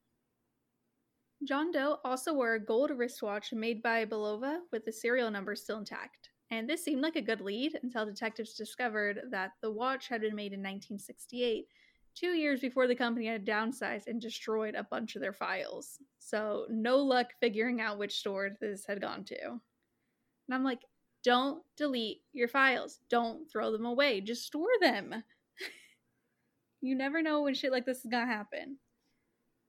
John 1.43 1.69
Doe 1.69 1.97
also 2.05 2.33
wore 2.33 2.53
a 2.53 2.59
gold 2.59 2.91
wristwatch 2.91 3.51
made 3.51 3.83
by 3.83 4.05
Bulova 4.05 4.59
with 4.71 4.85
the 4.85 4.91
serial 4.91 5.29
number 5.29 5.53
still 5.53 5.79
intact. 5.79 6.29
And 6.49 6.69
this 6.69 6.81
seemed 6.81 7.01
like 7.01 7.17
a 7.17 7.21
good 7.21 7.41
lead 7.41 7.77
until 7.83 8.05
detectives 8.05 8.53
discovered 8.53 9.19
that 9.31 9.51
the 9.61 9.71
watch 9.71 10.07
had 10.07 10.21
been 10.21 10.35
made 10.35 10.53
in 10.53 10.59
1968, 10.59 11.67
two 12.15 12.31
years 12.31 12.61
before 12.61 12.87
the 12.87 12.95
company 12.95 13.27
had 13.27 13.45
downsized 13.45 14.07
and 14.07 14.21
destroyed 14.21 14.75
a 14.75 14.87
bunch 14.89 15.17
of 15.17 15.21
their 15.21 15.33
files. 15.33 15.97
So, 16.19 16.67
no 16.69 16.97
luck 16.97 17.33
figuring 17.41 17.81
out 17.81 17.97
which 17.97 18.19
store 18.19 18.51
this 18.61 18.85
had 18.85 19.01
gone 19.01 19.25
to. 19.25 19.45
And 19.45 19.59
I'm 20.55 20.63
like, 20.63 20.85
don't 21.23 21.63
delete 21.77 22.21
your 22.33 22.47
files. 22.47 22.99
Don't 23.09 23.49
throw 23.51 23.71
them 23.71 23.85
away. 23.85 24.21
Just 24.21 24.45
store 24.45 24.67
them. 24.79 25.23
you 26.81 26.95
never 26.95 27.21
know 27.21 27.43
when 27.43 27.53
shit 27.53 27.71
like 27.71 27.85
this 27.85 27.99
is 27.99 28.11
gonna 28.11 28.25
happen. 28.25 28.77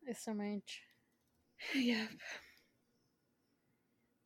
It's 0.06 0.24
so 0.24 0.34
much. 0.34 0.82
Yep. 1.76 2.08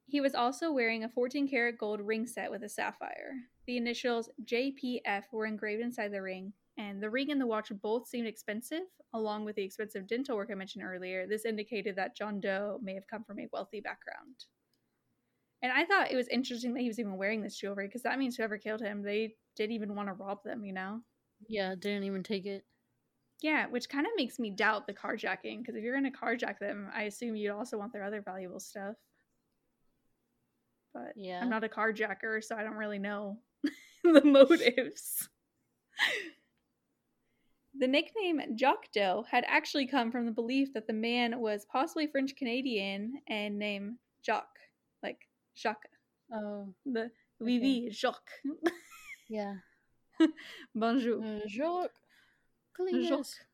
He 0.08 0.20
was 0.20 0.34
also 0.34 0.72
wearing 0.72 1.04
a 1.04 1.08
14 1.08 1.48
karat 1.48 1.78
gold 1.78 2.00
ring 2.00 2.26
set 2.26 2.50
with 2.50 2.62
a 2.62 2.68
sapphire. 2.68 3.34
The 3.66 3.76
initials 3.76 4.30
JPF 4.44 5.24
were 5.32 5.46
engraved 5.46 5.82
inside 5.82 6.12
the 6.12 6.22
ring, 6.22 6.52
and 6.78 7.02
the 7.02 7.10
ring 7.10 7.32
and 7.32 7.40
the 7.40 7.46
watch 7.46 7.72
both 7.82 8.06
seemed 8.06 8.28
expensive, 8.28 8.84
along 9.12 9.44
with 9.44 9.56
the 9.56 9.64
expensive 9.64 10.06
dental 10.06 10.36
work 10.36 10.50
I 10.52 10.54
mentioned 10.54 10.84
earlier. 10.84 11.26
This 11.26 11.44
indicated 11.44 11.96
that 11.96 12.16
John 12.16 12.40
Doe 12.40 12.78
may 12.80 12.94
have 12.94 13.08
come 13.08 13.24
from 13.24 13.40
a 13.40 13.48
wealthy 13.52 13.80
background. 13.80 14.44
And 15.66 15.76
I 15.76 15.84
thought 15.84 16.12
it 16.12 16.16
was 16.16 16.28
interesting 16.28 16.74
that 16.74 16.80
he 16.80 16.86
was 16.86 17.00
even 17.00 17.16
wearing 17.16 17.42
this 17.42 17.56
jewelry 17.56 17.88
because 17.88 18.02
that 18.02 18.20
means 18.20 18.36
whoever 18.36 18.56
killed 18.56 18.80
him, 18.80 19.02
they 19.02 19.34
didn't 19.56 19.72
even 19.72 19.96
want 19.96 20.08
to 20.08 20.12
rob 20.12 20.44
them, 20.44 20.64
you 20.64 20.72
know? 20.72 21.00
Yeah, 21.48 21.74
didn't 21.74 22.04
even 22.04 22.22
take 22.22 22.46
it. 22.46 22.64
Yeah, 23.42 23.66
which 23.66 23.88
kind 23.88 24.06
of 24.06 24.12
makes 24.16 24.38
me 24.38 24.50
doubt 24.50 24.86
the 24.86 24.94
carjacking 24.94 25.58
because 25.58 25.74
if 25.74 25.82
you're 25.82 25.98
going 25.98 26.08
to 26.08 26.16
carjack 26.16 26.60
them, 26.60 26.88
I 26.94 27.02
assume 27.02 27.34
you'd 27.34 27.50
also 27.50 27.78
want 27.78 27.92
their 27.92 28.04
other 28.04 28.22
valuable 28.22 28.60
stuff. 28.60 28.94
But 30.94 31.14
Yeah. 31.16 31.40
I'm 31.42 31.50
not 31.50 31.64
a 31.64 31.68
carjacker, 31.68 32.44
so 32.44 32.54
I 32.54 32.62
don't 32.62 32.76
really 32.76 33.00
know 33.00 33.38
the 34.04 34.22
motives. 34.22 35.28
The 37.76 37.88
nickname 37.88 38.40
Jock 38.54 38.92
Doe 38.94 39.24
had 39.28 39.42
actually 39.48 39.88
come 39.88 40.12
from 40.12 40.26
the 40.26 40.32
belief 40.32 40.72
that 40.74 40.86
the 40.86 40.92
man 40.92 41.40
was 41.40 41.66
possibly 41.66 42.06
French 42.06 42.36
Canadian 42.36 43.14
and 43.28 43.58
named 43.58 43.96
like 44.28 44.44
Jacques. 45.56 45.88
Oh, 46.32 46.72
The 46.84 47.10
oui, 47.40 47.56
Okay. 47.58 47.60
oui, 47.60 47.90
Jacques. 47.90 48.42
yeah. 49.28 49.54
Bonjour. 50.74 51.22
Uh, 51.22 51.40
Jacques. 51.46 51.90
Jacques. 52.78 53.46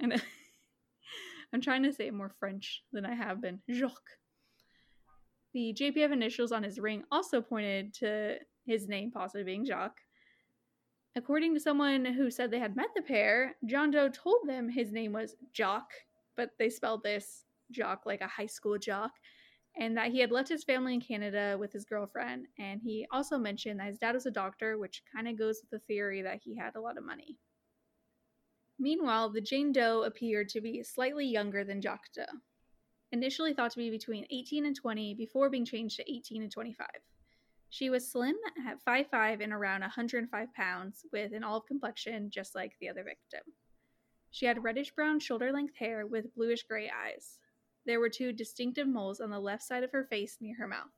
And 0.00 0.22
I'm 1.52 1.60
trying 1.60 1.82
to 1.84 1.92
say 1.92 2.08
it 2.08 2.14
more 2.14 2.32
French 2.40 2.82
than 2.92 3.06
I 3.06 3.14
have 3.14 3.40
been. 3.40 3.60
Jacques. 3.70 4.18
The 5.52 5.72
JPF 5.72 6.12
initials 6.12 6.50
on 6.52 6.62
his 6.64 6.78
ring 6.80 7.04
also 7.12 7.40
pointed 7.40 7.94
to 7.94 8.38
his 8.66 8.88
name 8.88 9.10
possibly 9.12 9.44
being 9.44 9.64
Jacques. 9.64 10.00
According 11.16 11.54
to 11.54 11.60
someone 11.60 12.04
who 12.04 12.28
said 12.28 12.50
they 12.50 12.58
had 12.58 12.74
met 12.74 12.88
the 12.96 13.02
pair, 13.02 13.54
John 13.66 13.92
Doe 13.92 14.08
told 14.08 14.48
them 14.48 14.68
his 14.68 14.90
name 14.90 15.12
was 15.12 15.36
Jock, 15.52 15.90
but 16.36 16.50
they 16.58 16.68
spelled 16.68 17.04
this 17.04 17.44
jock 17.70 18.02
like 18.04 18.20
a 18.20 18.26
high 18.26 18.46
school 18.46 18.78
jock, 18.78 19.12
and 19.76 19.96
that 19.96 20.12
he 20.12 20.20
had 20.20 20.30
left 20.30 20.48
his 20.48 20.64
family 20.64 20.94
in 20.94 21.00
Canada 21.00 21.56
with 21.58 21.72
his 21.72 21.84
girlfriend. 21.84 22.46
And 22.58 22.80
he 22.82 23.06
also 23.10 23.38
mentioned 23.38 23.80
that 23.80 23.88
his 23.88 23.98
dad 23.98 24.14
was 24.14 24.26
a 24.26 24.30
doctor, 24.30 24.78
which 24.78 25.02
kind 25.14 25.26
of 25.26 25.38
goes 25.38 25.60
with 25.60 25.70
the 25.70 25.86
theory 25.86 26.22
that 26.22 26.40
he 26.42 26.56
had 26.56 26.76
a 26.76 26.80
lot 26.80 26.96
of 26.96 27.04
money. 27.04 27.36
Meanwhile, 28.78 29.30
the 29.30 29.40
Jane 29.40 29.72
Doe 29.72 30.02
appeared 30.02 30.48
to 30.50 30.60
be 30.60 30.82
slightly 30.82 31.26
younger 31.26 31.64
than 31.64 31.80
Jacques 31.80 32.08
initially 33.12 33.54
thought 33.54 33.70
to 33.70 33.78
be 33.78 33.90
between 33.90 34.26
18 34.30 34.66
and 34.66 34.74
20 34.74 35.14
before 35.14 35.48
being 35.48 35.64
changed 35.64 35.96
to 35.96 36.12
18 36.12 36.42
and 36.42 36.50
25. 36.50 36.86
She 37.70 37.88
was 37.90 38.10
slim 38.10 38.36
at 38.68 38.84
5'5 38.84 39.42
and 39.42 39.52
around 39.52 39.80
105 39.80 40.54
pounds, 40.54 41.06
with 41.12 41.32
an 41.32 41.44
olive 41.44 41.66
complexion 41.66 42.30
just 42.30 42.54
like 42.54 42.72
the 42.80 42.88
other 42.88 43.04
victim. 43.04 43.52
She 44.30 44.46
had 44.46 44.62
reddish 44.62 44.90
brown 44.92 45.20
shoulder 45.20 45.52
length 45.52 45.76
hair 45.76 46.06
with 46.06 46.34
bluish 46.34 46.64
gray 46.64 46.90
eyes. 46.90 47.38
There 47.86 48.00
were 48.00 48.08
two 48.08 48.32
distinctive 48.32 48.88
moles 48.88 49.20
on 49.20 49.30
the 49.30 49.38
left 49.38 49.62
side 49.62 49.82
of 49.82 49.92
her 49.92 50.04
face 50.04 50.38
near 50.40 50.56
her 50.56 50.68
mouth. 50.68 50.92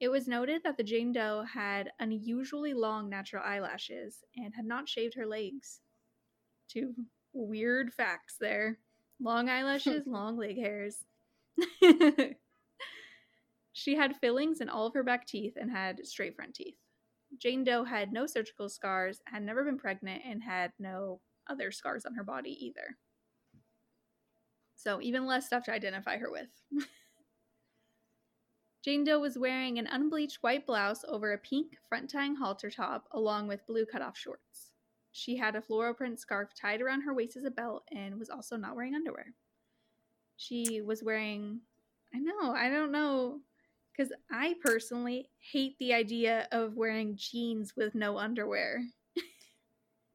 It 0.00 0.08
was 0.08 0.26
noted 0.26 0.62
that 0.64 0.76
the 0.76 0.82
Jane 0.82 1.12
Doe 1.12 1.44
had 1.44 1.92
unusually 2.00 2.74
long 2.74 3.08
natural 3.08 3.44
eyelashes 3.44 4.24
and 4.36 4.52
had 4.54 4.64
not 4.64 4.88
shaved 4.88 5.14
her 5.14 5.26
legs. 5.26 5.80
Two 6.68 6.94
weird 7.32 7.92
facts 7.92 8.36
there 8.40 8.78
long 9.20 9.48
eyelashes, 9.48 10.04
long 10.06 10.36
leg 10.36 10.58
hairs. 10.58 11.04
she 13.72 13.94
had 13.94 14.16
fillings 14.16 14.60
in 14.60 14.68
all 14.68 14.86
of 14.86 14.94
her 14.94 15.04
back 15.04 15.26
teeth 15.26 15.54
and 15.56 15.70
had 15.70 16.04
straight 16.04 16.34
front 16.34 16.54
teeth. 16.54 16.74
Jane 17.38 17.64
Doe 17.64 17.84
had 17.84 18.12
no 18.12 18.26
surgical 18.26 18.68
scars, 18.68 19.20
had 19.26 19.42
never 19.42 19.64
been 19.64 19.78
pregnant, 19.78 20.22
and 20.26 20.42
had 20.42 20.72
no 20.78 21.20
other 21.48 21.70
scars 21.70 22.04
on 22.04 22.14
her 22.14 22.24
body 22.24 22.66
either. 22.66 22.98
So, 24.82 25.00
even 25.00 25.26
less 25.26 25.46
stuff 25.46 25.64
to 25.64 25.72
identify 25.72 26.18
her 26.18 26.30
with. 26.30 26.48
Jane 28.84 29.04
Doe 29.04 29.20
was 29.20 29.38
wearing 29.38 29.78
an 29.78 29.86
unbleached 29.86 30.38
white 30.42 30.66
blouse 30.66 31.04
over 31.06 31.32
a 31.32 31.38
pink 31.38 31.76
front 31.88 32.10
tying 32.10 32.34
halter 32.34 32.68
top 32.68 33.06
along 33.12 33.46
with 33.46 33.64
blue 33.68 33.86
cutoff 33.86 34.18
shorts. 34.18 34.72
She 35.12 35.36
had 35.36 35.54
a 35.54 35.62
floral 35.62 35.94
print 35.94 36.18
scarf 36.18 36.50
tied 36.60 36.82
around 36.82 37.02
her 37.02 37.14
waist 37.14 37.36
as 37.36 37.44
a 37.44 37.50
belt 37.50 37.84
and 37.92 38.18
was 38.18 38.28
also 38.28 38.56
not 38.56 38.74
wearing 38.74 38.96
underwear. 38.96 39.34
She 40.36 40.80
was 40.80 41.04
wearing, 41.04 41.60
I 42.12 42.18
know, 42.18 42.52
I 42.52 42.68
don't 42.68 42.90
know, 42.90 43.38
because 43.92 44.12
I 44.32 44.56
personally 44.60 45.30
hate 45.52 45.78
the 45.78 45.94
idea 45.94 46.48
of 46.50 46.76
wearing 46.76 47.14
jeans 47.14 47.74
with 47.76 47.94
no 47.94 48.18
underwear. 48.18 48.82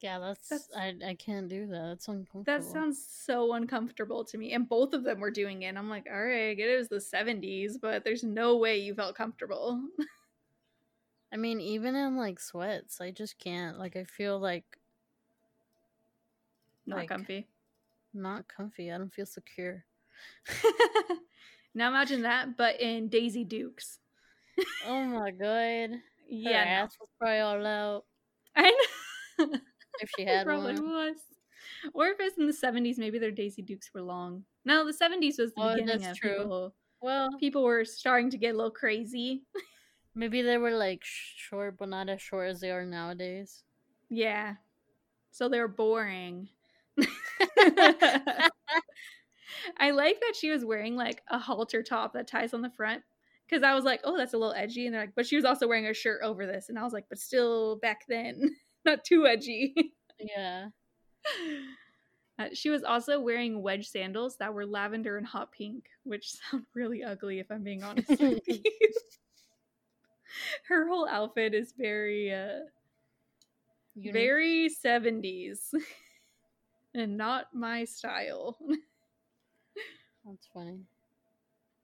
Yeah, 0.01 0.19
that's, 0.19 0.49
that's 0.49 0.69
I 0.75 0.93
I 1.05 1.15
can't 1.15 1.47
do 1.49 1.65
that. 1.67 1.93
It's 1.93 2.07
uncomfortable. 2.07 2.43
That 2.43 2.63
sounds 2.63 3.03
so 3.03 3.53
uncomfortable 3.53 4.23
to 4.25 4.37
me. 4.37 4.53
And 4.53 4.69
both 4.69 4.93
of 4.93 5.03
them 5.03 5.19
were 5.19 5.31
doing 5.31 5.63
it. 5.63 5.75
I'm 5.75 5.89
like, 5.89 6.05
all 6.11 6.23
right, 6.23 6.49
I 6.49 6.53
get 6.53 6.69
it 6.69 6.77
was 6.77 6.87
the 6.87 6.97
70s, 6.97 7.77
but 7.81 8.03
there's 8.03 8.23
no 8.23 8.57
way 8.57 8.77
you 8.77 8.93
felt 8.93 9.15
comfortable. 9.15 9.81
I 11.33 11.37
mean, 11.37 11.59
even 11.59 11.95
in 11.95 12.15
like 12.15 12.39
sweats, 12.39 13.01
I 13.01 13.11
just 13.11 13.39
can't. 13.39 13.79
Like, 13.79 13.95
I 13.95 14.03
feel 14.03 14.39
like 14.39 14.65
not 16.85 16.99
like, 16.99 17.09
comfy. 17.09 17.47
Not 18.13 18.47
comfy. 18.47 18.91
I 18.91 18.97
don't 18.97 19.13
feel 19.13 19.25
secure. 19.25 19.83
now 21.75 21.89
imagine 21.89 22.21
that, 22.21 22.55
but 22.55 22.79
in 22.79 23.09
Daisy 23.09 23.43
Dukes. 23.43 23.99
oh 24.85 25.03
my 25.05 25.31
god. 25.31 25.99
Yeah, 26.29 26.65
Her 26.65 26.83
ass 26.83 26.97
was 26.99 27.07
probably 27.17 27.39
all 27.39 27.65
out. 27.65 28.03
I 28.53 28.75
know. 29.39 29.45
if 30.01 30.09
she 30.17 30.25
had 30.25 30.45
probably 30.45 30.73
one. 30.75 30.89
was. 30.89 31.17
Or 31.93 32.07
if 32.07 32.17
it's 32.19 32.37
in 32.37 32.47
the 32.47 32.53
seventies, 32.53 32.97
maybe 32.97 33.19
their 33.19 33.31
Daisy 33.31 33.61
Dukes 33.61 33.91
were 33.93 34.01
long. 34.01 34.43
No, 34.65 34.85
the 34.85 34.93
seventies 34.93 35.37
was 35.37 35.53
the 35.53 35.61
oh, 35.61 35.73
beginning 35.75 36.05
of 36.05 36.17
true. 36.17 36.37
people. 36.37 36.73
Well, 37.01 37.29
people 37.39 37.63
were 37.63 37.85
starting 37.85 38.29
to 38.31 38.37
get 38.37 38.53
a 38.53 38.57
little 38.57 38.71
crazy. 38.71 39.43
maybe 40.15 40.41
they 40.41 40.57
were 40.57 40.71
like 40.71 41.01
short, 41.03 41.77
but 41.77 41.89
not 41.89 42.09
as 42.09 42.21
short 42.21 42.49
as 42.49 42.59
they 42.59 42.71
are 42.71 42.85
nowadays. 42.85 43.63
Yeah. 44.09 44.55
So 45.31 45.47
they 45.47 45.59
were 45.59 45.67
boring. 45.67 46.49
I 49.77 49.91
like 49.91 50.19
that 50.21 50.33
she 50.35 50.49
was 50.49 50.65
wearing 50.65 50.95
like 50.95 51.21
a 51.29 51.37
halter 51.37 51.83
top 51.83 52.13
that 52.13 52.27
ties 52.27 52.53
on 52.53 52.61
the 52.61 52.69
front 52.69 53.03
because 53.47 53.63
I 53.63 53.75
was 53.75 53.85
like, 53.85 54.01
oh, 54.03 54.17
that's 54.17 54.33
a 54.33 54.37
little 54.37 54.55
edgy. 54.55 54.85
And 54.85 54.95
they're 54.95 55.03
like, 55.03 55.15
but 55.15 55.27
she 55.27 55.35
was 55.35 55.45
also 55.45 55.67
wearing 55.67 55.85
a 55.85 55.93
shirt 55.93 56.21
over 56.23 56.45
this. 56.45 56.69
And 56.69 56.79
I 56.79 56.83
was 56.83 56.93
like, 56.93 57.05
but 57.09 57.19
still 57.19 57.77
back 57.77 58.01
then, 58.07 58.55
not 58.87 59.03
too 59.05 59.27
edgy. 59.27 59.75
Yeah. 60.19 60.69
Uh, 62.39 62.49
she 62.53 62.69
was 62.69 62.83
also 62.83 63.19
wearing 63.19 63.63
wedge 63.63 63.87
sandals 63.87 64.37
that 64.37 64.53
were 64.53 64.63
lavender 64.63 65.17
and 65.17 65.25
hot 65.25 65.51
pink, 65.51 65.85
which 66.03 66.33
sound 66.51 66.65
really 66.75 67.03
ugly 67.03 67.39
if 67.39 67.49
I'm 67.49 67.63
being 67.63 67.83
honest 67.83 68.09
with 68.09 68.43
you. 68.47 68.61
Her 70.67 70.87
whole 70.87 71.07
outfit 71.09 71.55
is 71.55 71.73
very, 71.75 72.31
uh, 72.31 72.59
Unique. 73.95 74.13
very 74.13 74.69
70s 74.69 75.73
and 76.93 77.17
not 77.17 77.47
my 77.55 77.85
style. 77.85 78.59
That's 80.23 80.47
funny. 80.53 80.81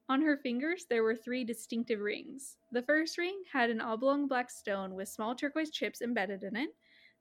On 0.08 0.22
her 0.22 0.38
fingers, 0.38 0.86
there 0.88 1.02
were 1.02 1.16
three 1.16 1.44
distinctive 1.44 2.00
rings. 2.00 2.58
The 2.72 2.84
first 2.84 3.18
ring 3.18 3.42
had 3.52 3.72
an 3.72 3.82
oblong 3.82 4.28
black 4.28 4.52
stone 4.52 4.94
with 4.94 5.10
small 5.10 5.34
turquoise 5.34 5.72
chips 5.72 6.04
embedded 6.04 6.44
in 6.44 6.56
it. 6.56 6.70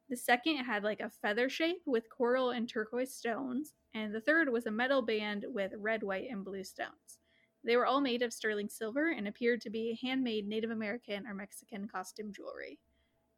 The 0.09 0.16
second 0.16 0.57
had 0.57 0.84
like 0.84 1.00
a 1.00 1.11
feather 1.11 1.48
shape 1.48 1.82
with 1.86 2.11
coral 2.11 2.50
and 2.50 2.68
turquoise 2.68 3.14
stones. 3.14 3.72
And 3.94 4.14
the 4.14 4.20
third 4.20 4.48
was 4.48 4.66
a 4.66 4.70
metal 4.70 5.03
band 5.03 5.44
with 5.48 5.72
red, 5.76 6.03
white, 6.03 6.28
and 6.30 6.44
blue 6.44 6.64
stones. 6.64 7.18
They 7.64 7.76
were 7.76 7.86
all 7.86 8.00
made 8.00 8.22
of 8.22 8.32
sterling 8.32 8.68
silver 8.68 9.11
and 9.11 9.28
appeared 9.28 9.61
to 9.62 9.70
be 9.70 9.98
handmade 10.03 10.48
Native 10.48 10.70
American 10.70 11.26
or 11.26 11.34
Mexican 11.34 11.86
costume 11.86 12.32
jewelry. 12.32 12.78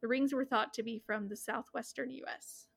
The 0.01 0.07
rings 0.07 0.33
were 0.33 0.45
thought 0.45 0.73
to 0.73 0.83
be 0.83 0.99
from 1.05 1.27
the 1.27 1.35
southwestern 1.35 2.09
US. 2.11 2.67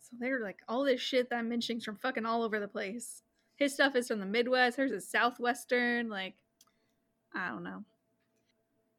So 0.00 0.16
they're 0.18 0.40
like 0.42 0.60
all 0.68 0.84
this 0.84 1.00
shit 1.00 1.28
that 1.30 1.36
I'm 1.36 1.48
mentioning 1.48 1.78
is 1.78 1.84
from 1.84 1.96
fucking 1.96 2.26
all 2.26 2.42
over 2.42 2.58
the 2.58 2.68
place. 2.68 3.22
His 3.56 3.74
stuff 3.74 3.94
is 3.94 4.08
from 4.08 4.20
the 4.20 4.26
Midwest, 4.26 4.76
hers 4.76 4.92
is 4.92 5.08
Southwestern. 5.08 6.08
Like, 6.08 6.34
I 7.34 7.48
don't 7.48 7.62
know. 7.62 7.84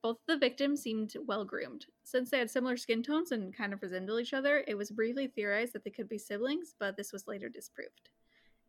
Both 0.03 0.17
the 0.27 0.37
victims 0.37 0.81
seemed 0.81 1.13
well 1.25 1.45
groomed. 1.45 1.85
Since 2.03 2.29
they 2.29 2.37
had 2.37 2.51
similar 2.51 2.75
skin 2.75 3.01
tones 3.01 3.31
and 3.31 3.55
kind 3.55 3.71
of 3.71 3.81
resembled 3.81 4.19
each 4.19 4.33
other, 4.33 4.65
it 4.67 4.77
was 4.77 4.91
briefly 4.91 5.27
theorized 5.27 5.71
that 5.73 5.85
they 5.85 5.89
could 5.89 6.09
be 6.09 6.17
siblings, 6.17 6.75
but 6.77 6.97
this 6.97 7.13
was 7.13 7.25
later 7.25 7.47
disproved. 7.47 8.09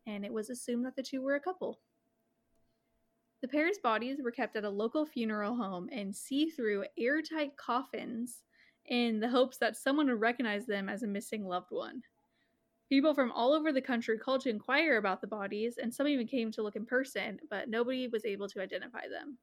And 0.07 0.23
it 0.23 0.31
was 0.31 0.49
assumed 0.49 0.85
that 0.85 0.95
the 0.95 1.03
two 1.03 1.21
were 1.21 1.35
a 1.35 1.41
couple. 1.41 1.81
The 3.41 3.49
pair's 3.49 3.77
bodies 3.77 4.19
were 4.23 4.31
kept 4.31 4.55
at 4.55 4.63
a 4.63 4.69
local 4.69 5.05
funeral 5.05 5.55
home 5.55 5.89
in 5.89 6.13
see 6.13 6.49
through, 6.49 6.85
airtight 6.97 7.57
coffins 7.57 8.43
in 8.85 9.19
the 9.19 9.29
hopes 9.29 9.57
that 9.57 9.75
someone 9.75 10.07
would 10.07 10.21
recognize 10.21 10.65
them 10.65 10.87
as 10.87 11.03
a 11.03 11.07
missing 11.07 11.45
loved 11.45 11.71
one. 11.71 12.01
People 12.87 13.13
from 13.13 13.33
all 13.33 13.51
over 13.51 13.73
the 13.73 13.81
country 13.81 14.17
called 14.17 14.41
to 14.41 14.49
inquire 14.49 14.97
about 14.97 15.19
the 15.19 15.27
bodies, 15.27 15.79
and 15.81 15.93
some 15.93 16.07
even 16.07 16.27
came 16.27 16.49
to 16.53 16.63
look 16.63 16.77
in 16.77 16.85
person, 16.85 17.39
but 17.49 17.67
nobody 17.67 18.07
was 18.07 18.23
able 18.23 18.47
to 18.47 18.61
identify 18.61 19.01
them. 19.09 19.37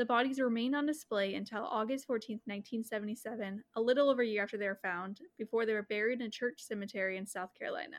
The 0.00 0.06
bodies 0.06 0.40
remained 0.40 0.74
on 0.74 0.86
display 0.86 1.34
until 1.34 1.62
August 1.66 2.06
14, 2.06 2.36
1977, 2.46 3.62
a 3.76 3.80
little 3.82 4.08
over 4.08 4.22
a 4.22 4.26
year 4.26 4.42
after 4.42 4.56
they 4.56 4.66
were 4.66 4.80
found, 4.82 5.20
before 5.36 5.66
they 5.66 5.74
were 5.74 5.82
buried 5.82 6.22
in 6.22 6.26
a 6.28 6.30
church 6.30 6.62
cemetery 6.62 7.18
in 7.18 7.26
South 7.26 7.50
Carolina. 7.52 7.98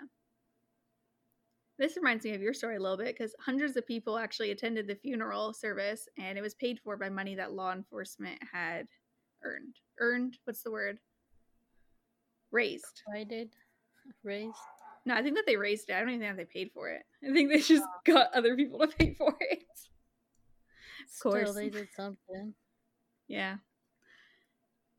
This 1.78 1.98
reminds 1.98 2.26
me 2.26 2.34
of 2.34 2.42
your 2.42 2.56
story 2.56 2.78
a 2.78 2.80
little 2.80 2.98
bit 2.98 3.16
because 3.16 3.36
hundreds 3.40 3.78
of 3.78 3.86
people 3.86 4.18
actually 4.18 4.50
attended 4.50 4.88
the 4.88 4.96
funeral 4.96 5.54
service 5.54 6.10
and 6.18 6.40
it 6.40 6.42
was 6.42 6.56
paid 6.56 6.80
for 6.80 6.98
by 6.98 7.08
money 7.08 7.36
that 7.36 7.54
law 7.54 7.72
enforcement 7.72 8.40
had 8.52 8.88
earned. 9.44 9.76
Earned? 10.00 10.40
What's 10.46 10.64
the 10.64 10.72
word? 10.72 10.98
Raised. 12.50 13.04
I 13.16 13.26
did 13.26 13.54
raised? 14.24 14.58
No, 15.06 15.14
I 15.14 15.22
think 15.22 15.36
that 15.36 15.46
they 15.46 15.56
raised 15.56 15.88
it. 15.92 15.94
I 15.94 16.00
don't 16.00 16.10
even 16.10 16.22
think 16.22 16.38
they 16.38 16.46
paid 16.46 16.72
for 16.74 16.90
it. 16.90 17.04
I 17.24 17.32
think 17.32 17.52
they 17.52 17.60
just 17.60 17.84
oh. 17.86 18.12
got 18.12 18.34
other 18.34 18.56
people 18.56 18.80
to 18.80 18.88
pay 18.88 19.14
for 19.14 19.38
it. 19.40 19.66
Of 21.04 21.20
course. 21.22 21.54
They 21.54 21.70
did 21.70 21.88
something. 21.96 22.54
Yeah. 23.28 23.58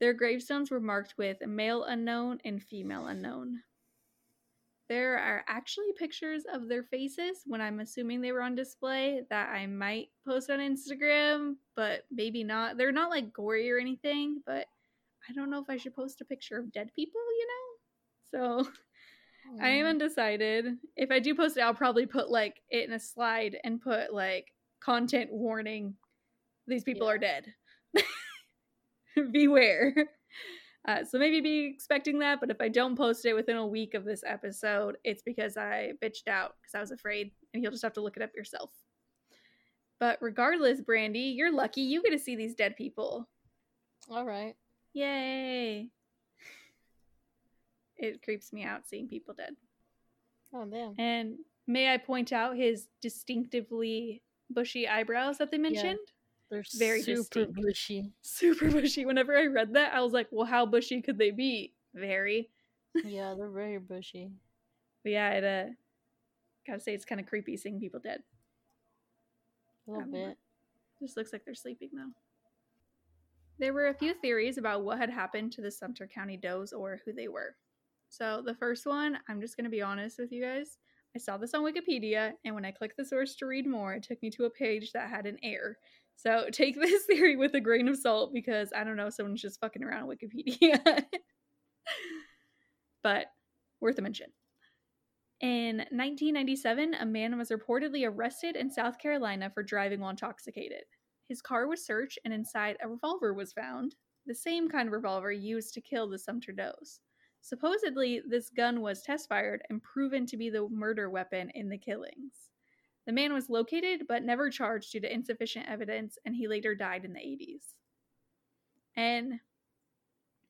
Their 0.01 0.15
gravestones 0.15 0.71
were 0.71 0.81
marked 0.81 1.15
with 1.17 1.47
male 1.47 1.85
unknown 1.85 2.41
and 2.45 2.63
female 2.63 3.07
unknown. 3.07 3.61
There 4.89 5.17
are 5.17 5.45
actually 5.47 5.93
pictures 5.97 6.45
of 6.53 6.69
their 6.69 6.83
faces 6.83 7.43
when 7.47 7.61
I'm 7.61 7.81
assuming 7.81 8.21
they 8.21 8.33
were 8.33 8.43
on 8.43 8.55
display 8.55 9.23
that 9.31 9.49
I 9.51 9.67
might 9.67 10.09
post 10.27 10.51
on 10.51 10.59
Instagram, 10.59 11.55
but 11.77 12.05
maybe 12.11 12.43
not. 12.43 12.77
They're 12.77 12.93
not 12.93 13.11
like 13.11 13.33
gory 13.33 13.71
or 13.71 13.79
anything, 13.79 14.43
but 14.45 14.67
I 15.29 15.33
don't 15.35 15.51
know 15.51 15.61
if 15.61 15.71
I 15.71 15.77
should 15.77 15.95
post 15.95 16.21
a 16.21 16.25
picture 16.25 16.59
of 16.59 16.73
dead 16.73 16.91
people, 16.95 17.21
you 17.39 17.47
know? 17.47 18.65
So 18.65 18.71
I 19.61 19.71
hmm. 19.71 19.77
am 19.81 19.87
undecided. 19.87 20.67
If 20.97 21.11
I 21.11 21.21
do 21.21 21.35
post 21.35 21.57
it, 21.57 21.61
I'll 21.61 21.75
probably 21.75 22.07
put 22.07 22.31
like 22.31 22.61
it 22.71 22.89
in 22.89 22.95
a 22.95 23.01
slide 23.01 23.57
and 23.65 23.81
put 23.81 24.13
like 24.13 24.53
content 24.85 25.33
warning. 25.33 25.95
These 26.67 26.85
people 26.85 27.07
yeah. 27.07 27.13
are 27.13 27.19
dead. 27.19 27.55
Beware. 29.33 29.95
Uh, 30.89 31.05
so 31.05 31.19
maybe 31.19 31.41
be 31.41 31.73
expecting 31.73 32.19
that, 32.19 32.41
but 32.41 32.51
if 32.51 32.61
I 32.61 32.69
don't 32.69 32.97
post 32.97 33.25
it 33.25 33.35
within 33.35 33.57
a 33.57 33.67
week 33.67 33.95
of 33.95 34.05
this 34.05 34.25
episode, 34.27 34.97
it's 35.05 35.23
because 35.23 35.57
I 35.57 35.93
bitched 36.03 36.27
out 36.29 36.57
because 36.61 36.75
I 36.75 36.81
was 36.81 36.91
afraid, 36.91 37.31
and 37.55 37.63
you'll 37.63 37.73
just 37.73 37.85
have 37.85 37.93
to 37.93 38.01
look 38.01 38.17
it 38.17 38.23
up 38.23 38.35
yourself. 38.35 38.71
But 40.01 40.19
regardless, 40.21 40.81
Brandy, 40.81 41.21
you're 41.21 41.53
lucky 41.53 41.83
you 41.83 42.03
get 42.03 42.11
to 42.11 42.19
see 42.19 42.35
these 42.35 42.55
dead 42.55 42.75
people. 42.77 43.29
All 44.11 44.25
right. 44.25 44.57
Yay 44.95 45.91
it 48.03 48.23
creeps 48.23 48.53
me 48.53 48.65
out 48.65 48.87
seeing 48.87 49.09
people 49.09 49.33
dead. 49.35 49.55
Oh 50.55 50.67
damn. 50.67 50.95
And 50.99 51.37
may 51.67 51.93
I 51.93 51.97
point 51.97 52.33
out 52.33 52.57
his 52.57 52.89
distinctively 53.01 54.23
bushy 54.55 54.87
eyebrows 54.89 55.39
that 55.39 55.51
they 55.51 55.59
mentioned? 55.59 55.99
They're 56.51 56.65
very 56.77 57.03
super 57.03 57.17
distinct. 57.47 57.55
bushy. 57.63 58.13
Super 58.23 58.71
bushy. 58.71 59.05
Whenever 59.07 59.37
I 59.37 59.47
read 59.47 59.73
that, 59.75 59.95
I 59.95 60.01
was 60.01 60.13
like, 60.13 60.29
well, 60.31 60.47
how 60.47 60.67
bushy 60.67 61.01
could 61.01 61.19
they 61.19 61.31
be? 61.31 61.73
Very. 61.95 62.51
yeah, 63.05 63.35
they're 63.37 63.51
very 63.51 63.79
bushy. 63.79 64.31
But 65.03 65.13
yeah, 65.13 65.31
it 65.31 65.45
uh 65.45 65.73
gotta 66.67 66.81
say 66.81 66.95
it's 66.95 67.05
kind 67.07 67.21
of 67.21 67.27
creepy 67.27 67.57
seeing 67.57 67.81
people 67.81 68.01
dead. 68.01 68.23
A 69.87 69.91
little 69.91 70.05
Um, 70.05 70.11
bit. 70.13 70.37
Just 71.01 71.17
looks 71.17 71.33
like 71.33 71.45
they're 71.45 71.55
sleeping 71.55 71.91
though. 71.95 72.11
There 73.59 73.73
were 73.73 73.89
a 73.89 73.95
few 73.95 74.15
theories 74.15 74.59
about 74.59 74.85
what 74.85 74.99
had 74.99 75.11
happened 75.11 75.53
to 75.53 75.61
the 75.61 75.71
Sumter 75.71 76.07
County 76.07 76.37
does 76.37 76.73
or 76.73 77.01
who 77.05 77.13
they 77.13 77.29
were. 77.29 77.57
So 78.09 78.43
the 78.45 78.55
first 78.55 78.87
one, 78.87 79.19
I'm 79.29 79.41
just 79.41 79.57
gonna 79.57 79.69
be 79.71 79.83
honest 79.83 80.19
with 80.19 80.33
you 80.33 80.43
guys. 80.43 80.79
I 81.15 81.19
saw 81.19 81.37
this 81.37 81.55
on 81.55 81.63
Wikipedia, 81.63 82.33
and 82.45 82.55
when 82.55 82.65
I 82.65 82.71
clicked 82.71 82.97
the 82.97 83.05
source 83.05 83.35
to 83.37 83.47
read 83.47 83.67
more, 83.67 83.95
it 83.95 84.03
took 84.03 84.23
me 84.23 84.31
to 84.31 84.45
a 84.45 84.51
page 84.51 84.93
that 84.93 85.11
had 85.11 85.27
an 85.27 85.39
error. 85.43 85.77
So 86.17 86.47
take 86.53 86.75
this 86.75 87.05
theory 87.05 87.37
with 87.37 87.55
a 87.55 87.61
grain 87.61 87.89
of 87.89 87.97
salt 87.97 88.33
because 88.33 88.73
I 88.75 88.85
don't 88.85 88.97
know, 88.97 89.11
someone's 89.11 89.43
just 89.43 89.61
fucking 89.61 89.83
around 89.83 90.05
on 90.05 90.09
Wikipedia. 90.09 91.05
but 93.03 93.27
worth 93.81 93.99
a 93.99 94.03
mention. 94.03 94.29
In 95.41 95.79
1997, 95.79 96.95
a 96.95 97.05
man 97.05 97.37
was 97.37 97.51
reportedly 97.51 98.09
arrested 98.09 98.55
in 98.55 98.71
South 98.71 98.99
Carolina 98.99 99.51
for 99.53 99.65
driving 99.65 100.01
while 100.01 100.11
intoxicated. 100.11 100.85
His 101.29 101.43
car 101.43 101.67
was 101.67 101.85
searched, 101.85 102.19
and 102.25 102.33
inside 102.33 102.77
a 102.81 102.89
revolver 102.89 103.35
was 103.35 103.53
found, 103.53 103.97
the 104.25 104.35
same 104.35 104.69
kind 104.69 104.87
of 104.87 104.93
revolver 104.93 105.33
used 105.33 105.75
to 105.75 105.81
kill 105.81 106.09
the 106.09 106.19
Sumter 106.19 106.53
Does. 106.53 107.01
Supposedly, 107.43 108.23
this 108.27 108.51
gun 108.51 108.81
was 108.81 109.03
test 109.03 109.29
fired 109.29 109.63
and 109.69 109.83
proven 109.83 110.27
to 110.27 110.37
be 110.37 110.49
the 110.49 110.69
murder 110.69 111.11
weapon 111.11 111.51
in 111.55 111.69
the 111.69 111.77
killings. 111.77 112.51
The 113.05 113.13
man 113.13 113.33
was 113.33 113.51
located 113.51 114.07
but 114.09 114.23
never 114.23 114.49
charged 114.49 114.93
due 114.93 115.01
to 115.01 115.13
insufficient 115.13 115.69
evidence, 115.69 116.19
and 116.25 116.37
he 116.37 116.47
later 116.47 116.77
died 116.77 117.05
in 117.05 117.13
the 117.13 117.19
80s. 117.19 117.75
And, 118.97 119.41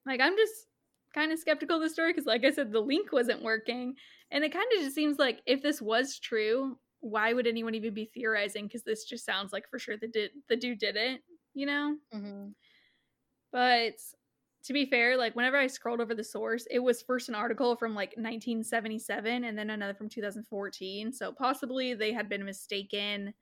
like, 0.04 0.20
I'm 0.20 0.36
just 0.36 0.66
kind 1.14 1.32
of 1.32 1.38
skeptical 1.38 1.76
of 1.76 1.82
the 1.82 1.88
story 1.88 2.12
because, 2.12 2.26
like 2.26 2.44
I 2.44 2.50
said, 2.50 2.72
the 2.72 2.80
link 2.80 3.10
wasn't 3.10 3.42
working. 3.42 3.94
And 4.30 4.44
it 4.44 4.52
kind 4.52 4.66
of 4.76 4.82
just 4.82 4.94
seems 4.94 5.18
like 5.18 5.40
if 5.46 5.62
this 5.62 5.80
was 5.80 6.18
true, 6.18 6.78
why 7.00 7.32
would 7.32 7.46
anyone 7.46 7.74
even 7.74 7.94
be 7.94 8.10
theorizing? 8.12 8.66
Because 8.66 8.82
this 8.82 9.04
just 9.04 9.24
sounds 9.24 9.52
like 9.52 9.68
for 9.68 9.78
sure 9.78 9.96
the, 9.96 10.08
did, 10.08 10.30
the 10.48 10.56
dude 10.56 10.78
did 10.78 10.96
it, 10.96 11.22
you 11.54 11.64
know? 11.64 11.96
Mm-hmm. 12.14 12.48
But 13.50 13.94
to 14.64 14.72
be 14.72 14.86
fair, 14.86 15.16
like 15.16 15.34
whenever 15.34 15.56
I 15.56 15.66
scrolled 15.66 16.00
over 16.00 16.14
the 16.14 16.22
source, 16.22 16.66
it 16.70 16.78
was 16.78 17.02
first 17.02 17.28
an 17.28 17.34
article 17.34 17.74
from 17.74 17.94
like 17.94 18.10
1977 18.10 19.44
and 19.44 19.58
then 19.58 19.70
another 19.70 19.94
from 19.94 20.08
2014. 20.08 21.12
So 21.12 21.32
possibly 21.32 21.94
they 21.94 22.12
had 22.12 22.28
been 22.28 22.44
mistaken 22.44 23.34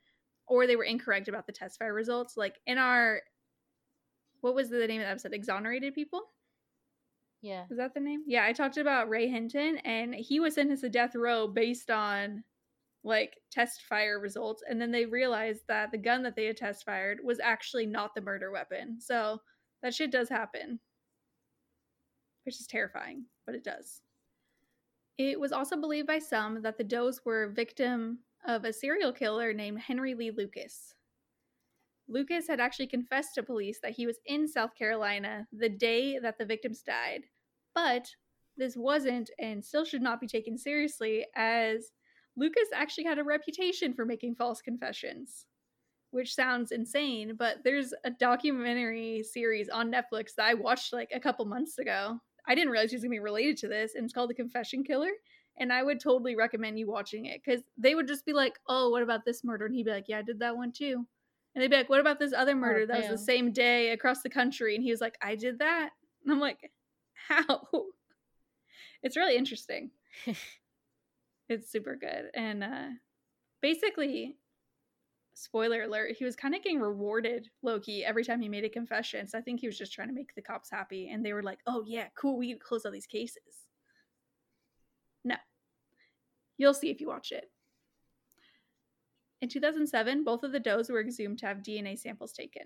or 0.47 0.67
they 0.67 0.77
were 0.77 0.85
incorrect 0.85 1.29
about 1.29 1.47
the 1.47 1.53
test 1.53 1.79
fire 1.79 1.93
results. 1.93 2.37
Like 2.39 2.59
in 2.67 2.79
our, 2.79 3.21
what 4.41 4.55
was 4.55 4.71
the 4.71 4.87
name 4.87 5.03
of 5.03 5.07
the 5.07 5.11
episode? 5.11 5.35
Exonerated 5.35 5.95
people? 5.95 6.23
Yeah. 7.43 7.65
Is 7.71 7.77
that 7.77 7.93
the 7.93 8.01
name? 8.01 8.23
Yeah, 8.27 8.45
I 8.45 8.53
talked 8.55 8.79
about 8.79 9.11
Ray 9.11 9.29
Hinton 9.29 9.77
and 9.79 10.15
he 10.15 10.41
was 10.41 10.55
sentenced 10.55 10.83
to 10.83 10.89
death 10.89 11.15
row 11.15 11.47
based 11.47 11.91
on 11.91 12.45
like 13.05 13.37
test 13.51 13.83
fire 13.83 14.21
results. 14.21 14.63
And 14.69 14.81
then 14.81 14.91
they 14.91 15.05
realized 15.05 15.63
that 15.69 15.91
the 15.91 15.99
gun 15.99 16.23
that 16.23 16.35
they 16.35 16.47
had 16.47 16.57
test 16.57 16.85
fired 16.85 17.19
was 17.23 17.41
actually 17.41 17.85
not 17.85 18.15
the 18.15 18.23
murder 18.23 18.51
weapon. 18.51 18.99
So 19.01 19.41
that 19.83 19.95
shit 19.95 20.11
does 20.11 20.31
happen 20.31 20.81
which 22.51 22.61
is 22.61 22.67
terrifying, 22.67 23.27
but 23.47 23.55
it 23.55 23.63
does. 23.63 24.01
It 25.19 25.39
was 25.39 25.53
also 25.53 25.77
believed 25.77 26.09
by 26.09 26.19
some 26.19 26.63
that 26.63 26.79
the 26.79 26.83
Does 26.83 27.21
were 27.25 27.53
victim 27.55 28.19
of 28.45 28.65
a 28.65 28.73
serial 28.73 29.13
killer 29.13 29.53
named 29.53 29.79
Henry 29.79 30.15
Lee 30.15 30.33
Lucas. 30.33 30.97
Lucas 32.09 32.49
had 32.49 32.59
actually 32.59 32.89
confessed 32.89 33.37
to 33.37 33.45
police 33.45 33.79
that 33.85 33.93
he 33.93 34.05
was 34.05 34.19
in 34.27 34.49
South 34.49 34.75
Carolina 34.75 35.47
the 35.53 35.69
day 35.69 36.19
that 36.19 36.39
the 36.39 36.45
victims 36.45 36.83
died, 36.83 37.23
but 37.73 38.09
this 38.57 38.77
wasn't 38.77 39.31
and 39.39 39.65
still 39.65 39.85
should 39.85 40.03
not 40.03 40.21
be 40.21 40.27
taken 40.27 40.59
seriously 40.59 41.25
as 41.37 41.93
Lucas 42.37 42.67
actually 42.75 43.05
had 43.05 43.21
a 43.21 43.25
reputation 43.25 43.95
for 43.95 44.05
making 44.05 44.35
false 44.35 44.61
confessions 44.61 45.47
which 46.11 46.35
sounds 46.35 46.73
insane, 46.73 47.35
but 47.39 47.59
there's 47.65 47.95
a 48.05 48.11
documentary 48.11 49.23
series 49.23 49.69
on 49.69 49.93
Netflix 49.93 50.35
that 50.37 50.47
I 50.47 50.55
watched 50.55 50.93
like 50.93 51.11
a 51.15 51.21
couple 51.21 51.45
months 51.45 51.79
ago. 51.79 52.19
I 52.47 52.55
didn't 52.55 52.71
realize 52.71 52.93
it 52.93 52.97
was 52.97 53.03
gonna 53.03 53.11
be 53.11 53.21
related 53.21 53.57
to 53.59 53.69
this, 53.69 53.95
and 53.95 54.05
it's 54.05 54.13
called 54.13 54.31
The 54.31 54.35
Confession 54.35 54.85
Killer. 54.85 55.11
And 55.59 55.73
I 55.73 55.83
would 55.83 56.01
totally 56.01 56.37
recommend 56.37 56.79
you 56.79 56.87
watching 56.87 57.27
it 57.27 57.43
because 57.45 57.63
they 57.77 57.95
would 57.95 58.09
just 58.09 58.25
be 58.25 58.33
like, 58.33 58.59
"Oh, 58.67 58.91
what 58.91 59.03
about 59.03 59.25
this 59.25 59.45
murder?" 59.45 59.67
And 59.67 59.75
he'd 59.75 59.85
be 59.85 59.91
like, 59.91 60.09
"Yeah, 60.09 60.19
I 60.19 60.23
did 60.23 60.39
that 60.39 60.57
one 60.57 60.73
too." 60.73 61.07
And 61.55 61.63
they'd 61.63 61.71
be 61.71 61.77
like, 61.77 61.91
"What 61.91 62.01
about 62.01 62.19
this 62.19 62.33
other 62.33 62.55
murder 62.55 62.87
that 62.87 62.99
was 62.99 63.09
the 63.09 63.19
same 63.19 63.53
day 63.53 63.91
across 63.91 64.23
the 64.23 64.31
country?" 64.31 64.75
And 64.75 64.85
he 64.85 64.91
was 64.91 65.01
like, 65.01 65.17
"I 65.21 65.35
did 65.35 65.59
that." 65.59 65.91
And 66.25 66.33
I'm 66.33 66.41
like, 66.41 66.71
"How?" 67.29 67.63
It's 69.03 69.17
really 69.17 69.37
interesting. 69.37 69.91
it's 71.49 71.71
super 71.71 71.97
good, 71.97 72.31
and 72.35 72.63
uh, 72.65 72.89
basically, 73.61 74.37
spoiler 75.35 75.83
alert, 75.83 76.17
he 76.19 76.25
was 76.25 76.37
kind 76.37 76.55
of 76.55 76.63
getting 76.63 76.81
rewarded 76.81 77.49
Loki 77.63 78.05
every 78.05 78.25
time 78.25 78.41
he 78.41 78.49
made 78.49 78.65
a 78.65 78.69
confession. 78.69 79.27
So 79.27 79.39
I 79.39 79.41
think 79.41 79.61
he 79.61 79.67
was 79.67 79.79
just 79.79 79.93
trying 79.93 80.09
to 80.09 80.15
make 80.15 80.35
the 80.35 80.43
cops 80.43 80.71
happy. 80.71 81.11
And 81.11 81.25
they 81.25 81.33
were 81.33 81.43
like, 81.43 81.61
oh, 81.67 81.85
yeah, 81.87 82.09
cool. 82.17 82.37
We 82.37 82.51
can 82.51 82.59
close 82.59 82.85
all 82.85 82.93
these 82.93 83.07
cases. 83.07 83.67
No. 85.25 85.37
You'll 86.59 86.75
see 86.75 86.91
if 86.91 87.01
you 87.01 87.09
watch 87.09 87.33
it. 87.33 87.51
In 89.41 89.49
2007, 89.49 90.25
both 90.25 90.43
of 90.43 90.53
the 90.53 90.61
does 90.61 90.91
were 90.91 91.01
exhumed 91.01 91.39
to 91.39 91.47
have 91.47 91.59
DNA 91.59 91.99
samples 91.99 92.33
taken. 92.33 92.65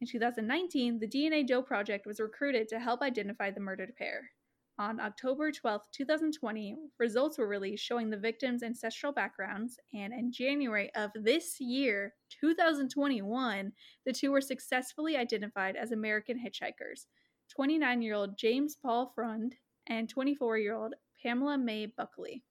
In 0.00 0.06
2019, 0.06 0.98
the 0.98 1.08
DNA 1.08 1.46
Doe 1.46 1.62
Project 1.62 2.06
was 2.06 2.20
recruited 2.20 2.68
to 2.68 2.78
help 2.78 3.02
identify 3.02 3.50
the 3.50 3.60
murdered 3.60 3.96
pair. 3.96 4.30
On 4.76 4.98
October 4.98 5.52
12, 5.52 5.82
2020, 5.92 6.76
results 6.98 7.38
were 7.38 7.46
released 7.46 7.84
showing 7.84 8.10
the 8.10 8.16
victims' 8.16 8.64
ancestral 8.64 9.12
backgrounds, 9.12 9.78
and 9.92 10.12
in 10.12 10.32
January 10.32 10.90
of 10.96 11.12
this 11.14 11.60
year, 11.60 12.14
2021, 12.40 13.72
the 14.04 14.12
two 14.12 14.32
were 14.32 14.40
successfully 14.40 15.16
identified 15.16 15.76
as 15.76 15.92
American 15.92 16.36
hitchhikers 16.36 17.06
29 17.54 18.02
year 18.02 18.14
old 18.14 18.36
James 18.36 18.76
Paul 18.82 19.12
Freund 19.14 19.54
and 19.86 20.08
24 20.08 20.58
year 20.58 20.74
old 20.74 20.94
Pamela 21.22 21.56
Mae 21.56 21.86
Buckley. 21.86 22.42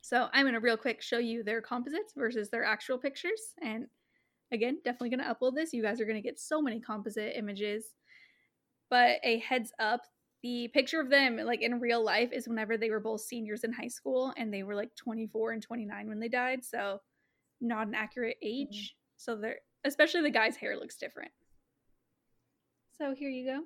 So, 0.00 0.28
I'm 0.32 0.44
going 0.44 0.54
to 0.54 0.60
real 0.60 0.76
quick 0.76 1.00
show 1.00 1.18
you 1.18 1.44
their 1.44 1.62
composites 1.62 2.12
versus 2.16 2.50
their 2.50 2.64
actual 2.64 2.98
pictures. 2.98 3.54
And 3.62 3.86
again, 4.52 4.78
definitely 4.84 5.10
going 5.10 5.24
to 5.24 5.32
upload 5.32 5.54
this. 5.54 5.72
You 5.72 5.82
guys 5.82 6.00
are 6.00 6.06
going 6.06 6.20
to 6.20 6.28
get 6.28 6.40
so 6.40 6.60
many 6.60 6.80
composite 6.80 7.36
images. 7.36 7.94
But 8.90 9.18
a 9.22 9.38
heads 9.38 9.70
up, 9.78 10.00
the 10.42 10.68
picture 10.72 11.00
of 11.00 11.10
them 11.10 11.36
like 11.36 11.62
in 11.62 11.80
real 11.80 12.04
life 12.04 12.30
is 12.32 12.46
whenever 12.46 12.76
they 12.76 12.90
were 12.90 13.00
both 13.00 13.20
seniors 13.20 13.64
in 13.64 13.72
high 13.72 13.88
school 13.88 14.32
and 14.36 14.52
they 14.54 14.62
were 14.62 14.74
like 14.74 14.94
24 14.96 15.52
and 15.52 15.62
29 15.62 16.08
when 16.08 16.20
they 16.20 16.28
died 16.28 16.64
so 16.64 17.00
not 17.60 17.88
an 17.88 17.94
accurate 17.94 18.36
mm-hmm. 18.42 18.72
age 18.72 18.94
so 19.16 19.34
they're 19.34 19.58
especially 19.84 20.22
the 20.22 20.30
guy's 20.30 20.56
hair 20.56 20.76
looks 20.76 20.96
different. 20.96 21.30
So 22.98 23.14
here 23.14 23.30
you 23.30 23.46
go. 23.46 23.62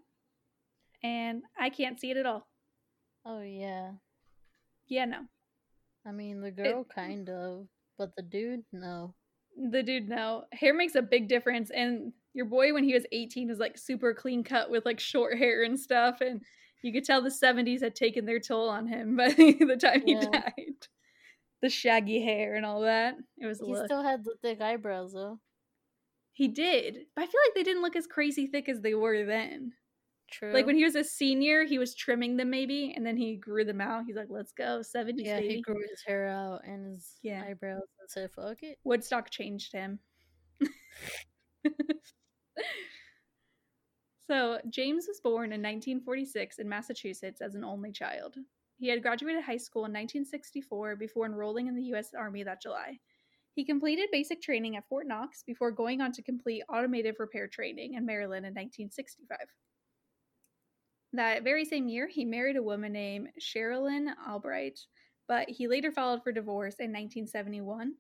And 1.05 1.43
i 1.59 1.69
can't 1.69 1.99
see 1.99 2.11
it 2.11 2.17
at 2.17 2.27
all. 2.27 2.49
Oh 3.25 3.43
yeah. 3.43 3.93
yeah 4.89 5.05
no. 5.05 5.21
I 6.07 6.13
mean 6.13 6.41
the 6.41 6.51
girl 6.51 6.85
kind 6.85 7.29
of, 7.29 7.67
but 7.99 8.11
the 8.17 8.23
dude 8.23 8.65
no. 8.73 9.15
the 9.71 9.83
dude 9.83 10.09
no. 10.09 10.45
Hair 10.53 10.75
makes 10.75 10.95
a 10.95 11.03
big 11.03 11.29
difference 11.29 11.71
and 11.71 12.13
your 12.35 12.47
boy 12.47 12.73
when 12.73 12.85
he 12.85 12.95
was 12.95 13.05
18 13.13 13.49
was 13.49 13.59
like 13.59 13.77
super 13.77 14.15
clean 14.15 14.43
cut 14.43 14.71
with 14.71 14.85
like 14.87 15.01
short 15.01 15.37
hair 15.37 15.65
and 15.65 15.79
stuff 15.79 16.21
and 16.21 16.41
you 16.83 16.93
could 16.93 17.05
tell 17.05 17.23
the 17.23 17.31
70s 17.31 17.81
had 17.83 17.95
taken 17.95 18.25
their 18.27 18.41
toll 18.41 18.69
on 18.69 18.87
him 18.87 19.17
by 19.17 19.29
the 19.37 19.79
time 19.81 20.03
he 20.05 20.13
Yeah. 20.15 20.31
died 20.31 20.87
the 21.63 21.69
shaggy 21.71 22.21
hair 22.23 22.57
and 22.57 22.67
all 22.67 22.81
that 22.83 23.17
it 23.39 23.47
was 23.47 23.61
a 23.61 23.65
He 23.65 23.73
look. 23.73 23.85
still 23.87 24.03
had 24.03 24.25
the 24.25 24.35
thick 24.43 24.61
eyebrows 24.61 25.13
though. 25.13 25.39
he 26.33 26.49
did 26.49 27.07
but 27.15 27.23
i 27.23 27.27
feel 27.27 27.41
like 27.47 27.55
they 27.55 27.63
didn't 27.63 27.83
look 27.83 27.95
as 27.97 28.07
crazy 28.07 28.47
thick 28.49 28.69
as 28.69 28.81
they 28.81 28.95
were 28.95 29.25
then 29.25 29.73
True. 30.31 30.53
like 30.55 30.65
when 30.67 30.77
he 30.77 30.85
was 30.85 30.97
a 30.97 31.05
senior 31.05 31.65
he 31.65 31.79
was 31.79 31.95
trimming 31.95 32.37
them 32.39 32.49
maybe 32.51 32.95
and 32.97 33.07
then 33.07 33.17
he 33.19 33.37
grew 33.37 33.65
them 33.65 33.81
out 33.83 34.05
he's 34.07 34.17
like 34.17 34.29
let's 34.31 34.51
go 34.53 34.81
70s 34.81 35.15
yeah, 35.19 35.39
baby 35.41 35.55
he 35.57 35.61
grew 35.61 35.79
his 35.89 36.03
hair 36.07 36.27
out 36.27 36.65
and 36.65 36.87
his 36.95 37.17
Yeah. 37.23 37.45
eyebrows 37.47 37.83
and 38.01 38.09
said, 38.11 38.31
"Fuck 38.33 38.63
it." 38.63 38.79
Woodstock 38.83 39.29
changed 39.31 39.73
him. 39.73 39.99
so, 44.33 44.59
James 44.71 45.05
was 45.07 45.21
born 45.21 45.53
in 45.53 45.61
1946 45.61 46.59
in 46.59 46.67
Massachusetts 46.67 47.43
as 47.43 47.55
an 47.55 47.65
only 47.65 47.93
child. 47.93 48.37
He 48.79 48.89
had 48.89 49.03
graduated 49.03 49.45
high 49.45 49.59
school 49.59 49.83
in 49.83 49.93
1964 49.93 50.97
before 50.97 51.27
enrolling 51.27 51.67
in 51.67 51.77
the 51.77 51.83
U.S. 51.89 52.15
Army 52.17 52.43
that 52.43 52.63
July. 52.63 52.99
He 53.53 53.63
completed 53.63 54.09
basic 54.11 54.41
training 54.41 54.77
at 54.77 54.89
Fort 54.89 55.07
Knox 55.07 55.43
before 55.43 55.71
going 55.71 56.01
on 56.01 56.13
to 56.13 56.23
complete 56.23 56.63
automotive 56.73 57.17
repair 57.19 57.47
training 57.47 57.93
in 57.93 58.07
Maryland 58.07 58.47
in 58.47 58.55
1965. 58.55 59.37
That 61.13 61.45
very 61.45 61.67
same 61.67 61.87
year, 61.87 62.09
he 62.09 62.25
married 62.25 62.57
a 62.57 62.63
woman 62.63 62.95
named 62.95 63.29
Sherilyn 63.39 64.15
Albright, 64.27 64.81
but 65.29 65.51
he 65.51 65.69
later 65.69 65.93
filed 65.93 66.25
for 66.25 66.33
divorce 66.33 66.77
in 66.77 66.85
1971. 66.85 67.93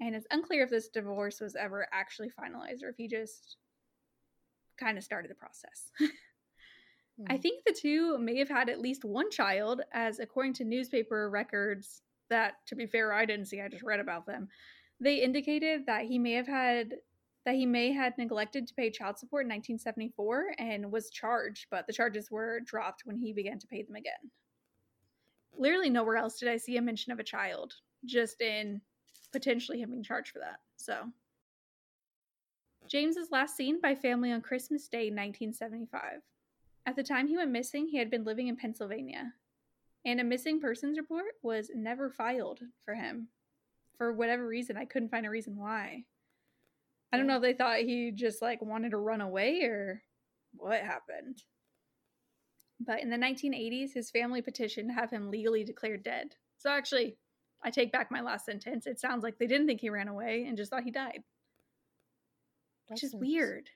And 0.00 0.14
it's 0.14 0.26
unclear 0.30 0.64
if 0.64 0.70
this 0.70 0.88
divorce 0.88 1.42
was 1.42 1.54
ever 1.54 1.86
actually 1.92 2.30
finalized 2.30 2.82
or 2.82 2.88
if 2.88 2.96
he 2.96 3.06
just 3.06 3.58
kind 4.76 4.98
of 4.98 5.04
started 5.04 5.30
the 5.30 5.34
process. 5.34 5.90
I 7.28 7.36
Hmm. 7.36 7.40
think 7.40 7.64
the 7.64 7.72
two 7.72 8.18
may 8.18 8.38
have 8.38 8.48
had 8.48 8.68
at 8.68 8.80
least 8.80 9.04
one 9.04 9.30
child, 9.30 9.82
as 9.92 10.18
according 10.18 10.54
to 10.54 10.64
newspaper 10.64 11.30
records 11.30 12.02
that, 12.28 12.66
to 12.66 12.74
be 12.74 12.86
fair, 12.86 13.12
I 13.12 13.24
didn't 13.24 13.46
see, 13.46 13.60
I 13.60 13.68
just 13.68 13.84
read 13.84 14.00
about 14.00 14.26
them. 14.26 14.48
They 15.00 15.16
indicated 15.22 15.86
that 15.86 16.06
he 16.06 16.18
may 16.18 16.32
have 16.32 16.48
had 16.48 16.94
that 17.44 17.56
he 17.56 17.66
may 17.66 17.92
had 17.92 18.16
neglected 18.16 18.66
to 18.66 18.74
pay 18.74 18.90
child 18.90 19.18
support 19.18 19.42
in 19.44 19.50
1974 19.50 20.54
and 20.58 20.90
was 20.90 21.10
charged, 21.10 21.66
but 21.70 21.86
the 21.86 21.92
charges 21.92 22.30
were 22.30 22.60
dropped 22.60 23.02
when 23.04 23.18
he 23.18 23.34
began 23.34 23.58
to 23.58 23.66
pay 23.66 23.82
them 23.82 23.96
again. 23.96 24.30
Literally 25.52 25.90
nowhere 25.90 26.16
else 26.16 26.38
did 26.38 26.48
I 26.48 26.56
see 26.56 26.78
a 26.78 26.82
mention 26.82 27.12
of 27.12 27.18
a 27.20 27.24
child, 27.24 27.74
just 28.06 28.40
in 28.40 28.80
potentially 29.30 29.78
him 29.80 29.90
being 29.90 30.02
charged 30.02 30.30
for 30.30 30.38
that. 30.38 30.60
So 30.76 31.12
James 32.86 33.16
is 33.16 33.30
last 33.30 33.56
seen 33.56 33.80
by 33.80 33.94
family 33.94 34.30
on 34.30 34.42
Christmas 34.42 34.88
Day 34.88 35.10
1975. 35.10 36.20
At 36.86 36.96
the 36.96 37.02
time 37.02 37.26
he 37.26 37.36
went 37.36 37.50
missing, 37.50 37.88
he 37.88 37.96
had 37.96 38.10
been 38.10 38.24
living 38.24 38.48
in 38.48 38.56
Pennsylvania, 38.56 39.32
and 40.04 40.20
a 40.20 40.24
missing 40.24 40.60
persons 40.60 40.98
report 40.98 41.32
was 41.42 41.70
never 41.74 42.10
filed 42.10 42.60
for 42.84 42.94
him. 42.94 43.28
For 43.96 44.12
whatever 44.12 44.46
reason, 44.46 44.76
I 44.76 44.84
couldn't 44.84 45.08
find 45.08 45.24
a 45.24 45.30
reason 45.30 45.56
why. 45.56 46.04
I 47.12 47.16
don't 47.16 47.26
know 47.26 47.36
if 47.36 47.42
they 47.42 47.54
thought 47.54 47.78
he 47.78 48.10
just 48.10 48.42
like 48.42 48.60
wanted 48.60 48.90
to 48.90 48.98
run 48.98 49.20
away 49.20 49.62
or 49.62 50.02
what 50.56 50.82
happened. 50.82 51.42
But 52.80 53.00
in 53.00 53.08
the 53.08 53.16
1980s, 53.16 53.94
his 53.94 54.10
family 54.10 54.42
petitioned 54.42 54.90
to 54.90 54.94
have 54.94 55.10
him 55.10 55.30
legally 55.30 55.64
declared 55.64 56.02
dead. 56.02 56.34
So 56.58 56.70
actually, 56.70 57.16
I 57.62 57.70
take 57.70 57.92
back 57.92 58.10
my 58.10 58.20
last 58.20 58.44
sentence. 58.44 58.86
It 58.86 59.00
sounds 59.00 59.22
like 59.22 59.38
they 59.38 59.46
didn't 59.46 59.68
think 59.68 59.80
he 59.80 59.90
ran 59.90 60.08
away 60.08 60.44
and 60.46 60.56
just 60.56 60.70
thought 60.70 60.82
he 60.82 60.90
died, 60.90 61.22
which 62.88 63.00
That's 63.00 63.14
is 63.14 63.20
weird. 63.20 63.68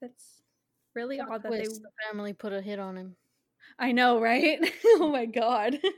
That's 0.00 0.42
really 0.94 1.16
Plot 1.16 1.30
odd 1.30 1.42
that 1.42 1.52
they 1.52 1.64
twist, 1.64 1.82
the 1.82 1.90
family 2.08 2.32
put 2.32 2.52
a 2.52 2.60
hit 2.60 2.78
on 2.78 2.96
him. 2.96 3.16
I 3.78 3.92
know, 3.92 4.20
right? 4.20 4.58
oh 4.86 5.10
my 5.10 5.26
god. 5.26 5.78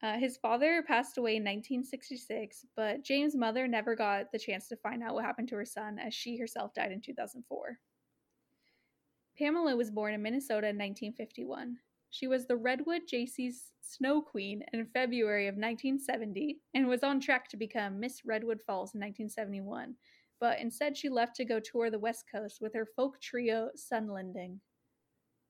Uh, 0.00 0.16
his 0.16 0.36
father 0.36 0.84
passed 0.86 1.18
away 1.18 1.32
in 1.32 1.42
1966, 1.42 2.66
but 2.76 3.02
James' 3.02 3.34
mother 3.34 3.66
never 3.66 3.96
got 3.96 4.30
the 4.30 4.38
chance 4.38 4.68
to 4.68 4.76
find 4.76 5.02
out 5.02 5.14
what 5.14 5.24
happened 5.24 5.48
to 5.48 5.56
her 5.56 5.64
son 5.64 5.98
as 5.98 6.14
she 6.14 6.38
herself 6.38 6.72
died 6.72 6.92
in 6.92 7.00
2004. 7.00 7.76
Pamela 9.36 9.76
was 9.76 9.90
born 9.90 10.14
in 10.14 10.22
Minnesota 10.22 10.68
in 10.68 10.78
1951. 10.78 11.76
She 12.10 12.26
was 12.26 12.46
the 12.46 12.56
Redwood 12.56 13.02
JC's 13.12 13.72
Snow 13.80 14.20
Queen 14.20 14.62
in 14.72 14.86
February 14.86 15.46
of 15.46 15.54
1970 15.54 16.58
and 16.74 16.86
was 16.86 17.02
on 17.02 17.20
track 17.20 17.48
to 17.50 17.56
become 17.56 18.00
Miss 18.00 18.24
Redwood 18.24 18.60
Falls 18.66 18.94
in 18.94 19.00
1971, 19.00 19.94
but 20.40 20.58
instead 20.58 20.96
she 20.96 21.08
left 21.08 21.36
to 21.36 21.44
go 21.44 21.60
tour 21.60 21.90
the 21.90 21.98
West 21.98 22.24
Coast 22.30 22.58
with 22.60 22.74
her 22.74 22.86
folk 22.96 23.20
trio 23.20 23.70
Sunlending. 23.76 24.58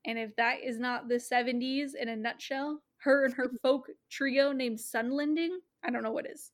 And 0.04 0.18
if 0.18 0.34
that 0.36 0.58
is 0.64 0.78
not 0.78 1.08
the 1.08 1.16
70s 1.16 1.90
in 2.00 2.08
a 2.08 2.16
nutshell, 2.16 2.82
her 2.98 3.24
and 3.24 3.34
her 3.34 3.50
folk 3.62 3.88
trio 4.10 4.52
named 4.52 4.78
Sunlending, 4.78 5.56
I 5.84 5.90
don't 5.90 6.02
know 6.02 6.12
what 6.12 6.30
is. 6.30 6.52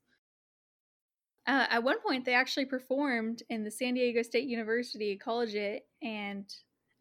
Uh, 1.47 1.67
at 1.71 1.85
one 1.85 2.01
point, 2.01 2.25
they 2.25 2.35
actually 2.35 2.65
performed 2.65 3.43
in 3.51 3.65
the 3.65 3.71
San 3.71 3.95
Diego 3.95 4.23
State 4.23 4.49
University 4.49 5.17
College, 5.17 5.55
It, 5.55 5.87
and 6.03 6.51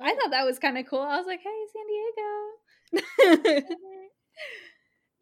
I 0.01 0.13
thought 0.15 0.31
that 0.31 0.45
was 0.45 0.59
kind 0.59 0.77
of 0.77 0.85
cool. 0.85 0.99
I 0.99 1.17
was 1.17 1.27
like, 1.27 1.39
hey, 1.39 1.65
San 1.71 1.87
Diego. 1.87 2.62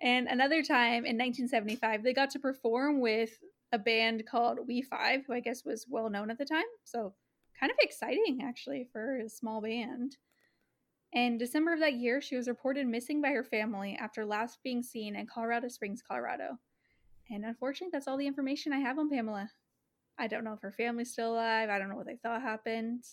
and 0.02 0.28
another 0.28 0.64
time 0.64 1.06
in 1.06 1.18
1975, 1.18 2.04
they 2.04 2.14
got 2.14 2.30
to 2.32 2.40
perform 2.40 3.00
with 3.00 3.38
a 3.72 3.80
band 3.80 4.24
called 4.30 4.60
We 4.68 4.82
Five, 4.82 5.22
who 5.26 5.34
I 5.34 5.40
guess 5.40 5.64
was 5.64 5.86
well 5.90 6.10
known 6.10 6.30
at 6.30 6.38
the 6.38 6.46
time. 6.46 6.66
So, 6.84 7.14
kind 7.60 7.72
of 7.72 7.78
exciting 7.82 8.42
actually 8.44 8.88
for 8.92 9.18
a 9.20 9.30
small 9.30 9.62
band. 9.62 10.18
In 11.14 11.38
December 11.38 11.74
of 11.74 11.80
that 11.82 11.96
year, 11.96 12.22
she 12.22 12.38
was 12.38 12.48
reported 12.48 12.88
missing 12.88 13.22
by 13.22 13.30
her 13.30 13.44
family 13.44 13.98
after 14.00 14.26
last 14.26 14.60
being 14.64 14.82
seen 14.82 15.16
in 15.16 15.28
Colorado 15.28 15.68
Springs, 15.68 16.02
Colorado. 16.02 16.58
And 17.30 17.46
unfortunately, 17.46 17.92
that's 17.92 18.08
all 18.08 18.18
the 18.18 18.28
information 18.28 18.72
I 18.72 18.80
have 18.80 18.98
on 18.98 19.10
Pamela. 19.10 19.50
I 20.18 20.28
don't 20.28 20.44
know 20.44 20.54
if 20.54 20.62
her 20.62 20.72
family's 20.72 21.12
still 21.12 21.34
alive. 21.34 21.70
I 21.70 21.80
don't 21.80 21.90
know 21.90 21.96
what 21.96 22.06
they 22.06 22.18
thought 22.18 22.42
happened. 22.42 23.04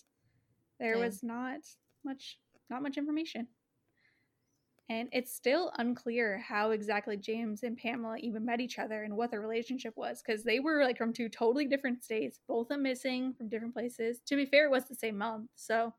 There 0.79 0.99
was 0.99 1.23
not 1.23 1.61
much 2.05 2.39
not 2.71 2.83
much 2.83 2.99
information. 2.99 3.49
And 4.91 5.09
it's 5.13 5.35
still 5.35 5.71
unclear 5.77 6.39
how 6.39 6.71
exactly 6.71 7.19
James 7.19 7.63
and 7.63 7.77
Pamela 7.77 8.17
even 8.19 8.45
met 8.47 8.61
each 8.61 8.79
other 8.79 9.03
and 9.05 9.15
what 9.15 9.31
their 9.31 9.41
relationship 9.43 9.95
was 9.97 10.23
because 10.23 10.43
they 10.45 10.61
were 10.61 10.83
like 10.83 10.97
from 10.97 11.13
two 11.13 11.29
totally 11.29 11.67
different 11.67 12.03
states, 12.03 12.41
both 12.49 12.67
of 12.67 12.69
them 12.69 12.85
missing 12.85 13.35
from 13.35 13.51
different 13.51 13.75
places. 13.75 14.21
To 14.27 14.37
be 14.37 14.47
fair, 14.47 14.65
it 14.65 14.71
was 14.71 14.89
the 14.89 14.95
same 14.95 15.19
month. 15.19 15.51
So 15.57 15.93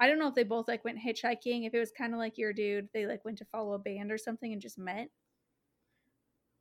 I 0.00 0.08
don't 0.08 0.18
know 0.18 0.26
if 0.26 0.34
they 0.34 0.42
both 0.42 0.66
like 0.66 0.84
went 0.84 0.98
hitchhiking, 0.98 1.66
if 1.66 1.74
it 1.74 1.78
was 1.78 1.92
kind 1.92 2.12
of 2.14 2.18
like 2.18 2.36
your 2.36 2.52
dude, 2.52 2.88
they 2.92 3.06
like 3.06 3.24
went 3.24 3.38
to 3.38 3.44
follow 3.44 3.74
a 3.74 3.78
band 3.78 4.10
or 4.10 4.18
something 4.18 4.52
and 4.52 4.60
just 4.60 4.78
met. 4.78 5.08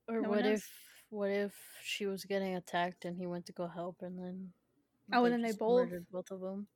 Or 0.07 0.21
No 0.21 0.29
what 0.29 0.45
if 0.45 0.69
what 1.09 1.31
if 1.31 1.55
she 1.83 2.05
was 2.05 2.25
getting 2.25 2.55
attacked 2.55 3.05
and 3.05 3.17
he 3.17 3.25
went 3.25 3.47
to 3.47 3.53
go 3.53 3.67
help 3.67 3.97
and 4.01 4.19
then 4.19 4.53
Oh, 5.13 5.25
and 5.25 5.33
then 5.33 5.41
they 5.41 5.51
both- 5.51 5.89
both 6.11 6.29
of 6.31 6.41
them. 6.41 6.67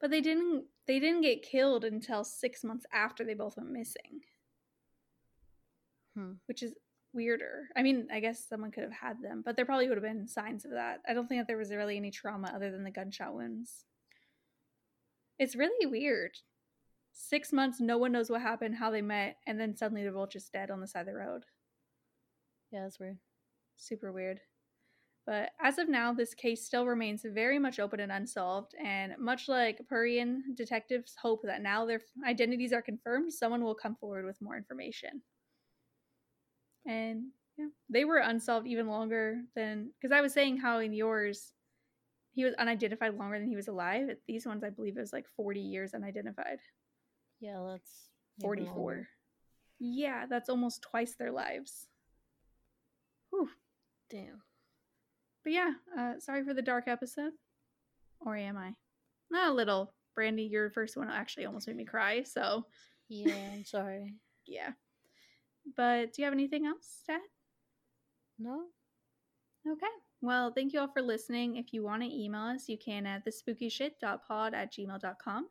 But 0.00 0.10
they 0.10 0.20
didn't 0.20 0.64
they 0.88 0.98
didn't 0.98 1.20
get 1.20 1.42
killed 1.42 1.84
until 1.84 2.24
6 2.24 2.64
months 2.64 2.86
after 2.92 3.24
they 3.24 3.34
both 3.34 3.56
went 3.56 3.70
missing, 3.70 4.22
Hmm. 6.14 6.32
which 6.46 6.62
is 6.64 6.74
weirder. 7.12 7.68
I 7.76 7.82
mean, 7.82 8.08
I 8.12 8.20
guess 8.20 8.44
someone 8.44 8.70
could 8.72 8.82
have 8.82 8.92
had 8.92 9.22
them, 9.22 9.42
but 9.42 9.54
there 9.54 9.64
probably 9.64 9.88
would 9.88 9.96
have 9.96 10.02
been 10.04 10.26
signs 10.26 10.64
of 10.64 10.72
that. 10.72 11.00
I 11.06 11.14
don't 11.14 11.28
think 11.28 11.40
that 11.40 11.46
there 11.46 11.56
was 11.56 11.72
really 11.72 11.96
any 11.96 12.10
trauma 12.10 12.50
other 12.54 12.70
than 12.70 12.82
the 12.84 12.90
gunshot 12.90 13.34
wounds. 13.34 13.84
It's 15.38 15.54
really 15.54 15.86
weird. 15.86 16.38
6 17.12 17.52
months 17.52 17.80
no 17.80 17.98
one 17.98 18.12
knows 18.12 18.30
what 18.30 18.40
happened, 18.42 18.76
how 18.76 18.90
they 18.90 19.02
met, 19.02 19.38
and 19.46 19.58
then 19.60 19.76
suddenly 19.76 20.02
they're 20.02 20.12
both 20.12 20.30
just 20.30 20.52
dead 20.52 20.70
on 20.70 20.80
the 20.80 20.86
side 20.86 21.00
of 21.00 21.06
the 21.06 21.14
road. 21.14 21.44
Yeah, 22.70 22.82
that's 22.82 22.98
weird. 22.98 23.18
super 23.76 24.10
weird. 24.12 24.40
But 25.28 25.50
as 25.60 25.76
of 25.76 25.90
now, 25.90 26.14
this 26.14 26.32
case 26.32 26.64
still 26.64 26.86
remains 26.86 27.20
very 27.22 27.58
much 27.58 27.78
open 27.78 28.00
and 28.00 28.10
unsolved. 28.10 28.74
And 28.82 29.12
much 29.18 29.46
like 29.46 29.86
Purian 29.92 30.56
detectives 30.56 31.16
hope 31.20 31.42
that 31.42 31.60
now 31.60 31.84
their 31.84 32.00
identities 32.26 32.72
are 32.72 32.80
confirmed, 32.80 33.34
someone 33.34 33.62
will 33.62 33.74
come 33.74 33.94
forward 33.96 34.24
with 34.24 34.40
more 34.40 34.56
information. 34.56 35.20
And 36.86 37.26
yeah, 37.58 37.66
they 37.90 38.06
were 38.06 38.20
unsolved 38.20 38.66
even 38.66 38.88
longer 38.88 39.42
than 39.54 39.90
because 40.00 40.12
I 40.12 40.22
was 40.22 40.32
saying 40.32 40.56
how 40.56 40.78
in 40.78 40.94
yours 40.94 41.52
he 42.32 42.46
was 42.46 42.54
unidentified 42.54 43.18
longer 43.18 43.38
than 43.38 43.48
he 43.48 43.56
was 43.56 43.68
alive. 43.68 44.08
These 44.26 44.46
ones, 44.46 44.64
I 44.64 44.70
believe 44.70 44.96
it 44.96 45.00
was 45.00 45.12
like 45.12 45.26
40 45.36 45.60
years 45.60 45.92
unidentified. 45.92 46.60
Yeah, 47.38 47.62
that's 47.68 48.08
44. 48.40 49.06
Yeah, 49.78 50.24
that's 50.24 50.48
almost 50.48 50.80
twice 50.80 51.16
their 51.16 51.32
lives. 51.32 51.86
Whew. 53.28 53.50
Damn. 54.08 54.40
But 55.48 55.54
yeah, 55.54 55.72
uh, 55.98 56.12
sorry 56.20 56.44
for 56.44 56.52
the 56.52 56.60
dark 56.60 56.88
episode. 56.88 57.32
Or 58.20 58.36
am 58.36 58.58
I? 58.58 58.74
Not 59.30 59.48
a 59.48 59.54
little. 59.54 59.94
Brandy, 60.14 60.42
your 60.42 60.68
first 60.68 60.94
one 60.94 61.08
actually 61.08 61.46
almost 61.46 61.66
made 61.66 61.76
me 61.78 61.86
cry. 61.86 62.22
So 62.24 62.66
Yeah, 63.08 63.32
I'm 63.54 63.64
sorry. 63.64 64.12
yeah. 64.46 64.72
But 65.74 66.12
do 66.12 66.20
you 66.20 66.24
have 66.26 66.34
anything 66.34 66.66
else, 66.66 67.02
Dad? 67.06 67.20
No? 68.38 68.64
Okay. 69.66 69.86
Well, 70.20 70.52
thank 70.54 70.74
you 70.74 70.80
all 70.80 70.88
for 70.92 71.00
listening. 71.00 71.56
If 71.56 71.72
you 71.72 71.82
want 71.82 72.02
to 72.02 72.14
email 72.14 72.42
us, 72.42 72.68
you 72.68 72.76
can 72.76 73.06
at 73.06 73.22
thespookyshit.pod 73.24 74.52
at 74.52 74.70
gmail.com. 74.74 75.48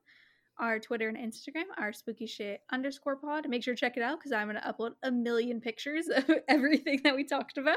Our 0.60 0.80
Twitter 0.80 1.10
and 1.10 1.18
Instagram 1.18 1.66
are 1.76 1.92
spookyshit 1.92 2.58
underscore 2.72 3.16
pod. 3.16 3.50
Make 3.50 3.64
sure 3.64 3.74
to 3.74 3.80
check 3.80 3.98
it 3.98 4.04
out 4.04 4.20
because 4.20 4.32
I'm 4.32 4.48
going 4.48 4.62
to 4.62 4.72
upload 4.72 4.92
a 5.02 5.12
million 5.12 5.60
pictures 5.60 6.08
of 6.08 6.24
everything 6.48 7.02
that 7.04 7.16
we 7.16 7.24
talked 7.24 7.58
about. 7.58 7.76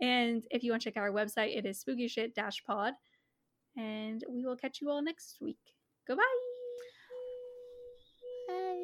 And 0.00 0.44
if 0.50 0.62
you 0.62 0.70
want 0.70 0.82
to 0.82 0.90
check 0.90 0.96
out 0.96 1.02
our 1.02 1.10
website, 1.10 1.56
it 1.56 1.66
is 1.66 1.82
spookyshit 1.82 2.34
pod. 2.66 2.94
And 3.76 4.24
we 4.28 4.44
will 4.44 4.56
catch 4.56 4.80
you 4.80 4.90
all 4.90 5.02
next 5.02 5.38
week. 5.40 5.58
Goodbye. 6.06 6.24
Hey. 8.48 8.78